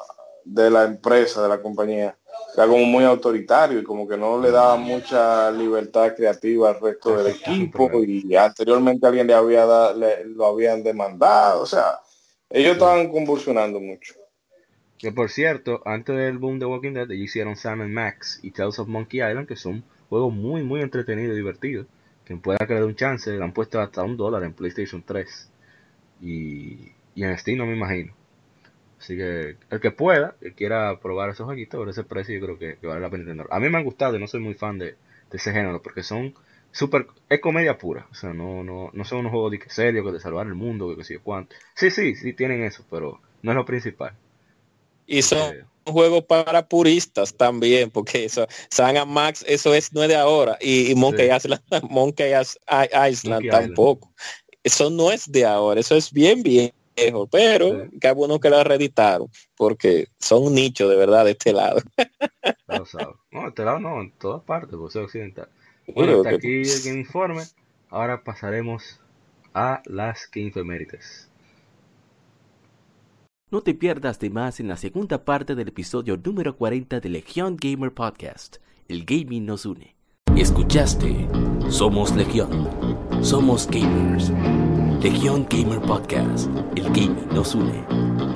de 0.45 0.71
la 0.71 0.85
empresa, 0.85 1.43
de 1.43 1.49
la 1.51 1.61
compañía, 1.61 2.17
era 2.57 2.67
como 2.67 2.87
muy 2.87 3.05
autoritario 3.05 3.79
y 3.79 3.85
como 3.85 4.09
que 4.09 4.17
no 4.17 4.41
le 4.41 4.51
daba 4.51 4.77
mucha 4.77 5.51
libertad 5.51 6.15
creativa 6.17 6.71
al 6.71 6.81
resto 6.81 7.15
del 7.23 7.35
equipo 7.35 7.91
y 8.03 8.35
anteriormente 8.35 9.07
alguien 9.07 9.27
le 9.27 9.35
había 9.35 9.67
da- 9.67 9.93
le- 9.93 10.25
lo 10.25 10.47
habían 10.47 10.83
demandado, 10.83 11.61
o 11.61 11.67
sea, 11.67 12.01
ellos 12.49 12.73
estaban 12.73 13.11
convulsionando 13.11 13.79
mucho. 13.81 14.15
Que 14.99 15.13
por 15.13 15.31
cierto, 15.31 15.83
antes 15.85 16.17
del 16.17 16.39
boom 16.39 16.59
de 16.59 16.67
Walking 16.67 16.93
Dead, 16.93 17.11
ellos 17.11 17.25
hicieron 17.25 17.57
Sam 17.57 17.89
Max 17.91 18.41
y 18.43 18.51
Tales 18.51 18.79
of 18.79 18.89
Monkey 18.89 19.21
Island, 19.21 19.47
que 19.47 19.57
son 19.57 19.85
juegos 20.09 20.33
muy, 20.35 20.63
muy 20.63 20.81
entretenidos 20.83 21.35
y 21.35 21.37
divertidos. 21.37 21.87
Quien 22.25 22.41
pueda 22.41 22.59
que 22.67 22.75
le 22.75 22.81
dé 22.81 22.87
un 22.87 22.97
chance, 22.97 23.31
le 23.31 23.43
han 23.43 23.53
puesto 23.53 23.81
hasta 23.81 24.03
un 24.03 24.17
dólar 24.17 24.43
en 24.45 24.53
PlayStation 24.55 25.03
3. 25.03 25.51
Y, 26.23 26.93
y 27.15 27.25
en 27.25 27.39
Steam 27.39 27.59
no 27.59 27.67
me 27.67 27.77
imagino. 27.77 28.15
Así 28.99 29.17
que 29.17 29.57
el 29.71 29.81
que 29.81 29.91
pueda, 29.91 30.37
que 30.41 30.53
quiera 30.55 30.99
probar 31.01 31.31
esos 31.31 31.47
jueguitos 31.47 31.79
por 31.79 31.89
ese 31.89 32.05
precio, 32.05 32.35
yo 32.39 32.45
creo 32.45 32.59
que, 32.59 32.79
que 32.79 32.87
vale 32.87 33.01
la 33.01 33.11
pena 33.11 33.25
tenerlo. 33.25 33.53
A 33.53 33.61
mí 33.61 33.69
me 33.69 33.79
han 33.79 33.85
gustado 33.85 34.17
y 34.17 34.21
no 34.21 34.27
soy 34.27 34.41
muy 34.41 34.55
fan 34.55 34.79
de, 34.79 34.87
de 34.87 34.97
ese 35.33 35.53
género, 35.53 35.83
porque 35.83 36.03
son 36.03 36.35
súper, 36.73 37.07
es 37.29 37.41
comedia 37.41 37.79
pura. 37.79 38.07
O 38.11 38.15
sea, 38.15 38.33
no, 38.33 38.65
no, 38.65 38.91
no 38.93 39.05
son 39.05 39.21
unos 39.21 39.33
juegos 39.33 39.53
de 39.53 39.59
que 39.59 39.71
serio, 39.71 40.05
que 40.05 40.13
de 40.13 40.21
salvar 40.21 40.47
el 40.47 40.55
mundo, 40.55 40.89
que 40.91 40.97
qué 40.97 41.05
sé 41.05 41.15
yo 41.15 41.23
cuánto. 41.23 41.55
Sí, 41.75 41.91
sí, 41.91 42.15
sí 42.17 42.33
tienen 42.33 42.63
eso, 42.63 42.85
pero 42.91 43.21
no 43.43 43.53
es 43.53 43.57
lo 43.57 43.65
principal. 43.67 44.15
Y 45.07 45.23
son 45.23 45.55
Eh, 45.55 45.65
un 45.87 45.93
juego 45.93 46.25
para 46.27 46.67
puristas 46.69 47.33
también, 47.35 47.91
porque 47.91 48.25
eso, 48.25 48.47
San 48.71 49.09
Max, 49.09 49.45
eso 49.47 49.73
es 49.75 49.93
no 49.93 50.03
es 50.03 50.09
de 50.09 50.17
ahora, 50.17 50.59
y, 50.61 50.91
y 50.91 50.95
Monkey 50.95 51.29
Sí. 51.31 51.37
Island, 51.37 51.63
Monkey 51.91 52.33
Island 52.33 53.25
Monkey 53.35 53.51
tampoco. 53.51 54.11
Eso 54.65 54.91
no 54.91 55.13
es 55.13 55.31
de 55.31 55.45
ahora, 55.45 55.79
eso 55.81 55.95
es 55.95 56.13
bien 56.13 56.43
viejo, 56.43 56.73
pero 57.31 57.85
Sí. 57.85 57.99
qué 58.01 58.11
bueno 58.11 58.41
que 58.41 58.51
lo 58.51 58.65
reeditaron, 58.65 59.29
porque 59.57 60.09
son 60.19 60.43
un 60.45 60.55
nicho 60.55 60.89
de 60.89 60.97
verdad 60.97 61.25
de 61.25 61.31
este 61.33 61.53
lado. 61.53 61.81
No, 63.31 63.49
este 63.49 63.65
lado 63.65 63.79
no, 63.79 64.01
en 64.01 64.11
todas 64.13 64.43
partes, 64.43 64.77
por 64.77 64.91
ser 64.91 65.03
occidental. 65.03 65.49
Bueno, 65.87 66.17
hasta 66.19 66.31
que- 66.31 66.37
aquí 66.37 66.89
el 66.89 66.99
Informe. 66.99 67.45
Ahora 67.91 68.23
pasaremos 68.25 68.99
a 69.55 69.83
las 69.87 70.29
Game 70.33 70.49
Efemérides. 70.49 71.29
No 73.49 73.61
te 73.61 73.75
pierdas 73.75 74.19
de 74.19 74.29
más 74.29 74.59
en 74.59 74.67
la 74.67 74.77
segunda 74.77 75.25
parte 75.25 75.55
del 75.55 75.69
episodio 75.69 76.17
número 76.17 76.57
40 76.57 76.99
de 76.99 77.09
Legion 77.09 77.57
Gamer 77.57 77.95
Podcast. 77.95 78.57
El 78.89 79.05
gaming 79.05 79.47
nos 79.47 79.65
une. 79.65 79.95
Escuchaste 80.35 81.29
Somos 81.69 82.17
Legión. 82.17 82.69
Somos 83.23 83.69
gamers. 83.69 84.33
Legion 85.01 85.47
Gamer 85.49 85.81
Podcast. 85.81 86.49
El 86.75 86.87
gaming 86.87 87.29
nos 87.33 87.55
une. 87.55 87.85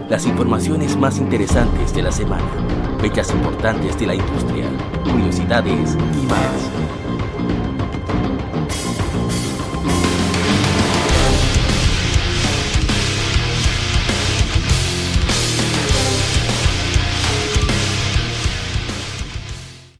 Las 0.08 0.26
informaciones 0.26 0.96
más 0.96 1.18
interesantes 1.18 1.92
de 1.92 2.02
la 2.02 2.12
semana. 2.12 2.98
Fechas 3.00 3.32
importantes 3.34 3.98
de 3.98 4.06
la 4.06 4.14
industria. 4.14 4.68
Curiosidades 5.02 5.96
y 6.22 6.26
más. 6.26 6.99